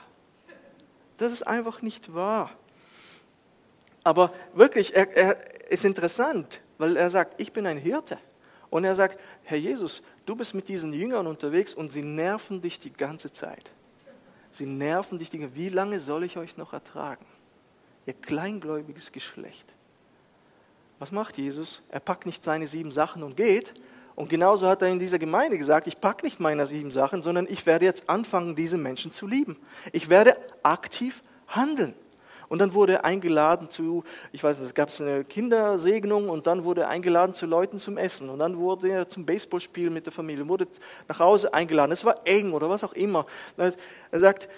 Das 1.16 1.32
ist 1.32 1.44
einfach 1.44 1.82
nicht 1.82 2.14
wahr. 2.14 2.52
Aber 4.04 4.34
wirklich, 4.54 4.96
er, 4.96 5.16
er 5.16 5.72
ist 5.72 5.86
interessant, 5.86 6.62
weil 6.78 6.98
er 6.98 7.10
sagt, 7.10 7.40
ich 7.40 7.54
bin 7.54 7.66
ein 7.66 7.78
Hirte. 7.78 8.18
Und 8.70 8.84
er 8.84 8.96
sagt, 8.96 9.18
Herr 9.44 9.58
Jesus, 9.58 10.04
du 10.26 10.36
bist 10.36 10.54
mit 10.54 10.68
diesen 10.68 10.92
Jüngern 10.92 11.26
unterwegs 11.26 11.74
und 11.74 11.90
sie 11.90 12.02
nerven 12.02 12.62
dich 12.62 12.82
die 12.82 12.92
ganze 12.92 13.32
Zeit. 13.32 13.72
Sie 14.52 14.66
nerven 14.66 15.20
dich. 15.20 15.32
Wie 15.56 15.70
lange 15.70 16.02
soll 16.02 16.26
ich 16.26 16.38
euch 16.38 16.58
noch 16.58 16.74
ertragen? 16.74 17.26
Ihr 18.06 18.14
kleingläubiges 18.14 19.14
Geschlecht. 19.14 19.74
Was 21.00 21.12
macht 21.12 21.38
Jesus? 21.38 21.82
Er 21.90 22.02
packt 22.02 22.26
nicht 22.26 22.44
seine 22.44 22.68
sieben 22.68 22.92
Sachen 22.92 23.24
und 23.24 23.38
geht. 23.38 23.74
Und 24.16 24.30
genauso 24.30 24.68
hat 24.68 24.82
er 24.82 24.90
in 24.90 25.00
dieser 25.00 25.18
Gemeinde 25.18 25.58
gesagt, 25.58 25.88
ich 25.88 26.02
packe 26.02 26.26
nicht 26.26 26.42
meine 26.42 26.66
sieben 26.66 26.92
Sachen, 26.92 27.24
sondern 27.24 27.48
ich 27.50 27.66
werde 27.66 27.86
jetzt 27.86 28.10
anfangen, 28.10 28.54
diese 28.54 28.78
Menschen 28.78 29.14
zu 29.14 29.26
lieben. 29.26 29.56
Ich 29.94 30.10
werde 30.10 30.36
aktiv 30.62 31.24
handeln. 31.48 31.94
Und 32.50 32.60
dann 32.60 32.74
wurde 32.74 32.94
er 32.94 33.06
eingeladen 33.06 33.70
zu, 33.70 34.04
ich 34.34 34.44
weiß 34.44 34.58
nicht, 34.58 34.68
es 34.68 34.74
gab 34.74 34.90
eine 35.00 35.24
Kindersegnung 35.24 36.30
und 36.30 36.48
dann 36.48 36.66
wurde 36.66 36.82
er 36.82 36.90
eingeladen 36.90 37.34
zu 37.34 37.46
Leuten 37.46 37.80
zum 37.80 37.98
Essen. 37.98 38.28
Und 38.30 38.40
dann 38.40 38.58
wurde 38.58 38.90
er 38.90 39.08
zum 39.08 39.26
Baseballspiel 39.26 39.90
mit 39.90 40.06
der 40.06 40.12
Familie, 40.12 40.46
wurde 40.50 40.68
nach 41.08 41.20
Hause 41.20 41.54
eingeladen. 41.54 41.92
Es 41.94 42.04
war 42.04 42.20
eng 42.26 42.52
oder 42.52 42.70
was 42.70 42.84
auch 42.84 42.94
immer. 42.94 43.26
Er 43.56 44.20
sagt, 44.20 44.50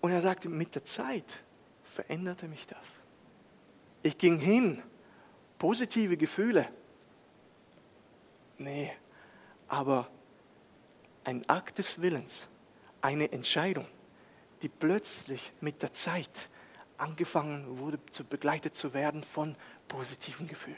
und 0.00 0.10
er 0.10 0.22
sagte, 0.22 0.48
mit 0.48 0.74
der 0.74 0.84
Zeit 0.84 1.24
veränderte 1.84 2.48
mich 2.48 2.66
das. 2.66 3.00
Ich 4.02 4.18
ging 4.18 4.38
hin 4.38 4.82
positive 5.64 6.18
Gefühle. 6.18 6.68
Nee, 8.58 8.92
aber 9.66 10.10
ein 11.24 11.48
Akt 11.48 11.78
des 11.78 12.02
Willens, 12.02 12.46
eine 13.00 13.32
Entscheidung, 13.32 13.86
die 14.60 14.68
plötzlich 14.68 15.54
mit 15.62 15.80
der 15.80 15.94
Zeit 15.94 16.50
angefangen 16.98 17.78
wurde, 17.78 17.98
zu 18.10 18.24
begleitet 18.24 18.74
zu 18.74 18.92
werden 18.92 19.22
von 19.22 19.56
positiven 19.88 20.46
Gefühlen. 20.48 20.76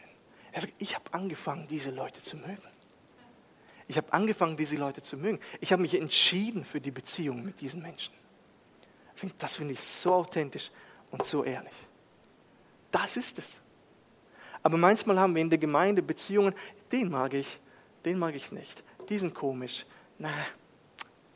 Sagt, 0.55 0.74
ich 0.78 0.95
habe 0.95 1.12
angefangen, 1.12 1.66
diese 1.66 1.91
Leute 1.91 2.22
zu 2.22 2.37
mögen. 2.37 2.68
Ich 3.89 3.97
habe 3.97 4.12
angefangen, 4.12 4.57
diese 4.57 4.76
Leute 4.76 5.03
zu 5.03 5.16
mögen. 5.16 5.41
Ich 5.61 5.72
habe 5.72 5.82
mich 5.82 5.95
entschieden 5.95 6.64
für 6.64 6.80
die 6.80 6.93
Beziehung 6.93 7.43
mit 7.43 7.61
diesen 7.61 7.82
Menschen. 7.82 8.14
Das 9.39 9.57
finde 9.57 9.72
ich 9.72 9.80
so 9.80 10.14
authentisch 10.14 10.70
und 11.11 11.24
so 11.24 11.43
ehrlich. 11.43 11.74
Das 12.93 13.16
ist 13.16 13.41
es. 13.41 13.62
Aber 14.66 14.78
manchmal 14.78 15.20
haben 15.20 15.32
wir 15.32 15.42
in 15.42 15.48
der 15.48 15.60
Gemeinde 15.60 16.02
Beziehungen, 16.02 16.52
den 16.90 17.08
mag 17.08 17.34
ich, 17.34 17.60
den 18.04 18.18
mag 18.18 18.34
ich 18.34 18.50
nicht. 18.50 18.82
Die 19.08 19.16
sind 19.16 19.32
komisch. 19.32 19.86
Na, 20.18 20.28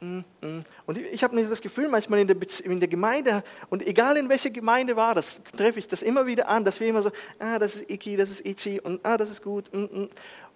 mm, 0.00 0.24
mm. 0.40 0.64
und 0.86 0.98
ich 0.98 1.22
habe 1.22 1.40
das 1.46 1.60
Gefühl, 1.60 1.86
manchmal 1.86 2.18
in 2.18 2.26
der, 2.26 2.36
in 2.64 2.80
der 2.80 2.88
Gemeinde, 2.88 3.44
und 3.68 3.86
egal 3.86 4.16
in 4.16 4.28
welcher 4.28 4.50
Gemeinde 4.50 4.96
war 4.96 5.14
das, 5.14 5.40
treffe 5.56 5.78
ich 5.78 5.86
das 5.86 6.02
immer 6.02 6.26
wieder 6.26 6.48
an, 6.48 6.64
dass 6.64 6.80
wir 6.80 6.88
immer 6.88 7.02
so, 7.02 7.12
ah, 7.38 7.60
das 7.60 7.76
ist 7.76 7.88
icky, 7.88 8.16
das 8.16 8.30
ist 8.30 8.44
itchy 8.44 8.80
und 8.80 8.98
ah, 9.06 9.16
das 9.16 9.30
ist 9.30 9.44
gut. 9.44 9.72
Mm, 9.72 10.06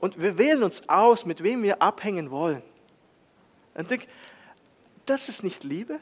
und 0.00 0.20
wir 0.20 0.36
wählen 0.36 0.64
uns 0.64 0.88
aus, 0.88 1.26
mit 1.26 1.44
wem 1.44 1.62
wir 1.62 1.80
abhängen 1.80 2.32
wollen. 2.32 2.62
Und 3.74 3.88
denk, 3.88 4.08
das 5.06 5.28
ist 5.28 5.44
nicht 5.44 5.62
Liebe. 5.62 6.00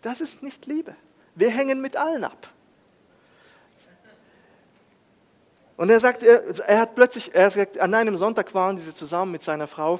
Das 0.00 0.22
ist 0.22 0.42
nicht 0.42 0.64
Liebe. 0.64 0.96
Wir 1.34 1.50
hängen 1.50 1.82
mit 1.82 1.98
allen 1.98 2.24
ab. 2.24 2.50
Und 5.80 5.88
er 5.88 5.98
sagt, 5.98 6.22
er, 6.22 6.42
er 6.68 6.78
hat 6.78 6.94
plötzlich, 6.94 7.34
er 7.34 7.50
sagt, 7.50 7.78
an 7.78 7.94
einem 7.94 8.18
Sonntag 8.18 8.52
waren 8.52 8.76
sie 8.76 8.92
zusammen 8.92 9.32
mit 9.32 9.42
seiner 9.42 9.66
Frau. 9.66 9.98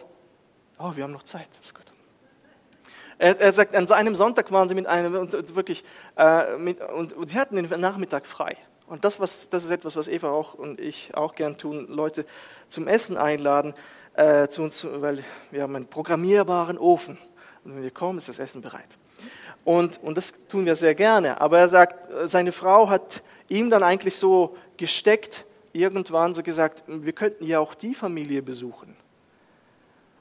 Oh, 0.79 0.93
wir 0.95 1.05
haben 1.05 1.13
noch 1.13 1.23
Zeit, 1.23 1.49
das 1.57 1.69
ist 1.69 1.75
gut. 1.75 1.87
Er, 3.17 3.41
er 3.41 3.51
sagt, 3.55 3.75
an 3.75 3.91
einem 3.91 4.15
Sonntag 4.15 4.53
waren 4.53 4.69
sie 4.69 4.75
mit 4.75 4.87
einem, 4.87 5.15
und, 5.15 5.55
wirklich, 5.55 5.83
äh, 6.19 6.59
mit, 6.59 6.83
und, 6.83 7.15
und 7.15 7.31
sie 7.31 7.39
hatten 7.39 7.57
den 7.57 7.81
Nachmittag 7.81 8.27
frei. 8.27 8.59
Und 8.89 9.07
das, 9.07 9.21
was, 9.21 9.49
das 9.49 9.65
ist 9.65 9.71
etwas, 9.71 9.97
was 9.97 10.07
Eva 10.07 10.29
auch 10.29 10.53
und 10.53 10.79
ich 10.79 11.15
auch 11.15 11.35
gern 11.35 11.57
tun, 11.57 11.87
Leute 11.89 12.27
zum 12.69 12.87
Essen 12.87 13.17
einladen, 13.17 13.73
äh, 14.13 14.49
zu 14.49 14.63
uns, 14.63 14.87
weil 14.87 15.25
wir 15.51 15.63
haben 15.63 15.75
einen 15.77 15.87
programmierbaren 15.87 16.77
Ofen. 16.77 17.17
Und 17.65 17.77
wenn 17.77 17.83
wir 17.83 17.91
kommen, 17.91 18.19
ist 18.19 18.29
das 18.29 18.39
Essen 18.39 18.61
bereit. 18.61 18.91
Und, 19.65 19.99
und 20.03 20.19
das 20.19 20.35
tun 20.47 20.67
wir 20.67 20.77
sehr 20.77 20.95
gerne. 20.95 21.41
Aber 21.41 21.59
er 21.59 21.69
sagt, 21.71 22.29
seine 22.29 22.53
Frau 22.53 22.91
hat 22.91 23.23
ihm 23.49 23.71
dann 23.71 23.83
eigentlich 23.83 24.19
so 24.19 24.59
gesteckt, 24.77 25.47
irgendwann 25.73 26.35
so 26.35 26.43
gesagt, 26.43 26.83
wir 26.87 27.13
könnten 27.13 27.45
ja 27.45 27.61
auch 27.61 27.75
die 27.75 27.95
Familie 27.95 28.43
besuchen. 28.43 28.97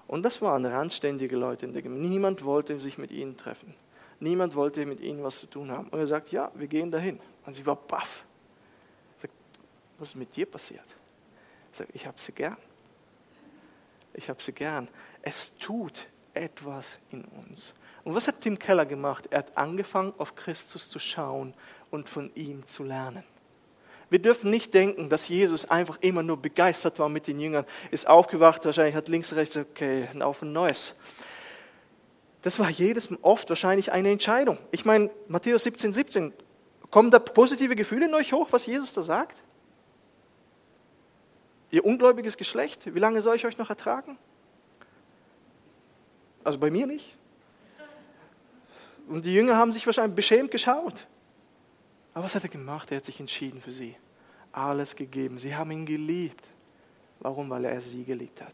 Und 0.07 0.23
das 0.23 0.41
waren 0.41 0.65
randständige 0.65 1.35
Leute 1.35 1.65
in 1.65 1.73
der 1.73 1.81
Gemeinde. 1.81 2.07
Niemand 2.07 2.43
wollte 2.43 2.79
sich 2.79 2.97
mit 2.97 3.11
ihnen 3.11 3.37
treffen. 3.37 3.75
Niemand 4.19 4.55
wollte 4.55 4.85
mit 4.85 4.99
ihnen 4.99 5.23
was 5.23 5.39
zu 5.39 5.47
tun 5.47 5.71
haben. 5.71 5.87
Und 5.89 5.99
er 5.99 6.07
sagt, 6.07 6.31
ja, 6.31 6.51
wir 6.55 6.67
gehen 6.67 6.91
dahin. 6.91 7.19
Und 7.45 7.55
sie 7.55 7.65
war 7.65 7.75
baff. 7.75 8.23
Sagt, 9.21 9.33
was 9.97 10.09
ist 10.09 10.15
mit 10.15 10.35
dir 10.35 10.45
passiert? 10.45 10.85
Ich 11.73 11.95
ich 11.95 12.07
habe 12.07 12.19
sie 12.19 12.31
gern. 12.31 12.57
Ich 14.13 14.29
habe 14.29 14.41
sie 14.41 14.51
gern. 14.51 14.87
Es 15.21 15.55
tut 15.57 16.07
etwas 16.33 16.97
in 17.11 17.23
uns. 17.25 17.73
Und 18.03 18.15
was 18.15 18.27
hat 18.27 18.41
Tim 18.41 18.57
Keller 18.57 18.85
gemacht? 18.85 19.27
Er 19.29 19.39
hat 19.39 19.57
angefangen, 19.57 20.13
auf 20.17 20.35
Christus 20.35 20.89
zu 20.89 20.99
schauen 20.99 21.53
und 21.91 22.09
von 22.09 22.31
ihm 22.35 22.65
zu 22.65 22.83
lernen. 22.83 23.23
Wir 24.09 24.19
dürfen 24.19 24.49
nicht 24.49 24.73
denken, 24.73 25.09
dass 25.09 25.27
Jesus 25.27 25.69
einfach 25.69 25.97
immer 26.01 26.23
nur 26.23 26.37
begeistert 26.37 26.97
war 26.97 27.09
mit 27.09 27.27
den 27.27 27.39
Jüngern, 27.39 27.65
ist 27.91 28.07
aufgewacht, 28.07 28.65
wahrscheinlich 28.65 28.95
hat 28.95 29.07
links, 29.07 29.33
rechts, 29.33 29.55
okay, 29.57 30.07
auf 30.19 30.41
ein 30.41 30.51
neues. 30.51 30.95
Das 32.41 32.57
war 32.59 32.69
jedes 32.69 33.09
Mal 33.09 33.19
oft 33.21 33.49
wahrscheinlich 33.49 33.91
eine 33.91 34.09
Entscheidung. 34.09 34.57
Ich 34.71 34.85
meine, 34.85 35.09
Matthäus 35.27 35.63
17, 35.63 35.93
17, 35.93 36.33
kommen 36.89 37.11
da 37.11 37.19
positive 37.19 37.75
Gefühle 37.75 38.07
in 38.07 38.13
euch 38.13 38.33
hoch, 38.33 38.47
was 38.51 38.65
Jesus 38.65 38.93
da 38.93 39.03
sagt? 39.03 39.43
Ihr 41.71 41.85
ungläubiges 41.85 42.35
Geschlecht, 42.37 42.93
wie 42.93 42.99
lange 42.99 43.21
soll 43.21 43.35
ich 43.35 43.45
euch 43.45 43.57
noch 43.57 43.69
ertragen? 43.69 44.17
Also 46.43 46.57
bei 46.57 46.71
mir 46.71 46.87
nicht. 46.87 47.15
Und 49.07 49.25
die 49.25 49.33
Jünger 49.33 49.57
haben 49.57 49.71
sich 49.71 49.85
wahrscheinlich 49.85 50.15
beschämt 50.15 50.49
geschaut. 50.49 51.07
Aber 52.19 52.25
was 52.25 52.35
hat 52.35 52.43
er 52.43 52.49
gemacht? 52.49 52.91
Er 52.91 52.97
hat 52.97 53.05
sich 53.05 53.21
entschieden 53.21 53.61
für 53.61 53.71
sie. 53.71 53.95
Alles 54.51 54.97
gegeben. 54.97 55.39
Sie 55.39 55.55
haben 55.55 55.71
ihn 55.71 55.85
geliebt. 55.85 56.49
Warum? 57.21 57.49
Weil 57.49 57.63
er 57.63 57.79
sie 57.79 58.03
geliebt 58.03 58.41
hat. 58.41 58.53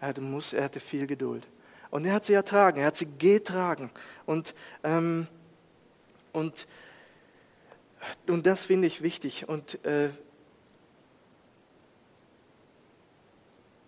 Er 0.00 0.08
hatte, 0.08 0.20
muss, 0.20 0.52
er 0.52 0.64
hatte 0.64 0.78
viel 0.78 1.06
Geduld. 1.06 1.48
Und 1.90 2.04
er 2.04 2.12
hat 2.12 2.26
sie 2.26 2.34
ertragen, 2.34 2.80
er 2.80 2.88
hat 2.88 2.98
sie 2.98 3.08
getragen. 3.16 3.90
Und, 4.26 4.54
ähm, 4.84 5.26
und, 6.34 6.66
und 8.26 8.44
das 8.44 8.66
finde 8.66 8.86
ich 8.86 9.00
wichtig. 9.00 9.48
Und 9.48 9.82
äh, 9.86 10.10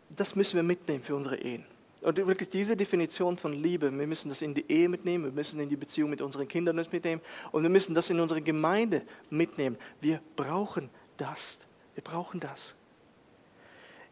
das 0.08 0.34
müssen 0.36 0.56
wir 0.56 0.62
mitnehmen 0.62 1.04
für 1.04 1.16
unsere 1.16 1.36
Ehen. 1.36 1.66
Und 2.02 2.16
wirklich 2.16 2.48
diese 2.48 2.76
Definition 2.76 3.36
von 3.36 3.52
Liebe, 3.52 3.90
wir 3.90 4.06
müssen 4.06 4.30
das 4.30 4.40
in 4.40 4.54
die 4.54 4.64
Ehe 4.70 4.88
mitnehmen, 4.88 5.24
wir 5.24 5.32
müssen 5.32 5.60
in 5.60 5.68
die 5.68 5.76
Beziehung 5.76 6.08
mit 6.08 6.22
unseren 6.22 6.48
Kindern 6.48 6.76
mitnehmen 6.76 7.20
und 7.52 7.62
wir 7.62 7.68
müssen 7.68 7.94
das 7.94 8.08
in 8.08 8.20
unsere 8.20 8.40
Gemeinde 8.40 9.02
mitnehmen. 9.28 9.76
Wir 10.00 10.20
brauchen 10.34 10.88
das. 11.18 11.58
Wir 11.94 12.02
brauchen 12.02 12.40
das. 12.40 12.74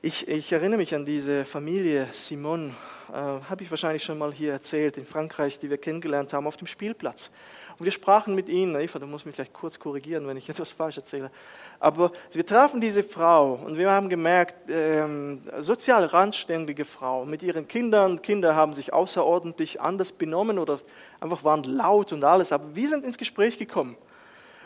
Ich, 0.03 0.29
ich 0.29 0.53
erinnere 0.53 0.79
mich 0.79 0.95
an 0.95 1.07
diese 1.07 1.45
Familie 1.45 2.09
Simon, 2.13 2.75
äh, 3.11 3.15
habe 3.15 3.63
ich 3.63 3.71
wahrscheinlich 3.71 4.03
schon 4.03 4.19
mal 4.19 4.33
hier 4.33 4.53
erzählt, 4.53 4.99
in 4.99 5.05
Frankreich, 5.05 5.59
die 5.59 5.71
wir 5.71 5.79
kennengelernt 5.79 6.33
haben, 6.33 6.47
auf 6.47 6.57
dem 6.57 6.67
Spielplatz. 6.67 7.31
Und 7.79 7.85
wir 7.85 7.93
sprachen 7.93 8.35
mit 8.35 8.49
ihnen, 8.49 8.75
Eva, 8.75 8.99
du 8.99 9.07
musst 9.07 9.25
mich 9.25 9.37
gleich 9.37 9.53
kurz 9.53 9.79
korrigieren, 9.79 10.27
wenn 10.27 10.37
ich 10.37 10.49
etwas 10.49 10.73
falsch 10.73 10.97
erzähle. 10.97 11.31
Aber 11.79 12.11
wir 12.33 12.45
trafen 12.45 12.81
diese 12.81 13.05
Frau 13.05 13.55
und 13.55 13.79
wir 13.79 13.91
haben 13.91 14.09
gemerkt, 14.09 14.69
ähm, 14.69 15.43
sozial 15.59 16.05
randständige 16.05 16.85
Frau 16.85 17.25
mit 17.25 17.43
ihren 17.43 17.69
Kindern. 17.69 18.21
Kinder 18.21 18.57
haben 18.57 18.75
sich 18.75 18.93
außerordentlich 18.93 19.81
anders 19.81 20.11
benommen 20.11 20.59
oder 20.59 20.81
einfach 21.21 21.45
waren 21.45 21.63
laut 21.63 22.13
und 22.13 22.25
alles. 22.25 22.51
Aber 22.51 22.75
wir 22.75 22.89
sind 22.89 23.05
ins 23.05 23.17
Gespräch 23.17 23.59
gekommen. 23.59 23.97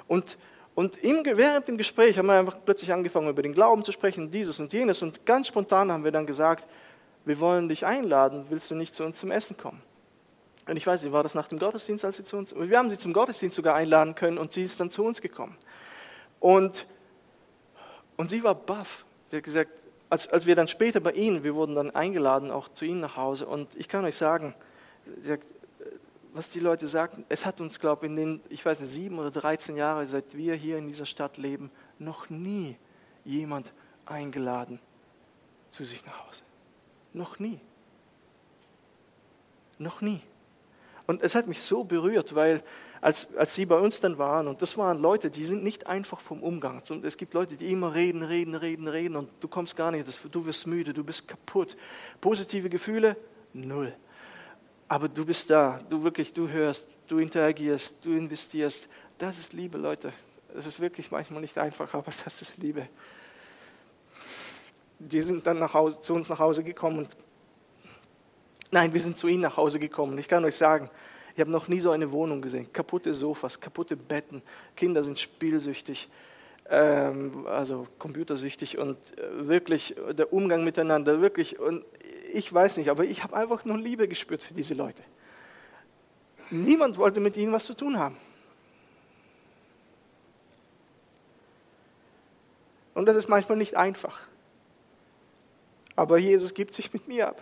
Und, 0.09 0.39
und 0.75 0.97
im, 0.99 1.23
während 1.25 1.69
dem 1.69 1.77
Gespräch 1.77 2.17
haben 2.17 2.27
wir 2.27 2.39
einfach 2.39 2.57
plötzlich 2.65 2.93
angefangen, 2.95 3.29
über 3.29 3.43
den 3.43 3.53
Glauben 3.53 3.85
zu 3.85 3.93
sprechen, 3.93 4.31
dieses 4.31 4.59
und 4.59 4.73
jenes. 4.73 5.03
Und 5.03 5.27
ganz 5.27 5.49
spontan 5.49 5.93
haben 5.93 6.05
wir 6.05 6.13
dann 6.13 6.27
gesagt, 6.27 6.67
wir 7.25 7.41
wollen 7.41 7.69
dich 7.69 7.87
einladen, 7.87 8.47
willst 8.49 8.71
du 8.71 8.75
nicht 8.75 8.95
zu 8.95 9.05
uns 9.05 9.19
zum 9.19 9.31
Essen 9.31 9.57
kommen? 9.57 9.83
Und 10.67 10.77
ich 10.77 10.87
weiß 10.87 11.03
nicht, 11.03 11.13
war 11.13 11.23
das 11.23 11.35
nach 11.35 11.49
dem 11.49 11.59
Gottesdienst, 11.59 12.05
als 12.05 12.17
sie 12.17 12.25
zu 12.25 12.37
uns, 12.37 12.55
wir 12.55 12.79
haben 12.79 12.91
sie 12.91 12.99
zum 12.99 13.13
Gottesdienst 13.13 13.57
sogar 13.57 13.75
einladen 13.75 14.15
können 14.15 14.39
und 14.39 14.53
sie 14.53 14.63
ist 14.63 14.79
dann 14.79 14.91
zu 14.91 15.05
uns 15.05 15.21
gekommen. 15.21 15.57
Und, 16.39 16.87
und 18.17 18.31
sie 18.31 18.45
war 18.45 18.55
baff. 18.55 19.05
Sie 19.29 19.37
hat 19.37 19.45
gesagt, 19.45 19.71
als, 20.09 20.29
als 20.29 20.47
wir 20.47 20.55
dann 20.55 20.69
später 20.69 21.01
bei 21.01 21.13
ihnen, 21.13 21.43
wir 21.43 21.55
wurden 21.55 21.75
dann 21.75 21.91
eingeladen, 21.91 22.51
auch 22.51 22.69
zu 22.69 22.85
ihnen 22.85 23.01
nach 23.01 23.17
Hause. 23.17 23.47
Und 23.47 23.69
ich 23.77 23.89
kann 23.89 24.05
euch 24.05 24.17
sagen, 24.17 24.55
sagt, 25.23 25.45
was 26.33 26.51
die 26.51 26.61
Leute 26.61 26.89
sagten, 26.89 27.25
es 27.29 27.45
hat 27.45 27.61
uns, 27.61 27.79
glaube 27.79 28.07
ich, 28.07 28.11
in 28.11 28.17
den, 28.17 28.41
ich 28.49 28.65
weiß 28.65 28.81
nicht, 28.81 28.91
sieben 28.91 29.19
oder 29.19 29.31
13 29.31 29.77
Jahren, 29.77 30.09
seit 30.09 30.37
wir 30.37 30.55
hier 30.55 30.79
in 30.79 30.89
dieser 30.89 31.07
Stadt 31.07 31.37
leben, 31.37 31.71
noch 31.99 32.31
nie 32.31 32.77
jemand 33.25 33.73
eingeladen 34.07 34.81
zu 35.71 35.85
sich 35.85 36.05
nach 36.07 36.27
Hause. 36.27 36.43
Noch 37.13 37.39
nie. 37.39 37.61
Noch 39.79 40.01
nie. 40.01 40.21
Und 41.07 41.23
es 41.23 41.35
hat 41.35 41.47
mich 41.47 41.61
so 41.61 41.85
berührt, 41.85 42.35
weil 42.35 42.63
als, 43.01 43.35
als 43.37 43.55
sie 43.55 43.67
bei 43.67 43.79
uns 43.79 44.01
dann 44.01 44.17
waren, 44.17 44.47
und 44.47 44.63
das 44.63 44.79
waren 44.79 44.99
Leute, 44.99 45.29
die 45.29 45.45
sind 45.45 45.65
nicht 45.65 45.89
einfach 45.89 46.21
vom 46.21 46.41
Umgang. 46.43 46.83
Es 47.03 47.17
gibt 47.17 47.35
Leute, 47.35 47.57
die 47.57 47.73
immer 47.73 47.95
reden, 47.95 48.23
reden, 48.23 48.55
reden, 48.55 48.87
reden 48.87 49.17
und 49.17 49.29
du 49.41 49.49
kommst 49.49 49.77
gar 49.77 49.91
nicht, 49.91 50.07
du 50.31 50.47
wirst 50.47 50.69
müde, 50.69 50.93
du 50.93 51.03
bist 51.03 51.27
kaputt. 51.27 51.77
Positive 52.21 52.71
Gefühle? 52.71 53.17
Null. 53.53 53.93
Aber 54.87 55.09
du 55.09 55.27
bist 55.27 55.51
da, 55.51 55.81
du 55.91 56.05
wirklich, 56.05 56.33
du 56.33 56.49
hörst, 56.49 56.87
du 57.09 57.19
interagierst, 57.19 57.97
du 58.03 58.13
investierst. 58.13 58.89
Das 59.19 59.39
ist 59.39 59.53
Liebe, 59.53 59.79
Leute. 59.79 60.13
Es 60.57 60.67
ist 60.67 60.79
wirklich 60.79 61.11
manchmal 61.11 61.41
nicht 61.41 61.59
einfach, 61.59 61.93
aber 61.95 62.13
das 62.25 62.41
ist 62.41 62.59
Liebe. 62.59 62.89
Die 65.11 65.21
sind 65.21 65.47
dann 65.47 65.59
nach 65.59 65.75
Hause, 65.75 66.01
zu 66.01 66.15
uns 66.15 66.29
nach 66.29 66.39
Hause 66.39 66.63
gekommen 66.63 66.99
und 66.99 67.09
Nein, 68.75 68.95
wir 68.95 69.03
sind 69.03 69.19
zu 69.19 69.29
ihnen 69.29 69.43
nach 69.43 69.59
Hause 69.59 69.79
gekommen. 69.79 70.17
Ich 70.17 70.27
kann 70.27 70.43
euch 70.47 70.57
sagen, 70.57 70.89
ich 71.35 71.41
habe 71.41 71.51
noch 71.51 71.69
nie 71.69 71.81
so 71.81 71.91
eine 71.91 72.11
Wohnung 72.11 72.41
gesehen. 72.41 72.73
Kaputte 72.73 73.13
Sofas, 73.13 73.61
kaputte 73.61 73.97
Betten, 73.97 74.43
Kinder 74.75 75.03
sind 75.03 75.19
spielsüchtig, 75.19 76.09
ähm, 76.71 77.47
also 77.47 77.87
computersüchtig 77.99 78.79
und 78.79 78.97
äh, 79.19 79.47
wirklich 79.47 79.95
der 80.13 80.33
Umgang 80.33 80.65
miteinander, 80.65 81.21
wirklich. 81.21 81.59
Und 81.59 81.85
ich 82.33 82.51
weiß 82.51 82.79
nicht, 82.79 82.89
aber 82.89 83.05
ich 83.05 83.23
habe 83.23 83.37
einfach 83.37 83.67
nur 83.67 83.77
Liebe 83.77 84.09
gespürt 84.09 84.43
für 84.43 84.55
diese 84.55 84.73
Leute. 84.73 85.03
Niemand 86.49 86.97
wollte 86.97 87.21
mit 87.21 87.37
ihnen 87.37 87.53
was 87.53 87.67
zu 87.67 87.75
tun 87.75 87.99
haben. 87.99 88.17
Und 92.95 93.05
das 93.05 93.17
ist 93.17 93.29
manchmal 93.29 93.59
nicht 93.59 93.77
einfach. 93.77 94.32
Aber 95.95 96.19
Jesus 96.19 96.55
gibt 96.55 96.75
sich 96.75 96.93
mit 96.93 97.07
mir 97.07 97.29
ab. 97.29 97.41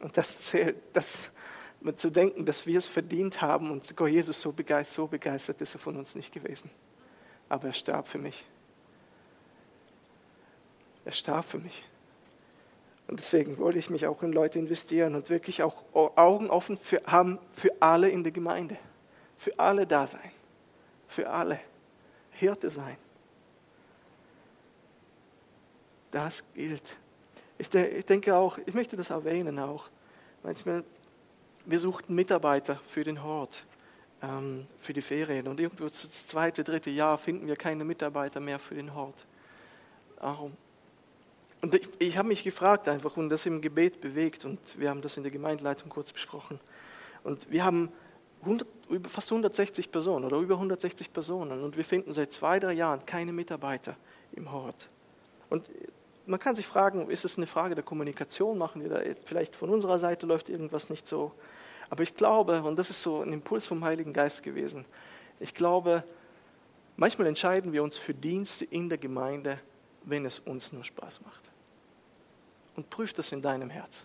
Und 0.00 0.16
das 0.16 0.38
zählt, 0.38 0.76
das 0.92 1.30
zu 1.96 2.10
denken, 2.10 2.44
dass 2.44 2.66
wir 2.66 2.78
es 2.78 2.86
verdient 2.86 3.40
haben 3.40 3.70
und 3.70 3.86
sogar 3.86 4.08
Jesus 4.08 4.40
so 4.40 4.52
begeistert, 4.52 4.94
so 4.94 5.06
begeistert 5.06 5.60
ist 5.60 5.74
er 5.74 5.80
von 5.80 5.96
uns 5.96 6.14
nicht 6.14 6.32
gewesen. 6.32 6.70
Aber 7.48 7.68
er 7.68 7.72
starb 7.72 8.08
für 8.08 8.18
mich. 8.18 8.44
Er 11.04 11.12
starb 11.12 11.46
für 11.46 11.58
mich. 11.58 11.84
Und 13.08 13.20
deswegen 13.20 13.58
wollte 13.58 13.78
ich 13.78 13.88
mich 13.88 14.06
auch 14.06 14.22
in 14.22 14.32
Leute 14.32 14.58
investieren 14.58 15.14
und 15.14 15.30
wirklich 15.30 15.62
auch 15.62 15.84
Augen 15.92 16.50
offen 16.50 16.76
für, 16.76 17.02
haben 17.06 17.38
für 17.52 17.70
alle 17.80 18.08
in 18.08 18.24
der 18.24 18.32
Gemeinde. 18.32 18.76
Für 19.38 19.58
alle 19.58 19.86
da 19.86 20.06
sein. 20.06 20.32
für 21.08 21.30
alle. 21.30 21.60
Hirte 22.32 22.68
sein. 22.68 22.96
Das 26.16 26.42
gilt. 26.54 26.96
Ich, 27.58 27.68
denke 27.68 28.34
auch, 28.34 28.56
ich 28.64 28.72
möchte 28.72 28.96
das 28.96 29.10
erwähnen 29.10 29.58
auch. 29.58 29.84
Manchmal, 30.42 30.82
wir 31.66 31.78
suchten 31.78 32.14
Mitarbeiter 32.14 32.80
für 32.88 33.04
den 33.04 33.22
Hort, 33.22 33.66
ähm, 34.22 34.66
für 34.80 34.94
die 34.94 35.02
Ferien. 35.02 35.46
Und 35.46 35.60
irgendwo 35.60 35.84
das 35.84 36.26
zweite, 36.26 36.64
dritte 36.64 36.88
Jahr 36.88 37.18
finden 37.18 37.46
wir 37.46 37.56
keine 37.56 37.84
Mitarbeiter 37.84 38.40
mehr 38.40 38.58
für 38.58 38.76
den 38.76 38.94
Hort. 38.94 39.26
Und 41.60 41.74
ich, 41.74 41.86
ich 41.98 42.16
habe 42.16 42.28
mich 42.28 42.42
gefragt 42.42 42.88
einfach 42.88 43.14
und 43.18 43.28
das 43.28 43.44
im 43.44 43.60
Gebet 43.60 44.00
bewegt 44.00 44.46
und 44.46 44.58
wir 44.78 44.88
haben 44.88 45.02
das 45.02 45.18
in 45.18 45.22
der 45.22 45.32
Gemeindeleitung 45.32 45.90
kurz 45.90 46.14
besprochen. 46.14 46.58
Und 47.24 47.50
wir 47.50 47.62
haben 47.62 47.92
100, 48.40 48.66
fast 49.06 49.30
160 49.30 49.92
Personen 49.92 50.24
oder 50.24 50.38
über 50.38 50.54
160 50.54 51.12
Personen 51.12 51.62
und 51.62 51.76
wir 51.76 51.84
finden 51.84 52.14
seit 52.14 52.32
zwei, 52.32 52.58
drei 52.58 52.72
Jahren 52.72 53.04
keine 53.04 53.34
Mitarbeiter 53.34 53.96
im 54.32 54.50
Hort. 54.50 54.88
Und 55.50 55.68
man 56.26 56.40
kann 56.40 56.54
sich 56.54 56.66
fragen, 56.66 57.08
ist 57.08 57.24
es 57.24 57.36
eine 57.36 57.46
Frage 57.46 57.74
der 57.74 57.84
Kommunikation? 57.84 58.58
Machen 58.58 58.82
wir 58.82 58.88
da 58.88 59.00
vielleicht 59.24 59.56
von 59.56 59.70
unserer 59.70 59.98
Seite 59.98 60.26
läuft 60.26 60.48
irgendwas 60.48 60.90
nicht 60.90 61.06
so? 61.08 61.32
Aber 61.88 62.02
ich 62.02 62.14
glaube, 62.14 62.62
und 62.62 62.76
das 62.76 62.90
ist 62.90 63.02
so 63.02 63.22
ein 63.22 63.32
Impuls 63.32 63.66
vom 63.66 63.84
Heiligen 63.84 64.12
Geist 64.12 64.42
gewesen, 64.42 64.84
ich 65.38 65.54
glaube, 65.54 66.02
manchmal 66.96 67.26
entscheiden 67.28 67.72
wir 67.72 67.82
uns 67.82 67.96
für 67.96 68.14
Dienste 68.14 68.64
in 68.64 68.88
der 68.88 68.98
Gemeinde, 68.98 69.58
wenn 70.02 70.24
es 70.24 70.38
uns 70.40 70.72
nur 70.72 70.84
Spaß 70.84 71.20
macht. 71.22 71.50
Und 72.74 72.90
prüf 72.90 73.12
das 73.12 73.32
in 73.32 73.42
deinem 73.42 73.70
Herz. 73.70 74.04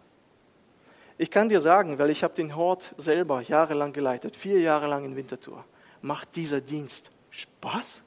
Ich 1.17 1.29
kann 1.29 1.49
dir 1.49 1.61
sagen, 1.61 1.99
weil 1.99 2.09
ich 2.09 2.23
habe 2.23 2.33
den 2.33 2.55
Hort 2.55 2.93
selber 2.97 3.41
jahrelang 3.41 3.93
geleitet, 3.93 4.35
vier 4.35 4.59
Jahre 4.59 4.87
lang 4.87 5.05
in 5.05 5.15
Winterthur. 5.15 5.63
Macht 6.01 6.35
dieser 6.35 6.61
Dienst 6.61 7.11
Spaß? 7.29 8.03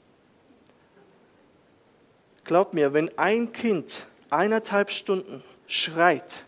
Glaub 2.44 2.74
mir, 2.74 2.92
wenn 2.92 3.10
ein 3.18 3.52
Kind 3.52 4.06
eineinhalb 4.28 4.90
Stunden 4.90 5.42
schreit, 5.66 6.44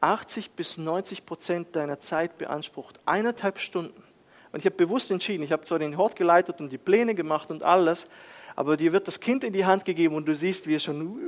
80 0.00 0.50
bis 0.50 0.76
90 0.76 1.24
Prozent 1.24 1.74
deiner 1.74 2.00
Zeit 2.00 2.36
beansprucht, 2.36 3.00
eineinhalb 3.06 3.58
Stunden. 3.58 4.02
Und 4.52 4.58
ich 4.58 4.66
habe 4.66 4.76
bewusst 4.76 5.10
entschieden, 5.10 5.42
ich 5.42 5.52
habe 5.52 5.64
zwar 5.64 5.78
den 5.78 5.96
Hort 5.96 6.16
geleitet 6.16 6.60
und 6.60 6.70
die 6.70 6.78
Pläne 6.78 7.14
gemacht 7.14 7.50
und 7.50 7.62
alles, 7.62 8.06
aber 8.56 8.76
dir 8.76 8.92
wird 8.92 9.08
das 9.08 9.20
Kind 9.20 9.44
in 9.44 9.54
die 9.54 9.64
Hand 9.64 9.86
gegeben 9.86 10.14
und 10.14 10.28
du 10.28 10.36
siehst, 10.36 10.66
wie 10.66 10.76
er 10.76 10.80
schon 10.80 11.18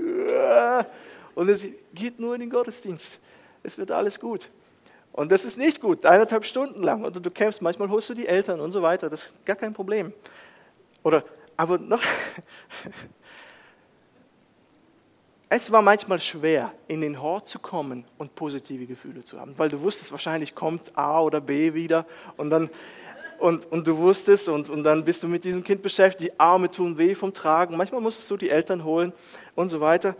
und 1.34 1.48
es 1.48 1.66
geht 1.94 2.20
nur 2.20 2.34
in 2.34 2.40
den 2.40 2.50
Gottesdienst. 2.50 3.18
Es 3.62 3.78
wird 3.78 3.90
alles 3.90 4.20
gut. 4.20 4.50
Und 5.12 5.30
das 5.32 5.44
ist 5.44 5.56
nicht 5.56 5.80
gut, 5.80 6.04
eineinhalb 6.04 6.44
Stunden 6.44 6.82
lang. 6.82 7.04
Oder 7.04 7.20
du 7.20 7.30
kämpfst, 7.30 7.62
manchmal 7.62 7.88
holst 7.88 8.10
du 8.10 8.14
die 8.14 8.26
Eltern 8.26 8.60
und 8.60 8.72
so 8.72 8.82
weiter. 8.82 9.08
Das 9.08 9.26
ist 9.26 9.44
gar 9.44 9.56
kein 9.56 9.72
Problem. 9.72 10.12
Oder, 11.02 11.24
aber 11.56 11.78
noch, 11.78 12.02
es 15.56 15.70
war 15.70 15.82
manchmal 15.82 16.20
schwer, 16.20 16.72
in 16.88 17.00
den 17.00 17.22
Hort 17.22 17.48
zu 17.48 17.60
kommen 17.60 18.04
und 18.18 18.34
positive 18.34 18.86
Gefühle 18.86 19.22
zu 19.22 19.40
haben, 19.40 19.56
weil 19.56 19.68
du 19.68 19.80
wusstest, 19.82 20.10
wahrscheinlich 20.10 20.56
kommt 20.56 20.98
A 20.98 21.20
oder 21.20 21.40
B 21.40 21.74
wieder 21.74 22.06
und 22.36 22.50
dann, 22.50 22.70
und, 23.38 23.64
und 23.70 23.86
du 23.86 23.96
wusstest 23.98 24.48
und, 24.48 24.68
und 24.68 24.82
dann 24.82 25.04
bist 25.04 25.22
du 25.22 25.28
mit 25.28 25.44
diesem 25.44 25.62
Kind 25.62 25.80
beschäftigt, 25.80 26.32
die 26.32 26.40
Arme 26.40 26.72
tun 26.72 26.98
weh 26.98 27.14
vom 27.14 27.32
Tragen, 27.32 27.76
manchmal 27.76 28.00
musstest 28.00 28.28
du 28.32 28.36
die 28.36 28.50
Eltern 28.50 28.82
holen 28.82 29.12
und 29.54 29.68
so 29.68 29.80
weiter. 29.80 30.16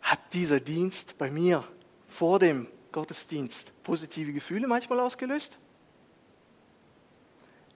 Hat 0.00 0.20
dieser 0.32 0.60
Dienst 0.60 1.18
bei 1.18 1.30
mir 1.30 1.62
vor 2.06 2.38
dem 2.38 2.68
Gottesdienst 2.90 3.74
positive 3.82 4.32
Gefühle 4.32 4.66
manchmal 4.66 4.98
ausgelöst? 5.00 5.58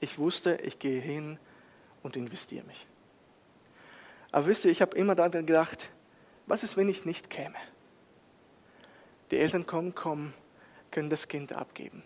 Ich 0.01 0.19
wusste, 0.19 0.59
ich 0.65 0.79
gehe 0.79 1.03
hin 1.03 1.39
und 2.03 2.17
investiere 2.17 2.65
mich. 2.65 2.87
Aber 4.33 4.47
wisst 4.47 4.65
ihr, 4.65 4.71
ich 4.71 4.81
habe 4.81 4.97
immer 4.97 5.15
daran 5.15 5.47
gedacht, 5.47 5.91
was 6.47 6.65
ist, 6.65 6.77
wenn 6.77 6.89
ich 6.89 7.05
nicht 7.05 7.31
käme? 7.31 7.55
Die 9.31 9.39
Eltern 9.39 9.67
kommen, 9.67 9.95
kommen, 9.95 10.35
können 10.91 11.11
das 11.11 11.29
Kind 11.29 11.53
abgeben. 11.53 12.03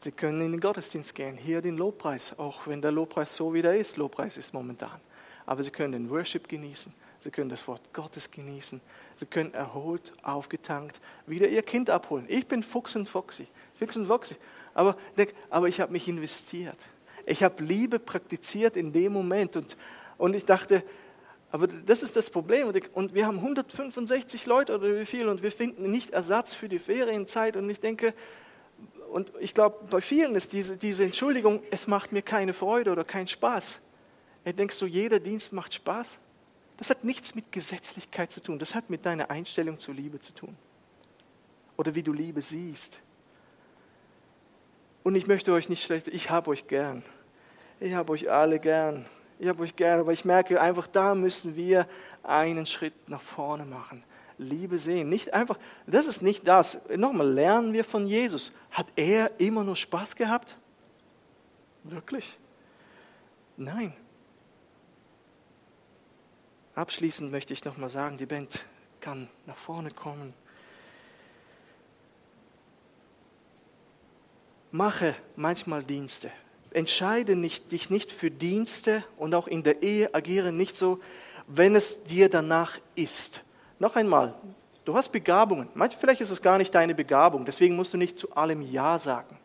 Sie 0.00 0.10
können 0.10 0.40
in 0.40 0.52
den 0.52 0.60
Gottesdienst 0.60 1.14
gehen, 1.14 1.36
hier 1.36 1.60
den 1.60 1.76
Lobpreis, 1.76 2.38
auch 2.38 2.66
wenn 2.66 2.80
der 2.80 2.90
Lobpreis 2.90 3.36
so 3.36 3.52
wie 3.52 3.60
der 3.60 3.76
ist. 3.76 3.98
Lobpreis 3.98 4.38
ist 4.38 4.54
momentan. 4.54 4.98
Aber 5.44 5.62
sie 5.62 5.70
können 5.70 5.92
den 5.92 6.10
Worship 6.10 6.48
genießen. 6.48 6.92
Sie 7.20 7.30
können 7.30 7.50
das 7.50 7.68
Wort 7.68 7.92
Gottes 7.92 8.30
genießen. 8.30 8.80
Sie 9.16 9.26
können 9.26 9.52
erholt, 9.52 10.14
aufgetankt, 10.22 11.00
wieder 11.26 11.48
ihr 11.48 11.62
Kind 11.62 11.90
abholen. 11.90 12.24
Ich 12.28 12.46
bin 12.46 12.62
Fuchs 12.62 12.96
und 12.96 13.06
Foxy, 13.06 13.46
Fix 13.74 13.96
und 13.96 14.06
Foxy. 14.06 14.36
Aber, 14.72 14.96
aber 15.50 15.68
ich 15.68 15.80
habe 15.80 15.92
mich 15.92 16.08
investiert. 16.08 16.78
Ich 17.26 17.42
habe 17.42 17.62
Liebe 17.62 17.98
praktiziert 17.98 18.76
in 18.76 18.92
dem 18.92 19.12
Moment. 19.12 19.56
Und, 19.56 19.76
und 20.16 20.34
ich 20.34 20.46
dachte, 20.46 20.82
aber 21.52 21.66
das 21.66 22.02
ist 22.02 22.16
das 22.16 22.30
Problem. 22.30 22.68
Und 22.94 23.14
wir 23.14 23.26
haben 23.26 23.38
165 23.38 24.46
Leute 24.46 24.74
oder 24.74 24.98
wie 25.00 25.06
viel 25.06 25.28
und 25.28 25.42
wir 25.42 25.50
finden 25.50 25.90
nicht 25.90 26.10
Ersatz 26.10 26.54
für 26.54 26.68
die 26.68 26.78
Ferienzeit. 26.78 27.56
Und 27.56 27.68
ich 27.68 27.80
denke, 27.80 28.14
und 29.10 29.32
ich 29.40 29.54
glaube, 29.54 29.84
bei 29.90 30.00
vielen 30.00 30.36
ist 30.36 30.52
diese, 30.52 30.76
diese 30.76 31.04
Entschuldigung, 31.04 31.62
es 31.72 31.88
macht 31.88 32.12
mir 32.12 32.22
keine 32.22 32.54
Freude 32.54 32.92
oder 32.92 33.02
keinen 33.02 33.26
Spaß. 33.26 33.80
Er 34.44 34.52
denkst 34.52 34.78
du, 34.78 34.86
jeder 34.86 35.18
Dienst 35.18 35.52
macht 35.52 35.74
Spaß? 35.74 36.20
Das 36.76 36.88
hat 36.88 37.04
nichts 37.04 37.34
mit 37.34 37.50
Gesetzlichkeit 37.50 38.30
zu 38.30 38.40
tun. 38.40 38.58
Das 38.58 38.74
hat 38.74 38.88
mit 38.88 39.04
deiner 39.04 39.30
Einstellung 39.30 39.78
zur 39.78 39.94
Liebe 39.94 40.20
zu 40.20 40.32
tun. 40.32 40.56
Oder 41.76 41.94
wie 41.94 42.02
du 42.02 42.12
Liebe 42.12 42.40
siehst. 42.40 43.00
Und 45.02 45.14
ich 45.16 45.26
möchte 45.26 45.52
euch 45.52 45.68
nicht 45.68 45.82
schlecht, 45.82 46.08
ich 46.08 46.30
habe 46.30 46.50
euch 46.50 46.68
gern. 46.68 47.02
Ich 47.80 47.94
habe 47.94 48.12
euch 48.12 48.30
alle 48.30 48.60
gern. 48.60 49.06
Ich 49.40 49.48
habe 49.48 49.62
euch 49.62 49.74
gern, 49.74 50.00
aber 50.00 50.12
ich 50.12 50.26
merke 50.26 50.60
einfach, 50.60 50.86
da 50.86 51.14
müssen 51.14 51.56
wir 51.56 51.88
einen 52.22 52.66
Schritt 52.66 53.08
nach 53.08 53.22
vorne 53.22 53.64
machen. 53.64 54.04
Liebe 54.36 54.78
sehen. 54.78 55.08
Nicht 55.08 55.32
einfach, 55.32 55.58
das 55.86 56.06
ist 56.06 56.20
nicht 56.20 56.46
das. 56.46 56.76
Nochmal, 56.94 57.26
lernen 57.26 57.72
wir 57.72 57.84
von 57.84 58.06
Jesus. 58.06 58.52
Hat 58.70 58.86
er 58.96 59.30
immer 59.40 59.64
nur 59.64 59.76
Spaß 59.76 60.14
gehabt? 60.14 60.58
Wirklich? 61.84 62.36
Nein. 63.56 63.94
Abschließend 66.74 67.30
möchte 67.30 67.54
ich 67.54 67.64
nochmal 67.64 67.88
sagen, 67.88 68.18
die 68.18 68.26
Band 68.26 68.66
kann 69.00 69.26
nach 69.46 69.56
vorne 69.56 69.90
kommen. 69.90 70.34
Mache 74.70 75.14
manchmal 75.34 75.82
Dienste. 75.82 76.30
Entscheide 76.72 77.36
nicht, 77.36 77.72
dich 77.72 77.90
nicht 77.90 78.12
für 78.12 78.30
Dienste 78.30 79.04
und 79.16 79.34
auch 79.34 79.48
in 79.48 79.62
der 79.62 79.82
Ehe 79.82 80.14
agiere 80.14 80.52
nicht 80.52 80.76
so, 80.76 81.00
wenn 81.46 81.74
es 81.74 82.04
dir 82.04 82.28
danach 82.28 82.78
ist. 82.94 83.42
Noch 83.78 83.96
einmal, 83.96 84.34
du 84.84 84.94
hast 84.94 85.08
Begabungen. 85.08 85.68
Vielleicht 85.98 86.20
ist 86.20 86.30
es 86.30 86.42
gar 86.42 86.58
nicht 86.58 86.74
deine 86.74 86.94
Begabung, 86.94 87.44
deswegen 87.44 87.76
musst 87.76 87.92
du 87.92 87.98
nicht 87.98 88.18
zu 88.18 88.32
allem 88.36 88.62
Ja 88.62 88.98
sagen. 88.98 89.36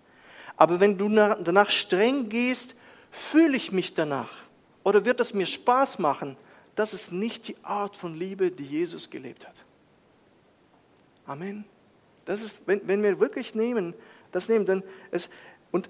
Aber 0.57 0.79
wenn 0.79 0.97
du 0.97 1.09
danach 1.09 1.69
streng 1.69 2.29
gehst, 2.29 2.75
fühle 3.11 3.57
ich 3.57 3.71
mich 3.71 3.93
danach 3.93 4.29
oder 4.83 5.05
wird 5.05 5.19
es 5.19 5.33
mir 5.33 5.45
Spaß 5.45 5.99
machen, 5.99 6.37
das 6.75 6.93
ist 6.93 7.11
nicht 7.11 7.47
die 7.47 7.55
Art 7.63 7.97
von 7.97 8.15
Liebe, 8.15 8.51
die 8.51 8.65
Jesus 8.65 9.09
gelebt 9.09 9.47
hat. 9.47 9.65
Amen. 11.25 11.65
Das 12.25 12.41
ist, 12.41 12.59
wenn, 12.65 12.87
wenn 12.87 13.01
wir 13.01 13.19
wirklich 13.19 13.55
nehmen, 13.55 13.93
das 14.31 14.49
nehmen, 14.49 14.65
dann 14.65 14.83
es, 15.11 15.29
und 15.71 15.89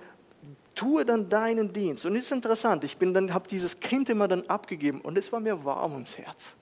tue 0.76 1.05
dann 1.05 1.30
deinen 1.30 1.73
Dienst. 1.73 2.05
Und 2.05 2.15
es 2.15 2.23
ist 2.23 2.32
interessant, 2.32 2.84
ich 2.84 2.97
dann, 2.97 3.34
habe 3.34 3.47
dieses 3.47 3.80
Kind 3.80 4.09
immer 4.09 4.28
dann 4.28 4.45
abgegeben 4.47 5.01
und 5.01 5.17
es 5.17 5.32
war 5.32 5.39
mir 5.39 5.63
warm 5.65 5.93
ums 5.93 6.17
Herz. 6.17 6.53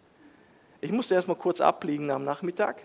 Ich 0.82 0.91
musste 0.91 1.16
erst 1.16 1.28
mal 1.28 1.36
kurz 1.36 1.61
abliegen 1.61 2.11
am 2.11 2.24
Nachmittag. 2.24 2.84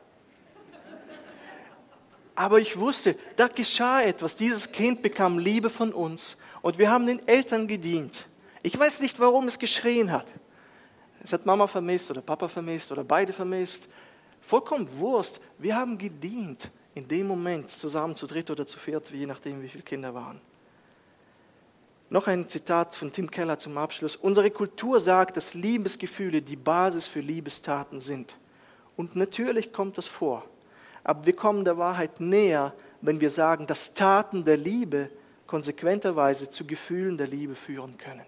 Aber 2.35 2.61
ich 2.61 2.79
wusste, 2.79 3.17
da 3.37 3.49
geschah 3.49 4.03
etwas. 4.03 4.37
Dieses 4.37 4.71
Kind 4.71 5.03
bekam 5.03 5.39
Liebe 5.39 5.71
von 5.71 5.93
uns 5.93 6.37
und 6.63 6.79
wir 6.79 6.91
haben 6.91 7.07
den 7.07 7.27
Eltern 7.27 7.67
gedient. 7.67 8.27
Ich 8.63 8.79
weiß 8.79 9.01
nicht, 9.01 9.19
warum 9.19 9.49
es 9.49 9.59
geschrien 9.59 10.13
hat. 10.13 10.27
Es 11.23 11.33
hat 11.33 11.47
Mama 11.47 11.67
vermisst 11.67 12.11
oder 12.11 12.23
Papa 12.23 12.47
vermisst 12.47 12.93
oder 12.93 13.03
beide 13.03 13.33
vermisst. 13.33 13.89
Vollkommen 14.41 14.89
Wurst. 14.99 15.41
Wir 15.59 15.77
haben 15.77 15.99
gedient 15.99 16.71
in 16.95 17.09
dem 17.09 17.27
Moment 17.27 17.69
zusammen 17.69 18.15
zu 18.15 18.27
dritt 18.27 18.51
oder 18.51 18.67
zu 18.67 18.79
viert, 18.79 19.11
je 19.11 19.27
nachdem, 19.27 19.61
wie 19.63 19.69
viele 19.69 19.85
Kinder 19.85 20.15
waren. 20.15 20.41
Noch 22.11 22.27
ein 22.27 22.49
Zitat 22.49 22.95
von 22.95 23.13
Tim 23.13 23.31
Keller 23.31 23.59
zum 23.59 23.77
Abschluss. 23.77 24.17
Unsere 24.17 24.51
Kultur 24.51 24.99
sagt, 24.99 25.37
dass 25.37 25.55
Liebesgefühle 25.55 26.41
die 26.41 26.57
Basis 26.57 27.07
für 27.07 27.21
Liebestaten 27.21 28.01
sind. 28.01 28.37
Und 28.97 29.15
natürlich 29.15 29.73
kommt 29.73 29.99
das 29.99 30.07
vor. 30.07 30.45
Aber 31.05 31.27
wir 31.27 31.37
kommen 31.37 31.65
der 31.65 31.77
Wahrheit 31.77 32.21
näher, 32.21 32.75
wenn 33.03 33.21
wir 33.21 33.31
sagen, 33.31 33.67
dass 33.67 33.95
Taten 33.95 34.45
der 34.45 34.57
Liebe 34.57 35.11
konsequenterweise 35.47 36.51
zu 36.51 36.67
Gefühlen 36.67 37.19
der 37.19 37.27
Liebe 37.27 37.55
führen 37.55 37.97
können. 37.99 38.27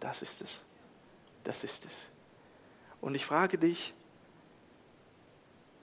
Das 0.00 0.22
ist 0.22 0.42
es. 0.42 0.60
Das 1.44 1.64
ist 1.64 1.84
es. 1.84 2.06
Und 3.00 3.14
ich 3.14 3.24
frage 3.24 3.58
dich, 3.58 3.94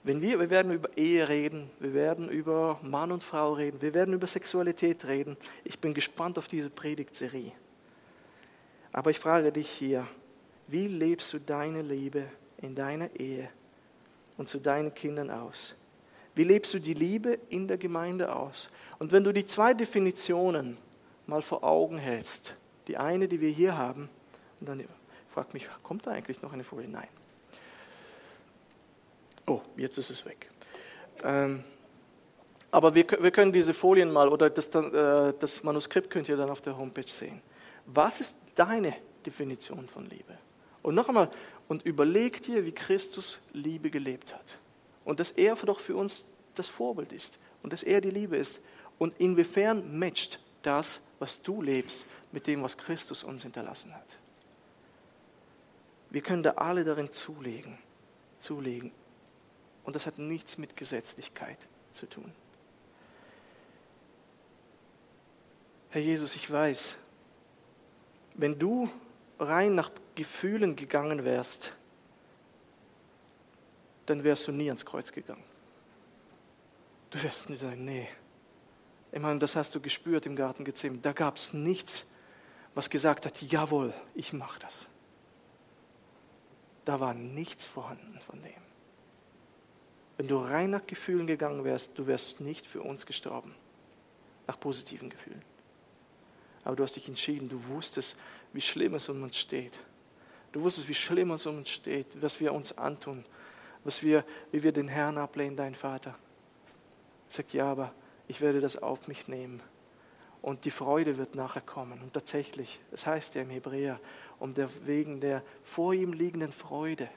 wenn 0.04 0.20
wir, 0.20 0.40
wir 0.40 0.50
werden 0.50 0.72
über 0.72 0.96
Ehe 0.96 1.28
reden, 1.28 1.70
wir 1.78 1.94
werden 1.94 2.28
über 2.28 2.80
Mann 2.82 3.12
und 3.12 3.22
Frau 3.22 3.52
reden, 3.52 3.80
wir 3.80 3.94
werden 3.94 4.14
über 4.14 4.26
Sexualität 4.26 5.06
reden. 5.06 5.36
Ich 5.64 5.78
bin 5.78 5.94
gespannt 5.94 6.38
auf 6.38 6.48
diese 6.48 6.70
Predigtserie. 6.70 7.52
Aber 8.92 9.10
ich 9.10 9.18
frage 9.18 9.52
dich 9.52 9.68
hier, 9.68 10.06
wie 10.66 10.86
lebst 10.86 11.32
du 11.32 11.38
deine 11.38 11.82
Liebe 11.82 12.24
in 12.60 12.74
deiner 12.74 13.14
Ehe 13.18 13.48
und 14.36 14.48
zu 14.48 14.58
deinen 14.58 14.92
Kindern 14.92 15.30
aus? 15.30 15.76
Wie 16.34 16.44
lebst 16.44 16.74
du 16.74 16.80
die 16.80 16.94
Liebe 16.94 17.38
in 17.48 17.68
der 17.68 17.78
Gemeinde 17.78 18.34
aus? 18.34 18.70
Und 18.98 19.12
wenn 19.12 19.22
du 19.22 19.32
die 19.32 19.46
zwei 19.46 19.74
Definitionen 19.74 20.78
mal 21.26 21.42
vor 21.42 21.62
Augen 21.62 21.98
hältst, 21.98 22.56
die 22.88 22.96
eine, 22.96 23.28
die 23.28 23.40
wir 23.40 23.50
hier 23.50 23.76
haben, 23.76 24.08
und 24.60 24.68
dann 24.68 24.84
fragt 25.28 25.54
mich, 25.54 25.68
kommt 25.82 26.06
da 26.06 26.10
eigentlich 26.10 26.42
noch 26.42 26.52
eine 26.52 26.64
Folie? 26.64 26.88
Nein. 26.88 27.08
Oh, 29.46 29.60
jetzt 29.76 29.98
ist 29.98 30.10
es 30.10 30.24
weg. 30.24 30.50
Ähm, 31.22 31.64
aber 32.70 32.94
wir, 32.94 33.06
wir, 33.20 33.30
können 33.30 33.52
diese 33.52 33.74
Folien 33.74 34.10
mal 34.10 34.28
oder 34.28 34.48
das, 34.48 34.68
äh, 34.68 35.34
das 35.38 35.62
Manuskript 35.62 36.10
könnt 36.10 36.28
ihr 36.28 36.36
dann 36.36 36.50
auf 36.50 36.60
der 36.60 36.76
Homepage 36.76 37.06
sehen. 37.06 37.42
Was 37.86 38.20
ist 38.20 38.38
deine 38.54 38.94
Definition 39.26 39.88
von 39.88 40.08
Liebe? 40.08 40.38
Und 40.82 40.94
noch 40.94 41.08
einmal, 41.08 41.30
und 41.68 41.84
überleg 41.84 42.42
dir, 42.42 42.64
wie 42.64 42.72
Christus 42.72 43.40
Liebe 43.52 43.90
gelebt 43.90 44.34
hat. 44.34 44.58
Und 45.04 45.20
dass 45.20 45.30
er 45.32 45.54
doch 45.54 45.80
für 45.80 45.96
uns 45.96 46.24
das 46.54 46.68
Vorbild 46.68 47.12
ist 47.12 47.38
und 47.62 47.72
dass 47.72 47.82
er 47.82 48.00
die 48.00 48.10
Liebe 48.10 48.36
ist. 48.36 48.60
Und 48.98 49.18
inwiefern 49.18 49.98
matcht 49.98 50.38
das, 50.62 51.02
was 51.18 51.42
du 51.42 51.62
lebst, 51.62 52.04
mit 52.30 52.46
dem, 52.46 52.62
was 52.62 52.76
Christus 52.78 53.24
uns 53.24 53.42
hinterlassen 53.42 53.94
hat. 53.94 54.18
Wir 56.10 56.20
können 56.20 56.42
da 56.42 56.52
alle 56.52 56.84
darin 56.84 57.10
zulegen, 57.10 57.78
zulegen. 58.38 58.92
Und 59.84 59.96
das 59.96 60.06
hat 60.06 60.18
nichts 60.18 60.58
mit 60.58 60.76
Gesetzlichkeit 60.76 61.58
zu 61.92 62.06
tun. 62.06 62.32
Herr 65.90 66.00
Jesus, 66.00 66.34
ich 66.36 66.50
weiß, 66.50 66.96
wenn 68.34 68.58
du 68.58 68.88
rein 69.38 69.74
nach 69.74 69.90
Gefühlen 70.14 70.76
gegangen 70.76 71.24
wärst, 71.24 71.72
dann 74.06 74.24
wärst 74.24 74.48
du 74.48 74.52
nie 74.52 74.68
ans 74.68 74.86
Kreuz 74.86 75.12
gegangen. 75.12 75.44
Du 77.10 77.22
wirst 77.22 77.50
nicht 77.50 77.60
sagen, 77.60 77.84
nee. 77.84 78.08
Ich 79.12 79.20
meine, 79.20 79.38
das 79.38 79.54
hast 79.54 79.74
du 79.74 79.80
gespürt 79.80 80.24
im 80.24 80.34
Garten 80.34 80.64
Gethsemane. 80.64 81.02
Da 81.02 81.12
gab 81.12 81.36
es 81.36 81.52
nichts, 81.52 82.06
was 82.74 82.88
gesagt 82.88 83.26
hat, 83.26 83.42
jawohl, 83.42 83.92
ich 84.14 84.32
mache 84.32 84.58
das. 84.60 84.88
Da 86.86 86.98
war 87.00 87.12
nichts 87.12 87.66
vorhanden 87.66 88.18
von 88.20 88.42
dem. 88.42 88.71
Wenn 90.22 90.28
du 90.28 90.36
rein 90.36 90.70
nach 90.70 90.86
Gefühlen 90.86 91.26
gegangen 91.26 91.64
wärst, 91.64 91.98
du 91.98 92.06
wärst 92.06 92.40
nicht 92.40 92.64
für 92.64 92.80
uns 92.80 93.06
gestorben. 93.06 93.56
Nach 94.46 94.60
positiven 94.60 95.10
Gefühlen. 95.10 95.42
Aber 96.62 96.76
du 96.76 96.84
hast 96.84 96.94
dich 96.94 97.08
entschieden, 97.08 97.48
du 97.48 97.66
wusstest, 97.66 98.16
wie 98.52 98.60
schlimm 98.60 98.94
es 98.94 99.08
um 99.08 99.20
uns 99.24 99.36
steht. 99.36 99.72
Du 100.52 100.62
wusstest, 100.62 100.86
wie 100.86 100.94
schlimm 100.94 101.32
es 101.32 101.44
um 101.46 101.58
uns 101.58 101.70
steht, 101.70 102.06
was 102.22 102.38
wir 102.38 102.54
uns 102.54 102.78
antun, 102.78 103.24
was 103.82 104.04
wir, 104.04 104.24
wie 104.52 104.62
wir 104.62 104.70
den 104.70 104.86
Herrn 104.86 105.18
ablehnen, 105.18 105.56
dein 105.56 105.74
Vater. 105.74 106.16
Sagt, 107.28 107.52
ja, 107.52 107.68
aber 107.68 107.92
ich 108.28 108.40
werde 108.40 108.60
das 108.60 108.76
auf 108.80 109.08
mich 109.08 109.26
nehmen. 109.26 109.60
Und 110.40 110.66
die 110.66 110.70
Freude 110.70 111.18
wird 111.18 111.34
nachher 111.34 111.62
kommen. 111.62 112.00
Und 112.00 112.12
tatsächlich, 112.12 112.78
es 112.92 113.06
heißt 113.06 113.34
ja 113.34 113.42
im 113.42 113.50
Hebräer, 113.50 113.98
um 114.38 114.54
der, 114.54 114.68
wegen 114.86 115.20
der 115.20 115.42
vor 115.64 115.94
ihm 115.94 116.12
liegenden 116.12 116.52
Freude 116.52 117.08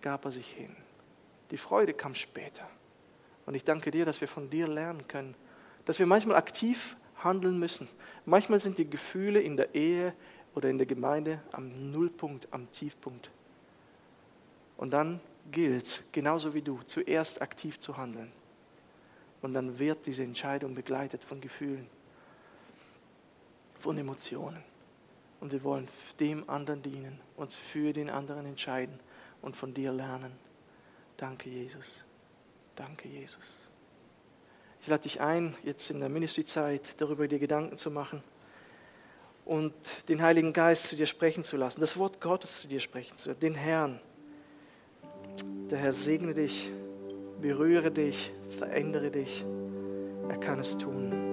gab 0.00 0.26
er 0.26 0.30
sich 0.30 0.48
hin. 0.48 0.76
Die 1.50 1.56
Freude 1.56 1.94
kam 1.94 2.14
später. 2.14 2.68
Und 3.46 3.54
ich 3.54 3.64
danke 3.64 3.90
dir, 3.90 4.04
dass 4.04 4.20
wir 4.20 4.28
von 4.28 4.50
dir 4.50 4.66
lernen 4.66 5.06
können, 5.06 5.34
dass 5.84 5.98
wir 5.98 6.06
manchmal 6.06 6.36
aktiv 6.36 6.96
handeln 7.22 7.58
müssen. 7.58 7.88
Manchmal 8.24 8.60
sind 8.60 8.78
die 8.78 8.88
Gefühle 8.88 9.40
in 9.40 9.56
der 9.56 9.74
Ehe 9.74 10.12
oder 10.54 10.68
in 10.68 10.78
der 10.78 10.86
Gemeinde 10.86 11.40
am 11.52 11.92
Nullpunkt, 11.92 12.48
am 12.50 12.70
Tiefpunkt. 12.72 13.30
Und 14.76 14.90
dann 14.90 15.20
gilt 15.50 15.86
es, 15.86 16.04
genauso 16.12 16.54
wie 16.54 16.62
du, 16.62 16.80
zuerst 16.86 17.40
aktiv 17.40 17.78
zu 17.78 17.96
handeln. 17.96 18.32
Und 19.42 19.54
dann 19.54 19.78
wird 19.78 20.06
diese 20.06 20.24
Entscheidung 20.24 20.74
begleitet 20.74 21.22
von 21.22 21.40
Gefühlen, 21.40 21.86
von 23.78 23.96
Emotionen. 23.96 24.62
Und 25.40 25.52
wir 25.52 25.62
wollen 25.62 25.86
dem 26.18 26.48
anderen 26.48 26.82
dienen, 26.82 27.20
uns 27.36 27.54
für 27.56 27.92
den 27.92 28.10
anderen 28.10 28.46
entscheiden 28.46 28.98
und 29.42 29.54
von 29.54 29.72
dir 29.74 29.92
lernen. 29.92 30.32
Danke, 31.16 31.48
Jesus. 31.48 32.04
Danke, 32.74 33.08
Jesus. 33.08 33.70
Ich 34.80 34.88
lade 34.88 35.02
dich 35.02 35.20
ein, 35.20 35.56
jetzt 35.64 35.90
in 35.90 36.00
der 36.00 36.08
Ministry-Zeit 36.08 36.94
darüber 36.98 37.26
dir 37.26 37.38
Gedanken 37.38 37.78
zu 37.78 37.90
machen 37.90 38.22
und 39.44 39.74
den 40.08 40.22
Heiligen 40.22 40.52
Geist 40.52 40.88
zu 40.88 40.96
dir 40.96 41.06
sprechen 41.06 41.44
zu 41.44 41.56
lassen, 41.56 41.80
das 41.80 41.96
Wort 41.96 42.20
Gottes 42.20 42.60
zu 42.60 42.68
dir 42.68 42.80
sprechen 42.80 43.16
zu 43.16 43.30
lassen, 43.30 43.40
den 43.40 43.54
Herrn. 43.54 44.00
Der 45.70 45.78
Herr 45.78 45.92
segne 45.92 46.34
dich, 46.34 46.70
berühre 47.40 47.90
dich, 47.90 48.32
verändere 48.58 49.10
dich. 49.10 49.44
Er 50.28 50.38
kann 50.38 50.60
es 50.60 50.76
tun. 50.76 51.25